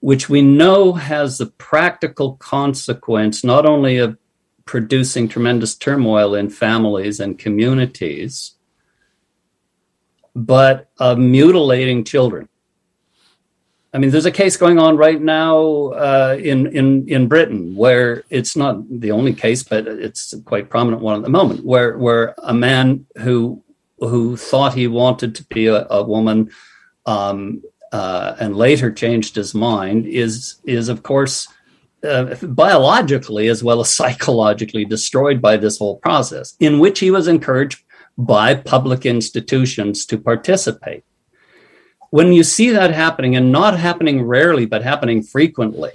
which 0.00 0.28
we 0.28 0.42
know 0.42 0.92
has 0.92 1.38
the 1.38 1.46
practical 1.46 2.36
consequence 2.36 3.42
not 3.42 3.66
only 3.66 3.96
of 3.96 4.16
producing 4.64 5.28
tremendous 5.28 5.74
turmoil 5.74 6.34
in 6.34 6.50
families 6.50 7.18
and 7.18 7.38
communities 7.38 8.54
but 10.34 10.90
of 10.98 11.18
mutilating 11.18 12.04
children 12.04 12.48
I 13.96 13.98
mean, 13.98 14.10
there's 14.10 14.26
a 14.26 14.30
case 14.30 14.58
going 14.58 14.78
on 14.78 14.98
right 14.98 15.22
now 15.22 15.86
uh, 15.94 16.36
in 16.38 16.66
in 16.66 17.08
in 17.08 17.28
Britain 17.28 17.74
where 17.74 18.24
it's 18.28 18.54
not 18.54 18.84
the 18.90 19.10
only 19.10 19.32
case, 19.32 19.62
but 19.62 19.88
it's 19.88 20.34
a 20.34 20.42
quite 20.42 20.68
prominent 20.68 21.00
one 21.00 21.16
at 21.16 21.22
the 21.22 21.30
moment, 21.30 21.64
where 21.64 21.96
where 21.96 22.34
a 22.42 22.52
man 22.52 23.06
who 23.16 23.64
who 24.00 24.36
thought 24.36 24.74
he 24.74 24.86
wanted 24.86 25.34
to 25.36 25.44
be 25.44 25.68
a, 25.68 25.86
a 25.88 26.02
woman 26.02 26.50
um, 27.06 27.62
uh, 27.90 28.36
and 28.38 28.54
later 28.54 28.92
changed 28.92 29.34
his 29.34 29.54
mind 29.54 30.04
is 30.04 30.56
is 30.66 30.90
of 30.90 31.02
course 31.02 31.48
uh, 32.04 32.34
biologically 32.42 33.48
as 33.48 33.64
well 33.64 33.80
as 33.80 33.94
psychologically 33.94 34.84
destroyed 34.84 35.40
by 35.40 35.56
this 35.56 35.78
whole 35.78 35.96
process, 36.00 36.54
in 36.60 36.80
which 36.80 36.98
he 36.98 37.10
was 37.10 37.28
encouraged 37.28 37.82
by 38.18 38.54
public 38.54 39.06
institutions 39.06 40.04
to 40.04 40.18
participate 40.18 41.02
when 42.16 42.32
you 42.32 42.42
see 42.42 42.70
that 42.70 42.92
happening 42.92 43.36
and 43.36 43.52
not 43.52 43.78
happening 43.78 44.22
rarely 44.22 44.64
but 44.64 44.82
happening 44.82 45.22
frequently 45.22 45.92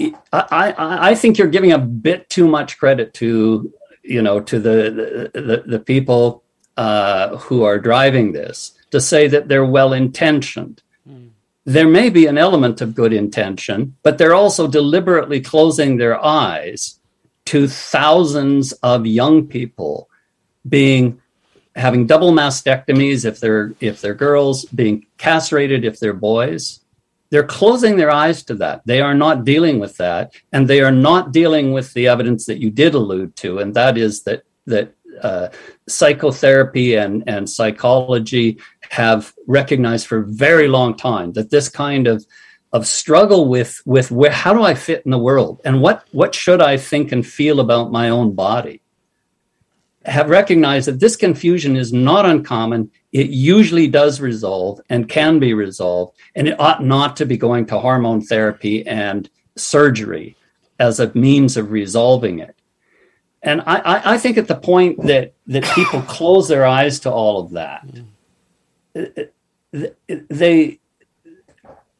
I, 0.00 0.10
I, 0.32 1.10
I 1.10 1.14
think 1.14 1.38
you're 1.38 1.54
giving 1.56 1.70
a 1.72 1.78
bit 1.78 2.28
too 2.28 2.48
much 2.48 2.76
credit 2.82 3.14
to 3.20 3.72
you 4.02 4.20
know 4.26 4.40
to 4.50 4.56
the 4.58 5.30
the, 5.32 5.62
the 5.64 5.78
people 5.78 6.42
uh, 6.76 7.36
who 7.36 7.62
are 7.62 7.78
driving 7.78 8.32
this 8.32 8.72
to 8.90 9.00
say 9.00 9.28
that 9.28 9.46
they're 9.46 9.72
well 9.78 9.92
intentioned 9.92 10.82
mm. 11.08 11.30
there 11.64 11.90
may 11.98 12.10
be 12.10 12.26
an 12.26 12.36
element 12.36 12.80
of 12.80 12.96
good 12.96 13.12
intention 13.12 13.78
but 14.02 14.18
they're 14.18 14.40
also 14.42 14.66
deliberately 14.66 15.40
closing 15.40 15.98
their 15.98 16.16
eyes 16.24 16.98
to 17.44 17.68
thousands 17.68 18.72
of 18.92 19.06
young 19.06 19.46
people 19.46 20.08
being 20.68 21.20
having 21.76 22.06
double 22.06 22.32
mastectomies 22.32 23.24
if 23.24 23.40
they're 23.40 23.74
if 23.80 24.00
they're 24.00 24.14
girls, 24.14 24.64
being 24.66 25.06
castrated 25.18 25.84
if 25.84 25.98
they're 26.00 26.12
boys. 26.12 26.80
They're 27.30 27.42
closing 27.42 27.96
their 27.96 28.12
eyes 28.12 28.44
to 28.44 28.54
that. 28.56 28.82
They 28.84 29.00
are 29.00 29.14
not 29.14 29.44
dealing 29.44 29.80
with 29.80 29.96
that, 29.96 30.34
and 30.52 30.68
they 30.68 30.82
are 30.82 30.92
not 30.92 31.32
dealing 31.32 31.72
with 31.72 31.92
the 31.92 32.06
evidence 32.06 32.46
that 32.46 32.58
you 32.58 32.70
did 32.70 32.94
allude 32.94 33.34
to, 33.36 33.58
and 33.58 33.74
that 33.74 33.98
is 33.98 34.22
that 34.22 34.44
that 34.66 34.94
uh, 35.20 35.48
psychotherapy 35.88 36.94
and 36.94 37.24
and 37.26 37.48
psychology 37.48 38.58
have 38.90 39.34
recognized 39.46 40.06
for 40.06 40.18
a 40.18 40.26
very 40.26 40.68
long 40.68 40.96
time 40.96 41.32
that 41.32 41.50
this 41.50 41.68
kind 41.68 42.06
of 42.06 42.24
of 42.72 42.86
struggle 42.86 43.48
with 43.48 43.80
with 43.86 44.10
where 44.10 44.30
how 44.32 44.52
do 44.52 44.62
I 44.62 44.74
fit 44.74 45.02
in 45.04 45.10
the 45.10 45.18
world 45.18 45.60
and 45.64 45.80
what 45.80 46.04
what 46.12 46.34
should 46.34 46.60
I 46.60 46.76
think 46.76 47.12
and 47.12 47.26
feel 47.26 47.60
about 47.60 47.92
my 47.92 48.10
own 48.10 48.34
body 48.34 48.80
have 50.04 50.28
recognized 50.28 50.88
that 50.88 51.00
this 51.00 51.16
confusion 51.16 51.76
is 51.76 51.92
not 51.92 52.26
uncommon. 52.26 52.90
It 53.12 53.30
usually 53.30 53.88
does 53.88 54.20
resolve 54.20 54.80
and 54.90 55.08
can 55.08 55.38
be 55.38 55.54
resolved, 55.54 56.16
and 56.34 56.48
it 56.48 56.60
ought 56.60 56.84
not 56.84 57.16
to 57.16 57.26
be 57.26 57.36
going 57.36 57.66
to 57.66 57.78
hormone 57.78 58.20
therapy 58.20 58.86
and 58.86 59.28
surgery 59.56 60.36
as 60.78 61.00
a 61.00 61.12
means 61.14 61.56
of 61.56 61.70
resolving 61.70 62.40
it. 62.40 62.56
And 63.42 63.60
I, 63.66 64.14
I 64.14 64.18
think 64.18 64.38
at 64.38 64.48
the 64.48 64.54
point 64.54 65.02
that, 65.02 65.34
that 65.46 65.64
people 65.74 66.00
close 66.02 66.48
their 66.48 66.64
eyes 66.64 67.00
to 67.00 67.10
all 67.10 67.40
of 67.40 67.50
that, 67.52 67.86
they 70.28 70.80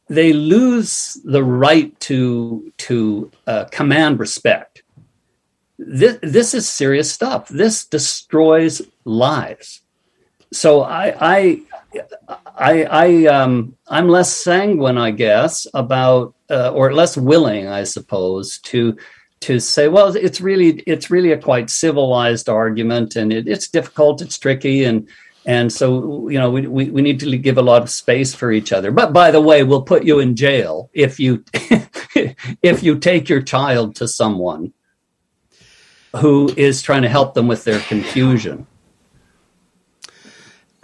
they 0.07 0.33
lose 0.33 1.19
the 1.23 1.43
right 1.43 1.99
to 1.99 2.71
to 2.77 3.31
uh, 3.47 3.65
command 3.65 4.19
respect 4.19 4.74
this 5.77 6.17
this 6.21 6.53
is 6.53 6.67
serious 6.67 7.11
stuff. 7.11 7.49
This 7.49 7.85
destroys 7.85 8.81
lives. 9.03 9.81
So 10.53 10.83
I 10.83 11.15
I 11.19 11.61
I, 12.57 12.83
I 12.83 13.25
um 13.25 13.75
I'm 13.87 14.07
less 14.07 14.33
sanguine, 14.33 14.97
I 14.97 15.11
guess, 15.11 15.67
about 15.73 16.33
uh, 16.49 16.71
or 16.71 16.93
less 16.93 17.17
willing, 17.17 17.67
I 17.67 17.83
suppose, 17.83 18.59
to 18.59 18.97
to 19.41 19.59
say, 19.59 19.87
well, 19.89 20.15
it's 20.15 20.41
really 20.41 20.81
it's 20.87 21.11
really 21.11 21.31
a 21.31 21.41
quite 21.41 21.69
civilized 21.69 22.49
argument, 22.49 23.15
and 23.15 23.33
it, 23.33 23.47
it's 23.47 23.67
difficult, 23.67 24.21
it's 24.21 24.39
tricky, 24.39 24.85
and 24.85 25.07
And 25.47 25.71
so, 25.71 26.27
you 26.29 26.39
know, 26.39 26.49
we, 26.49 26.65
we, 26.65 26.89
we 26.89 27.01
need 27.03 27.19
to 27.19 27.37
give 27.37 27.59
a 27.59 27.61
lot 27.61 27.83
of 27.83 27.89
space 27.89 28.33
for 28.33 28.51
each 28.51 28.73
other. 28.73 28.91
But 28.91 29.13
by 29.13 29.29
the 29.29 29.41
way, 29.41 29.63
we'll 29.63 29.83
put 29.83 30.03
you 30.03 30.19
in 30.19 30.35
jail 30.35 30.89
if 30.93 31.19
you 31.19 31.43
if 32.63 32.81
you 32.81 32.97
take 32.97 33.29
your 33.29 33.43
child 33.43 33.95
to 33.97 34.07
someone 34.07 34.73
who 36.17 36.51
is 36.55 36.81
trying 36.81 37.01
to 37.01 37.09
help 37.09 37.33
them 37.33 37.47
with 37.47 37.63
their 37.63 37.79
confusion. 37.81 38.67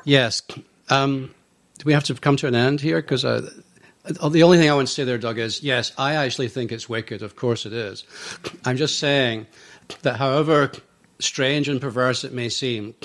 Yes. 0.04 0.42
Um, 0.90 1.34
do 1.78 1.86
we 1.86 1.94
have 1.94 2.04
to 2.06 2.16
come 2.16 2.38
to 2.38 2.48
an 2.48 2.56
end 2.56 2.82
here? 2.82 3.02
Because 3.02 3.24
uh, 3.24 3.50
the 4.04 4.44
only 4.44 4.58
thing 4.58 4.70
I 4.70 4.74
want 4.74 4.88
to 4.88 4.94
say 4.94 5.04
there, 5.04 5.18
Doug, 5.18 5.38
is 5.38 5.64
yes, 5.64 5.92
I 5.98 6.16
actually 6.16 6.48
think 6.48 6.72
it's 6.72 6.90
wicked. 6.90 7.22
Of 7.22 7.36
course 7.36 7.66
it 7.66 7.74
is. 7.74 8.04
I'm 8.66 8.78
just 8.78 9.00
saying 9.00 9.48
that 10.02 10.18
however 10.18 10.72
strange 11.20 11.70
and 11.70 11.80
perverse 11.80 12.24
it 12.24 12.34
may 12.34 12.50
seem, 12.50 12.96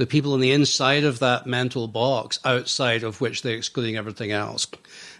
the 0.00 0.06
people 0.06 0.32
on 0.32 0.40
the 0.40 0.50
inside 0.50 1.04
of 1.04 1.18
that 1.18 1.46
mental 1.46 1.86
box, 1.86 2.40
outside 2.42 3.02
of 3.02 3.20
which 3.20 3.42
they're 3.42 3.58
excluding 3.58 3.98
everything 3.98 4.30
else, 4.30 4.66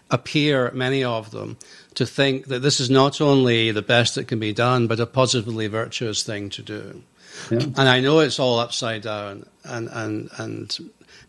appear, 0.09 0.71
many 0.71 1.03
of 1.03 1.29
them, 1.29 1.55
to 1.93 2.03
think 2.03 2.47
that 2.47 2.63
this 2.63 2.79
is 2.79 2.89
not 2.89 3.21
only 3.21 3.69
the 3.69 3.83
best 3.83 4.15
that 4.15 4.27
can 4.27 4.39
be 4.39 4.53
done, 4.53 4.87
but 4.87 4.99
a 4.99 5.05
positively 5.05 5.67
virtuous 5.67 6.23
thing 6.23 6.49
to 6.49 6.63
do. 6.63 7.03
Yeah. 7.51 7.59
And 7.59 7.81
I 7.81 7.99
know 7.99 8.21
it's 8.21 8.39
all 8.39 8.57
upside 8.57 9.03
down 9.03 9.45
and, 9.63 9.87
and, 9.89 10.31
and 10.39 10.75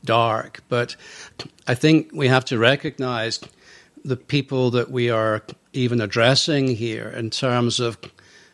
dark, 0.03 0.63
but 0.71 0.97
I 1.67 1.75
think 1.75 2.09
we 2.11 2.29
have 2.29 2.47
to 2.47 2.59
recognize 2.59 3.39
the 4.03 4.17
people 4.17 4.71
that 4.71 4.91
we 4.91 5.11
are 5.11 5.43
even 5.75 6.01
addressing 6.01 6.69
here 6.69 7.09
in 7.09 7.29
terms 7.29 7.81
of 7.81 7.99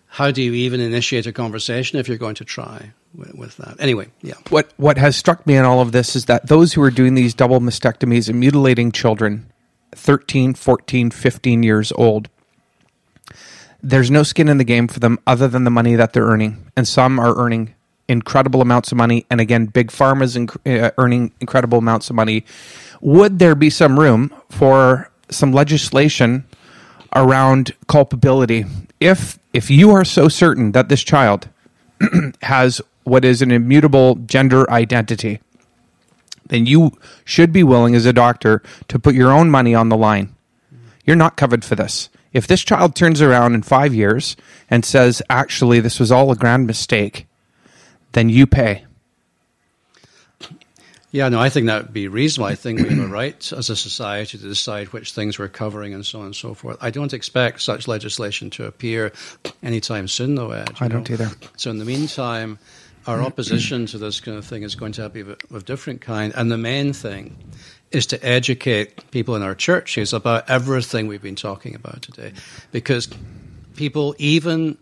how 0.08 0.32
do 0.32 0.42
you 0.42 0.54
even 0.54 0.80
initiate 0.80 1.28
a 1.28 1.32
conversation 1.32 2.00
if 2.00 2.08
you're 2.08 2.18
going 2.18 2.34
to 2.34 2.44
try 2.44 2.92
with, 3.14 3.56
that? 3.56 3.76
Anyway, 3.80 4.08
yeah. 4.22 4.34
What 4.50 4.72
what 4.76 4.98
has 4.98 5.16
struck 5.16 5.46
me 5.46 5.56
in 5.56 5.64
all 5.64 5.80
of 5.80 5.92
this 5.92 6.14
is 6.14 6.26
that 6.26 6.46
those 6.46 6.72
who 6.72 6.82
are 6.82 6.90
doing 6.90 7.14
these 7.14 7.34
double 7.34 7.60
mastectomies 7.60 8.28
and 8.28 8.38
mutilating 8.38 8.92
children 8.92 9.50
13, 9.92 10.54
14, 10.54 11.10
15 11.10 11.62
years 11.62 11.92
old, 11.92 12.28
there's 13.82 14.10
no 14.10 14.22
skin 14.22 14.48
in 14.48 14.58
the 14.58 14.64
game 14.64 14.88
for 14.88 15.00
them 15.00 15.18
other 15.26 15.48
than 15.48 15.64
the 15.64 15.70
money 15.70 15.94
that 15.96 16.12
they're 16.12 16.24
earning. 16.24 16.70
And 16.76 16.86
some 16.86 17.18
are 17.18 17.36
earning 17.36 17.74
incredible 18.08 18.60
amounts 18.60 18.90
of 18.92 18.98
money. 18.98 19.26
And 19.30 19.40
again, 19.40 19.66
big 19.66 19.88
pharma's 19.88 20.36
inc- 20.36 20.56
uh, 20.66 20.90
earning 20.98 21.32
incredible 21.40 21.78
amounts 21.78 22.10
of 22.10 22.16
money. 22.16 22.44
Would 23.00 23.38
there 23.38 23.54
be 23.54 23.70
some 23.70 23.98
room 23.98 24.34
for 24.50 25.10
some 25.30 25.52
legislation 25.52 26.44
around 27.14 27.74
culpability? 27.86 28.64
If 29.00 29.38
if 29.52 29.70
you 29.70 29.90
are 29.92 30.04
so 30.04 30.28
certain 30.28 30.72
that 30.72 30.88
this 30.88 31.02
child 31.02 31.48
has 32.42 32.80
what 33.08 33.24
is 33.24 33.42
an 33.42 33.50
immutable 33.50 34.16
gender 34.16 34.70
identity, 34.70 35.40
then 36.46 36.66
you 36.66 36.92
should 37.24 37.52
be 37.52 37.62
willing 37.62 37.94
as 37.94 38.06
a 38.06 38.12
doctor 38.12 38.62
to 38.88 38.98
put 38.98 39.14
your 39.14 39.32
own 39.32 39.50
money 39.50 39.74
on 39.74 39.88
the 39.88 39.96
line. 39.96 40.34
You're 41.04 41.16
not 41.16 41.36
covered 41.36 41.64
for 41.64 41.74
this. 41.74 42.08
If 42.32 42.46
this 42.46 42.62
child 42.62 42.94
turns 42.94 43.22
around 43.22 43.54
in 43.54 43.62
five 43.62 43.94
years 43.94 44.36
and 44.70 44.84
says, 44.84 45.22
actually, 45.30 45.80
this 45.80 45.98
was 45.98 46.12
all 46.12 46.30
a 46.30 46.36
grand 46.36 46.66
mistake, 46.66 47.26
then 48.12 48.28
you 48.28 48.46
pay. 48.46 48.84
Yeah, 51.10 51.30
no, 51.30 51.40
I 51.40 51.48
think 51.48 51.66
that 51.66 51.84
would 51.84 51.92
be 51.94 52.06
reasonable. 52.06 52.48
I 52.48 52.54
think 52.54 52.80
we 52.80 52.90
have 52.90 52.98
a 52.98 53.06
right 53.06 53.52
as 53.52 53.70
a 53.70 53.76
society 53.76 54.36
to 54.36 54.44
decide 54.44 54.88
which 54.88 55.12
things 55.12 55.38
we're 55.38 55.48
covering 55.48 55.94
and 55.94 56.04
so 56.04 56.20
on 56.20 56.26
and 56.26 56.36
so 56.36 56.52
forth. 56.52 56.76
I 56.82 56.90
don't 56.90 57.14
expect 57.14 57.62
such 57.62 57.88
legislation 57.88 58.50
to 58.50 58.66
appear 58.66 59.12
anytime 59.62 60.06
soon, 60.06 60.34
though, 60.34 60.50
Ed. 60.50 60.72
I 60.80 60.88
don't 60.88 61.10
either. 61.10 61.30
So, 61.56 61.70
in 61.70 61.78
the 61.78 61.86
meantime, 61.86 62.58
our 63.08 63.22
opposition 63.22 63.86
to 63.86 63.96
this 63.96 64.20
kind 64.20 64.36
of 64.36 64.44
thing 64.44 64.62
is 64.62 64.74
going 64.74 64.92
to 64.92 65.08
be 65.08 65.20
of 65.20 65.38
a 65.50 65.60
different 65.60 66.02
kind. 66.02 66.30
And 66.36 66.50
the 66.50 66.58
main 66.58 66.92
thing 66.92 67.38
is 67.90 68.04
to 68.06 68.22
educate 68.24 69.10
people 69.10 69.34
in 69.34 69.42
our 69.42 69.54
churches 69.54 70.12
about 70.12 70.50
everything 70.50 71.06
we've 71.06 71.22
been 71.22 71.34
talking 71.34 71.74
about 71.74 72.02
today. 72.02 72.34
Because 72.70 73.08
people, 73.76 74.14
even 74.18 74.76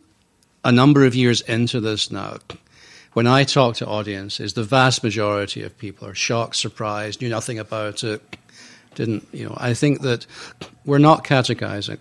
a 0.64 0.72
number 0.72 1.04
of 1.04 1.14
years 1.14 1.40
into 1.42 1.78
this 1.78 2.10
now, 2.10 2.38
when 3.12 3.28
I 3.28 3.44
talk 3.44 3.76
to 3.76 3.86
audiences, 3.86 4.54
the 4.54 4.64
vast 4.64 5.04
majority 5.04 5.62
of 5.62 5.78
people 5.78 6.08
are 6.08 6.14
shocked, 6.14 6.56
surprised, 6.56 7.22
knew 7.22 7.28
nothing 7.28 7.60
about 7.60 8.02
it, 8.02 8.20
didn't, 8.96 9.24
you 9.32 9.48
know. 9.48 9.54
I 9.56 9.72
think 9.72 10.00
that 10.00 10.26
we're 10.84 10.98
not 10.98 11.22
catechizing 11.22 11.98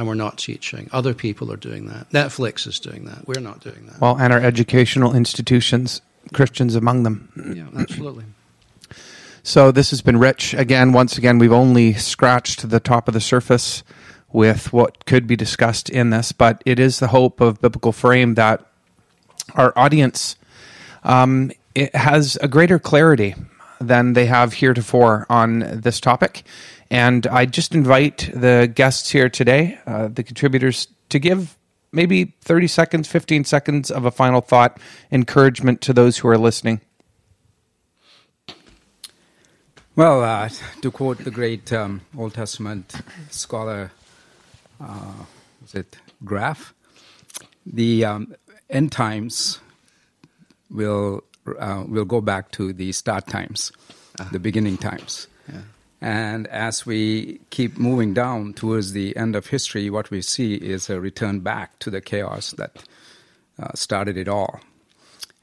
and 0.00 0.08
we're 0.08 0.14
not 0.14 0.38
teaching. 0.38 0.88
Other 0.92 1.12
people 1.12 1.52
are 1.52 1.58
doing 1.58 1.86
that. 1.88 2.08
Netflix 2.08 2.66
is 2.66 2.80
doing 2.80 3.04
that. 3.04 3.28
We're 3.28 3.42
not 3.42 3.60
doing 3.60 3.84
that. 3.86 4.00
Well, 4.00 4.16
and 4.18 4.32
our 4.32 4.40
educational 4.40 5.14
institutions, 5.14 6.00
Christians 6.32 6.74
among 6.74 7.02
them. 7.02 7.30
Yeah, 7.54 7.68
absolutely. 7.78 8.24
So 9.42 9.70
this 9.70 9.90
has 9.90 10.00
been 10.00 10.18
rich. 10.18 10.54
Again, 10.54 10.92
once 10.92 11.18
again, 11.18 11.38
we've 11.38 11.52
only 11.52 11.92
scratched 11.92 12.70
the 12.70 12.80
top 12.80 13.08
of 13.08 13.14
the 13.14 13.20
surface 13.20 13.82
with 14.32 14.72
what 14.72 15.04
could 15.04 15.26
be 15.26 15.36
discussed 15.36 15.90
in 15.90 16.08
this, 16.08 16.32
but 16.32 16.62
it 16.64 16.78
is 16.78 16.98
the 16.98 17.08
hope 17.08 17.42
of 17.42 17.60
Biblical 17.60 17.92
Frame 17.92 18.36
that 18.36 18.64
our 19.54 19.74
audience 19.76 20.36
um, 21.04 21.52
it 21.74 21.94
has 21.94 22.38
a 22.40 22.48
greater 22.48 22.78
clarity 22.78 23.34
than 23.82 24.14
they 24.14 24.26
have 24.26 24.54
heretofore 24.54 25.26
on 25.28 25.58
this 25.58 26.00
topic. 26.00 26.42
And 26.90 27.26
I 27.28 27.46
just 27.46 27.74
invite 27.74 28.30
the 28.34 28.70
guests 28.72 29.10
here 29.10 29.28
today, 29.28 29.78
uh, 29.86 30.08
the 30.08 30.24
contributors, 30.24 30.88
to 31.10 31.18
give 31.18 31.56
maybe 31.92 32.34
30 32.42 32.66
seconds, 32.66 33.08
15 33.08 33.44
seconds 33.44 33.90
of 33.90 34.04
a 34.04 34.10
final 34.10 34.40
thought, 34.40 34.78
encouragement 35.12 35.80
to 35.82 35.92
those 35.92 36.18
who 36.18 36.28
are 36.28 36.38
listening. 36.38 36.80
Well, 39.96 40.22
uh, 40.22 40.48
to 40.82 40.90
quote 40.90 41.18
the 41.18 41.30
great 41.30 41.72
um, 41.72 42.00
Old 42.16 42.34
Testament 42.34 42.94
scholar, 43.30 43.92
uh, 44.80 45.12
was 45.60 45.74
it 45.74 45.98
Graf? 46.24 46.72
The 47.66 48.04
um, 48.04 48.34
end 48.68 48.92
times 48.92 49.60
will 50.70 51.24
uh, 51.58 51.84
will 51.86 52.04
go 52.04 52.20
back 52.20 52.50
to 52.52 52.72
the 52.72 52.92
start 52.92 53.26
times, 53.26 53.72
uh 54.18 54.30
the 54.30 54.38
beginning 54.38 54.78
times. 54.78 55.26
Yeah. 55.48 55.60
And 56.00 56.46
as 56.46 56.86
we 56.86 57.40
keep 57.50 57.78
moving 57.78 58.14
down 58.14 58.54
towards 58.54 58.92
the 58.92 59.14
end 59.16 59.36
of 59.36 59.48
history, 59.48 59.90
what 59.90 60.10
we 60.10 60.22
see 60.22 60.54
is 60.54 60.88
a 60.88 61.00
return 61.00 61.40
back 61.40 61.78
to 61.80 61.90
the 61.90 62.00
chaos 62.00 62.52
that 62.52 62.84
uh, 63.62 63.72
started 63.74 64.16
it 64.16 64.28
all. 64.28 64.60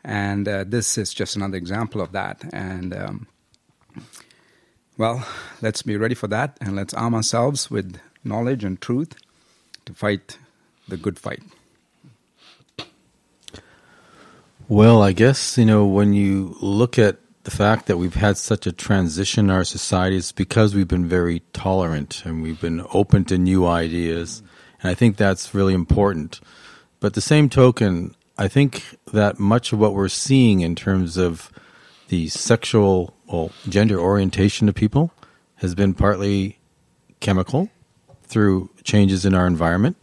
And 0.04 0.48
uh, 0.48 0.64
this 0.66 0.98
is 0.98 1.14
just 1.14 1.36
another 1.36 1.58
example 1.58 2.02
of 2.02 2.12
that. 2.14 2.44
And 2.52 2.96
um, 2.96 3.28
well, 4.98 5.28
let's 5.62 5.84
be 5.84 5.96
ready 5.96 6.16
for 6.16 6.28
that 6.28 6.58
and 6.60 6.76
let's 6.76 6.94
arm 6.94 7.14
ourselves 7.14 7.70
with 7.70 8.00
knowledge 8.24 8.64
and 8.64 8.82
truth 8.82 9.14
to 9.86 9.94
fight 9.94 10.40
the 10.88 10.98
good 10.98 11.20
fight. 11.20 11.44
Well, 14.68 15.02
I 15.02 15.14
guess, 15.14 15.58
you 15.58 15.66
know, 15.66 15.86
when 15.86 16.14
you 16.14 16.58
look 16.62 16.98
at 16.98 17.18
the 17.48 17.56
fact 17.56 17.86
that 17.86 17.96
we've 17.96 18.16
had 18.16 18.36
such 18.36 18.68
a 18.68 18.74
transition 18.74 19.46
in 19.46 19.52
our 19.52 19.64
society 19.64 20.18
is 20.18 20.34
because 20.34 20.76
we've 20.76 20.90
been 20.90 21.08
very 21.08 21.40
tolerant 21.54 22.26
and 22.26 22.44
we've 22.44 22.60
been 22.60 22.86
open 22.92 23.24
to 23.24 23.38
new 23.38 23.66
ideas. 23.66 24.44
And 24.82 24.92
I 24.92 24.94
think 24.94 25.16
that's 25.16 25.56
really 25.56 25.74
important. 25.74 26.42
But 27.00 27.14
the 27.14 27.22
same 27.22 27.48
token, 27.48 28.16
I 28.38 28.50
think 28.50 28.84
that 29.14 29.40
much 29.40 29.72
of 29.72 29.80
what 29.80 29.94
we're 29.94 30.10
seeing 30.10 30.60
in 30.60 30.76
terms 30.76 31.16
of 31.16 31.50
the 32.10 32.28
sexual, 32.28 33.14
well, 33.28 33.52
gender 33.70 33.98
orientation 33.98 34.68
of 34.68 34.76
people 34.76 35.14
has 35.56 35.74
been 35.74 35.94
partly 35.94 36.60
chemical 37.22 37.70
through 38.24 38.72
changes 38.84 39.26
in 39.26 39.34
our 39.34 39.48
environment 39.48 39.96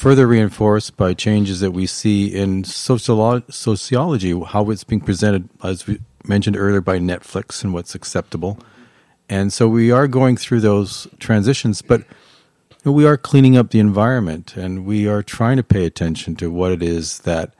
further 0.00 0.26
reinforced 0.26 0.96
by 0.96 1.12
changes 1.12 1.60
that 1.60 1.72
we 1.72 1.86
see 1.86 2.34
in 2.34 2.62
sociolo- 2.62 3.44
sociology, 3.52 4.32
how 4.46 4.70
it's 4.70 4.82
being 4.82 5.02
presented, 5.02 5.46
as 5.62 5.86
we 5.86 6.00
mentioned 6.24 6.56
earlier, 6.56 6.80
by 6.80 6.98
Netflix 6.98 7.62
and 7.62 7.74
what's 7.74 7.94
acceptable. 7.94 8.58
And 9.28 9.52
so 9.52 9.68
we 9.68 9.90
are 9.90 10.08
going 10.08 10.38
through 10.38 10.60
those 10.60 11.06
transitions, 11.18 11.82
but 11.82 12.04
we 12.82 13.04
are 13.04 13.18
cleaning 13.18 13.58
up 13.58 13.72
the 13.72 13.78
environment 13.78 14.56
and 14.56 14.86
we 14.86 15.06
are 15.06 15.22
trying 15.22 15.58
to 15.58 15.62
pay 15.62 15.84
attention 15.84 16.34
to 16.36 16.50
what 16.50 16.72
it 16.72 16.82
is 16.82 17.18
that 17.20 17.52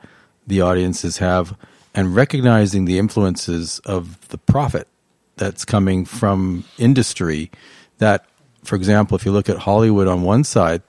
the 0.47 0.61
audiences 0.61 1.19
have 1.19 1.55
and 1.93 2.15
recognizing 2.15 2.85
the 2.85 2.97
influences 2.97 3.77
of 3.85 4.27
the 4.29 4.39
profit 4.39 4.87
that's 5.35 5.63
coming 5.63 6.05
from 6.05 6.63
industry 6.79 7.51
that 7.99 8.25
for 8.63 8.75
example 8.75 9.15
if 9.15 9.25
you 9.25 9.31
look 9.31 9.47
at 9.47 9.57
hollywood 9.57 10.07
on 10.07 10.23
one 10.23 10.43
side 10.43 10.81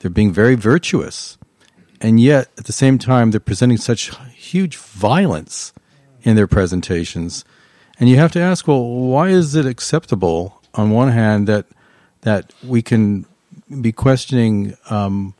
they're 0.00 0.10
being 0.10 0.32
very 0.32 0.56
virtuous. 0.56 1.38
And 2.00 2.18
yet, 2.18 2.48
at 2.58 2.64
the 2.64 2.72
same 2.72 2.98
time, 2.98 3.30
they're 3.30 3.40
presenting 3.40 3.76
such 3.76 4.10
huge 4.30 4.76
violence 4.76 5.72
in 6.22 6.34
their 6.36 6.46
presentations. 6.46 7.44
And 7.98 8.08
you 8.08 8.16
have 8.16 8.32
to 8.32 8.40
ask, 8.40 8.66
well, 8.66 8.82
why 8.82 9.28
is 9.28 9.54
it 9.54 9.66
acceptable 9.66 10.60
on 10.74 10.90
one 10.90 11.10
hand 11.10 11.46
that 11.46 11.66
that 12.22 12.52
we 12.62 12.82
can 12.82 13.24
be 13.80 13.92
questioning 13.92 14.76
um, 14.90 15.34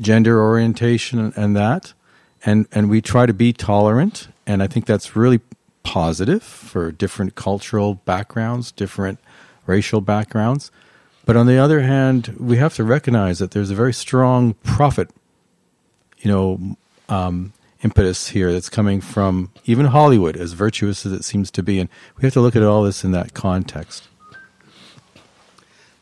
gender 0.00 0.42
orientation 0.42 1.32
and 1.36 1.56
that, 1.56 1.92
and 2.44 2.66
and 2.72 2.88
we 2.88 3.00
try 3.00 3.26
to 3.26 3.34
be 3.34 3.52
tolerant, 3.52 4.28
and 4.46 4.62
I 4.62 4.66
think 4.66 4.86
that's 4.86 5.16
really 5.16 5.40
positive 5.82 6.42
for 6.42 6.92
different 6.92 7.34
cultural 7.34 7.94
backgrounds, 7.94 8.70
different 8.70 9.18
racial 9.66 10.00
backgrounds. 10.00 10.70
But 11.30 11.36
on 11.36 11.46
the 11.46 11.58
other 11.58 11.82
hand, 11.82 12.34
we 12.40 12.56
have 12.56 12.74
to 12.74 12.82
recognize 12.82 13.38
that 13.38 13.52
there's 13.52 13.70
a 13.70 13.74
very 13.76 13.92
strong 13.92 14.54
profit, 14.64 15.10
you 16.18 16.28
know, 16.28 16.76
um, 17.08 17.52
impetus 17.84 18.26
here 18.26 18.52
that's 18.52 18.68
coming 18.68 19.00
from 19.00 19.52
even 19.64 19.86
Hollywood, 19.86 20.36
as 20.36 20.54
virtuous 20.54 21.06
as 21.06 21.12
it 21.12 21.22
seems 21.22 21.52
to 21.52 21.62
be. 21.62 21.78
And 21.78 21.88
we 22.16 22.22
have 22.22 22.32
to 22.32 22.40
look 22.40 22.56
at 22.56 22.64
all 22.64 22.82
this 22.82 23.04
in 23.04 23.12
that 23.12 23.32
context. 23.32 24.08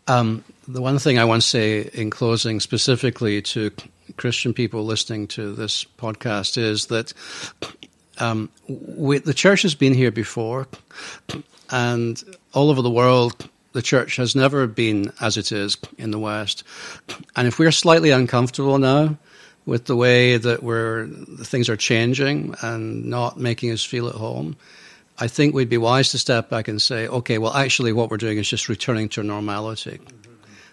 Um, 0.07 0.45
the 0.67 0.81
one 0.81 0.99
thing 0.99 1.19
I 1.19 1.27
want 1.27 1.43
to 1.43 1.47
say 1.47 1.91
in 1.93 2.09
closing, 2.09 2.59
specifically 2.59 3.43
to 3.43 3.71
Christian 4.17 4.55
people 4.55 4.87
listening 4.87 5.27
to 5.27 5.53
this 5.53 5.85
podcast, 5.99 6.57
is 6.57 6.87
that 6.87 7.13
um, 8.17 8.49
we, 8.67 9.19
the 9.19 9.35
church 9.35 9.61
has 9.61 9.75
been 9.75 9.93
here 9.93 10.11
before, 10.11 10.69
and 11.69 12.25
all 12.55 12.71
over 12.71 12.81
the 12.81 12.89
world, 12.89 13.47
the 13.73 13.83
church 13.83 14.17
has 14.17 14.35
never 14.35 14.67
been 14.67 15.13
as 15.21 15.37
it 15.37 15.53
is 15.53 15.77
in 15.99 16.11
the 16.11 16.19
West. 16.19 16.65
And 17.37 17.47
if 17.47 17.59
we're 17.59 17.73
slightly 17.73 18.11
uncomfortable 18.11 18.79
now 18.79 19.17
with 19.67 19.85
the 19.85 19.97
way 19.97 20.37
that 20.37 20.63
we're 20.63 21.07
things 21.07 21.69
are 21.69 21.77
changing 21.77 22.55
and 22.63 23.07
not 23.07 23.39
making 23.39 23.71
us 23.71 23.85
feel 23.85 24.09
at 24.09 24.15
home, 24.15 24.57
I 25.19 25.27
think 25.27 25.55
we'd 25.55 25.69
be 25.69 25.79
wise 25.79 26.11
to 26.11 26.19
step 26.19 26.49
back 26.49 26.69
and 26.69 26.81
say, 26.81 27.09
okay, 27.09 27.39
well, 27.39 27.53
actually, 27.53 27.93
what 27.93 28.11
we're 28.11 28.19
doing 28.19 28.39
is 28.39 28.49
just 28.49 28.69
returning 28.69 29.09
to 29.11 29.23
normality. 29.23 29.99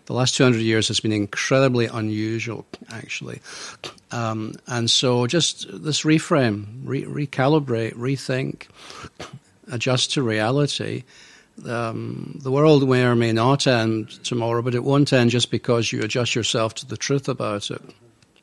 The 0.05 0.13
last 0.13 0.35
200 0.35 0.59
years 0.59 0.87
has 0.89 0.99
been 0.99 1.11
incredibly 1.11 1.87
unusual, 1.87 2.65
actually. 2.91 3.41
Um, 4.11 4.53
and 4.67 4.89
so 4.89 5.25
just 5.25 5.65
this 5.83 6.03
reframe, 6.03 6.65
re- 6.83 7.05
recalibrate, 7.05 7.95
rethink, 7.95 8.67
adjust 9.71 10.13
to 10.13 10.21
reality. 10.21 11.03
Um, 11.65 12.37
the 12.41 12.51
world 12.51 12.87
may 12.87 13.05
or 13.05 13.15
may 13.15 13.31
not 13.31 13.65
end 13.65 14.23
tomorrow, 14.23 14.61
but 14.61 14.75
it 14.75 14.83
won't 14.83 15.13
end 15.13 15.31
just 15.31 15.51
because 15.51 15.91
you 15.91 16.01
adjust 16.01 16.35
yourself 16.35 16.75
to 16.75 16.85
the 16.85 16.97
truth 16.97 17.29
about 17.29 17.71
it. 17.71 17.81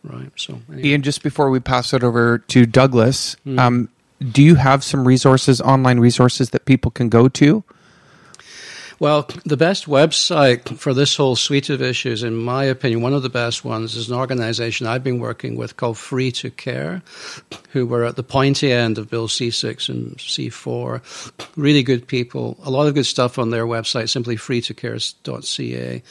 Right. 0.02 0.30
So, 0.36 0.60
anyway. 0.72 0.90
Iain, 0.90 1.02
just 1.02 1.22
before 1.22 1.50
we 1.50 1.60
pass 1.60 1.92
it 1.92 2.02
over 2.02 2.38
to 2.38 2.66
Douglas, 2.66 3.36
mm. 3.46 3.58
um, 3.58 3.88
do 4.30 4.42
you 4.42 4.54
have 4.54 4.82
some 4.82 5.06
resources, 5.06 5.60
online 5.60 6.00
resources 6.00 6.50
that 6.50 6.64
people 6.64 6.90
can 6.90 7.08
go 7.08 7.28
to? 7.28 7.62
Well, 9.02 9.26
the 9.44 9.56
best 9.56 9.86
website 9.86 10.78
for 10.78 10.94
this 10.94 11.16
whole 11.16 11.34
suite 11.34 11.70
of 11.70 11.82
issues, 11.82 12.22
in 12.22 12.36
my 12.36 12.62
opinion, 12.62 13.02
one 13.02 13.14
of 13.14 13.24
the 13.24 13.28
best 13.28 13.64
ones 13.64 13.96
is 13.96 14.08
an 14.08 14.14
organization 14.14 14.86
I've 14.86 15.02
been 15.02 15.18
working 15.18 15.56
with 15.56 15.76
called 15.76 15.98
Free 15.98 16.30
to 16.30 16.52
Care, 16.52 17.02
who 17.70 17.84
were 17.84 18.04
at 18.04 18.14
the 18.14 18.22
pointy 18.22 18.70
end 18.70 18.98
of 18.98 19.10
Bill 19.10 19.26
C6 19.26 19.88
and 19.88 20.16
C4. 20.18 21.02
Really 21.56 21.82
good 21.82 22.06
people. 22.06 22.56
A 22.62 22.70
lot 22.70 22.86
of 22.86 22.94
good 22.94 23.06
stuff 23.06 23.40
on 23.40 23.50
their 23.50 23.66
website, 23.66 24.08
simply 24.08 24.36
freetocare.ca. 24.36 26.02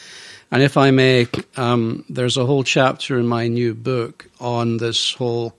And 0.52 0.62
if 0.62 0.76
I 0.76 0.92
may, 0.92 1.28
um, 1.56 2.04
there's 2.10 2.36
a 2.36 2.46
whole 2.46 2.66
chapter 2.66 3.18
in 3.18 3.26
my 3.26 3.48
new 3.48 3.74
book 3.74 4.28
on 4.42 4.80
this 4.80 5.14
whole 5.14 5.56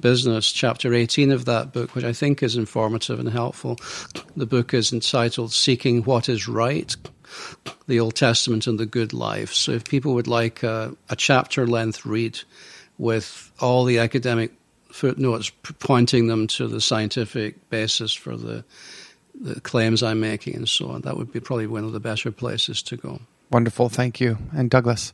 business, 0.00 0.52
chapter 0.52 0.94
18 0.94 1.32
of 1.32 1.44
that 1.46 1.72
book, 1.72 1.94
which 1.94 2.04
I 2.04 2.12
think 2.12 2.42
is 2.42 2.56
informative 2.56 3.18
and 3.18 3.28
helpful. 3.28 3.78
The 4.36 4.46
book 4.46 4.74
is 4.74 4.92
entitled 4.92 5.52
Seeking 5.52 6.02
What 6.02 6.28
is 6.28 6.48
Right 6.48 6.94
The 7.86 8.00
Old 8.00 8.14
Testament 8.14 8.66
and 8.66 8.78
the 8.78 8.86
Good 8.86 9.12
Life. 9.12 9.52
So 9.52 9.72
if 9.72 9.84
people 9.84 10.14
would 10.14 10.28
like 10.28 10.62
a, 10.62 10.94
a 11.08 11.16
chapter 11.16 11.66
length 11.66 12.04
read 12.04 12.38
with 12.98 13.50
all 13.60 13.84
the 13.84 13.98
academic 13.98 14.52
footnotes 14.90 15.50
pointing 15.80 16.28
them 16.28 16.46
to 16.46 16.68
the 16.68 16.80
scientific 16.80 17.68
basis 17.68 18.12
for 18.12 18.36
the, 18.36 18.64
the 19.34 19.60
claims 19.60 20.02
I'm 20.02 20.20
making 20.20 20.54
and 20.54 20.68
so 20.68 20.90
on, 20.90 21.00
that 21.00 21.16
would 21.16 21.32
be 21.32 21.40
probably 21.40 21.66
one 21.66 21.84
of 21.84 21.92
the 21.92 22.00
better 22.00 22.30
places 22.30 22.82
to 22.82 22.96
go. 22.96 23.20
Wonderful. 23.50 23.88
Thank 23.88 24.20
you. 24.20 24.38
And 24.54 24.70
Douglas? 24.70 25.12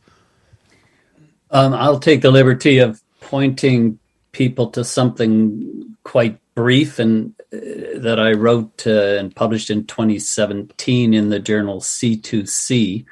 Um, 1.50 1.72
I'll 1.72 1.98
take 1.98 2.22
the 2.22 2.30
liberty 2.30 2.78
of 2.78 3.02
pointing 3.20 3.98
people 4.32 4.68
to 4.70 4.84
something 4.84 5.96
quite 6.04 6.38
brief 6.54 6.98
and 6.98 7.34
uh, 7.52 7.98
that 7.98 8.18
I 8.18 8.32
wrote 8.32 8.86
uh, 8.86 9.16
and 9.18 9.34
published 9.34 9.70
in 9.70 9.86
2017 9.86 11.14
in 11.14 11.28
the 11.28 11.38
journal 11.38 11.80
C2C. 11.80 13.04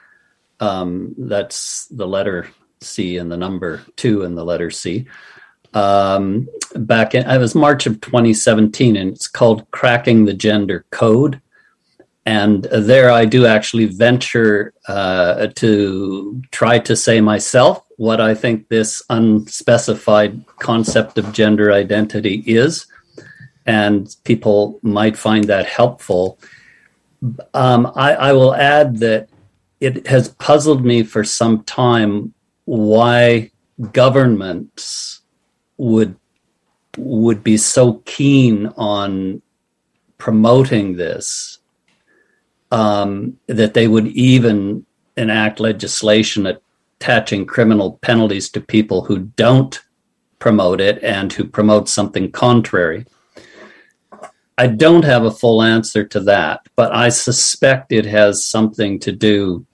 Um, 0.61 1.15
that's 1.17 1.87
the 1.87 2.07
letter 2.07 2.49
C 2.81 3.17
and 3.17 3.31
the 3.31 3.37
number 3.37 3.83
two 3.97 4.23
and 4.23 4.37
the 4.37 4.45
letter 4.45 4.71
C. 4.71 5.07
Um, 5.75 6.49
back 6.75 7.15
in, 7.15 7.29
it 7.29 7.39
was 7.39 7.55
March 7.55 7.87
of 7.87 8.01
2017, 8.01 8.97
and 8.97 9.11
it's 9.11 9.29
called 9.29 9.71
Cracking 9.71 10.25
the 10.25 10.35
Gender 10.35 10.85
Code. 10.91 11.41
And 12.29 12.65
there 12.65 13.11
I 13.11 13.25
do 13.25 13.47
actually 13.47 13.87
venture 13.87 14.75
uh, 14.87 15.47
to 15.55 16.43
try 16.51 16.79
to 16.81 16.95
say 16.95 17.23
myself 17.23 17.83
what 17.97 18.21
I 18.21 18.35
think 18.35 18.69
this 18.69 19.03
unspecified 19.09 20.45
concept 20.59 21.17
of 21.17 21.33
gender 21.33 21.73
identity 21.73 22.43
is. 22.45 22.87
And 23.65 24.15
people 24.25 24.79
might 24.83 25.17
find 25.17 25.45
that 25.45 25.65
helpful. 25.65 26.39
Um, 27.55 27.91
I, 27.97 28.13
I 28.13 28.33
will 28.35 28.55
add 28.55 28.99
that 28.99 29.31
it 29.81 30.07
has 30.07 30.29
puzzled 30.29 30.85
me 30.85 31.05
for 31.05 31.25
some 31.25 31.65
time 31.65 32.35
why 32.67 33.53
governments 33.91 35.23
would 35.79 36.15
would 36.99 37.43
be 37.43 37.57
so 37.57 38.03
keen 38.05 38.67
on 38.77 39.41
promoting 40.19 40.97
this 40.97 41.58
um, 42.71 43.39
that 43.47 43.75
they 43.75 43.89
would 43.89 44.09
even 44.09 44.85
enact 45.17 45.61
legislation 45.61 46.47
attaching 46.47 47.47
criminal 47.47 47.99
penalties 48.03 48.51
to 48.51 48.61
people 48.61 49.05
who 49.05 49.19
don't 49.19 49.83
promote 50.39 50.81
it 50.81 51.03
and 51.03 51.33
who 51.33 51.45
promote 51.45 51.89
something 51.89 52.31
contrary. 52.31 53.05
I 54.57 54.67
don't 54.67 55.05
have 55.05 55.25
a 55.25 55.31
full 55.31 55.63
answer 55.63 56.05
to 56.05 56.21
that, 56.21 56.67
but 56.75 56.93
I 56.93 57.11
suspect 57.11 57.93
it 57.93 58.07
has 58.07 58.45
something 58.45 58.99
to 59.01 59.13
do 59.13 59.65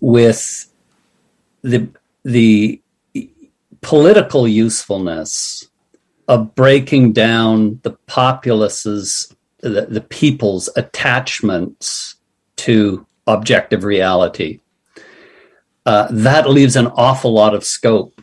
with 0.00 0.70
the 1.62 1.88
the 2.24 2.82
political 3.80 4.46
usefulness 4.46 5.68
of 6.26 6.54
breaking 6.54 7.12
down 7.14 7.80
the 7.82 7.92
populace's 8.06 9.34
the, 9.60 9.86
the 9.86 10.00
people's 10.00 10.68
attachments 10.76 12.16
to 12.56 13.06
objective 13.26 13.84
reality. 13.84 14.60
Uh, 15.86 16.06
that 16.10 16.50
leaves 16.50 16.76
an 16.76 16.86
awful 16.88 17.32
lot 17.32 17.54
of 17.54 17.64
scope 17.64 18.20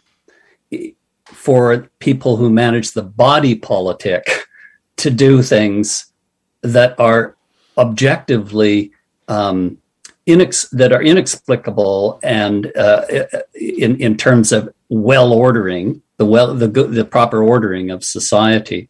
for 1.25 1.89
people 1.99 2.37
who 2.37 2.49
manage 2.49 2.91
the 2.91 3.03
body 3.03 3.55
politic 3.55 4.47
to 4.97 5.09
do 5.09 5.41
things 5.41 6.07
that 6.61 6.99
are 6.99 7.35
objectively 7.77 8.91
um, 9.27 9.77
inex- 10.27 10.69
that 10.71 10.91
are 10.91 11.01
inexplicable 11.01 12.19
and 12.23 12.75
uh, 12.77 13.03
in 13.53 13.99
in 14.01 14.17
terms 14.17 14.51
of 14.51 14.73
well 14.89 15.33
ordering 15.33 16.01
the 16.17 16.25
well 16.25 16.53
the 16.53 16.67
the 16.67 17.05
proper 17.05 17.43
ordering 17.43 17.89
of 17.91 18.03
society. 18.03 18.89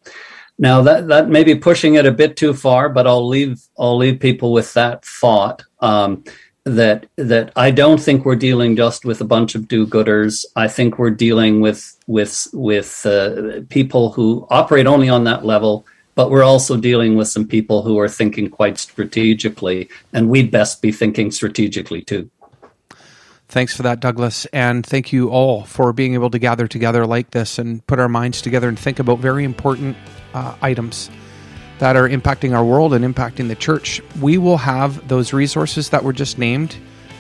Now 0.57 0.81
that 0.83 1.07
that 1.09 1.29
may 1.29 1.43
be 1.43 1.55
pushing 1.55 1.95
it 1.95 2.05
a 2.05 2.11
bit 2.11 2.37
too 2.37 2.53
far, 2.53 2.87
but 2.89 3.07
I'll 3.07 3.27
leave 3.27 3.61
I'll 3.77 3.97
leave 3.97 4.19
people 4.19 4.53
with 4.53 4.73
that 4.73 5.03
thought 5.03 5.63
um, 5.81 6.23
that 6.63 7.07
that 7.17 7.51
I 7.55 7.71
don't 7.71 7.99
think 7.99 8.23
we're 8.23 8.37
dealing 8.37 8.75
just 8.75 9.03
with 9.03 9.19
a 9.19 9.25
bunch 9.25 9.55
of 9.55 9.67
do-gooders. 9.67 10.45
I 10.55 10.67
think 10.67 10.97
we're 10.97 11.09
dealing 11.09 11.59
with 11.59 11.97
with 12.07 12.47
with 12.53 13.05
uh, 13.05 13.61
people 13.69 14.13
who 14.13 14.47
operate 14.49 14.87
only 14.87 15.09
on 15.09 15.25
that 15.25 15.45
level, 15.45 15.85
but 16.15 16.31
we're 16.31 16.43
also 16.43 16.77
dealing 16.77 17.17
with 17.17 17.27
some 17.27 17.45
people 17.45 17.83
who 17.83 17.99
are 17.99 18.09
thinking 18.09 18.49
quite 18.49 18.77
strategically, 18.77 19.89
and 20.13 20.29
we'd 20.29 20.51
best 20.51 20.81
be 20.81 20.93
thinking 20.93 21.31
strategically 21.31 22.01
too. 22.01 22.29
Thanks 23.47 23.75
for 23.75 23.83
that, 23.83 23.99
Douglas. 23.99 24.45
And 24.47 24.85
thank 24.85 25.13
you 25.13 25.29
all 25.29 25.63
for 25.65 25.93
being 25.93 26.13
able 26.13 26.31
to 26.31 26.39
gather 26.39 26.67
together 26.67 27.05
like 27.05 27.31
this 27.31 27.59
and 27.59 27.85
put 27.85 27.99
our 27.99 28.09
minds 28.09 28.41
together 28.41 28.67
and 28.67 28.79
think 28.79 28.99
about 28.99 29.19
very 29.19 29.43
important 29.43 29.95
uh, 30.35 30.55
items 30.61 31.09
that 31.79 31.95
are 31.95 32.07
impacting 32.07 32.55
our 32.55 32.63
world 32.63 32.93
and 32.93 33.03
impacting 33.03 33.47
the 33.47 33.55
church. 33.55 34.01
We 34.21 34.37
will 34.37 34.57
have 34.57 35.07
those 35.07 35.33
resources 35.33 35.89
that 35.89 36.03
were 36.03 36.13
just 36.13 36.37
named 36.37 36.77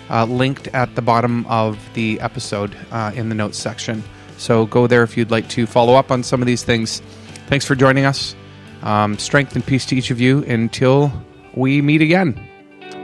uh, 0.09 0.25
linked 0.25 0.67
at 0.69 0.95
the 0.95 1.01
bottom 1.01 1.45
of 1.47 1.79
the 1.93 2.19
episode 2.21 2.75
uh, 2.91 3.11
in 3.15 3.29
the 3.29 3.35
notes 3.35 3.57
section. 3.57 4.03
So 4.37 4.65
go 4.65 4.85
there 4.87 5.03
if 5.03 5.17
you'd 5.17 5.31
like 5.31 5.49
to 5.49 5.65
follow 5.65 5.95
up 5.95 6.11
on 6.11 6.23
some 6.23 6.41
of 6.41 6.45
these 6.45 6.63
things. 6.63 7.01
Thanks 7.47 7.65
for 7.65 7.75
joining 7.75 8.05
us. 8.05 8.35
Um, 8.83 9.17
strength 9.17 9.55
and 9.55 9.65
peace 9.65 9.85
to 9.87 9.95
each 9.95 10.11
of 10.11 10.21
you 10.21 10.43
until 10.43 11.11
we 11.55 11.81
meet 11.81 12.01
again. 12.01 12.33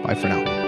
Bye 0.04 0.16
for 0.16 0.28
now. 0.28 0.61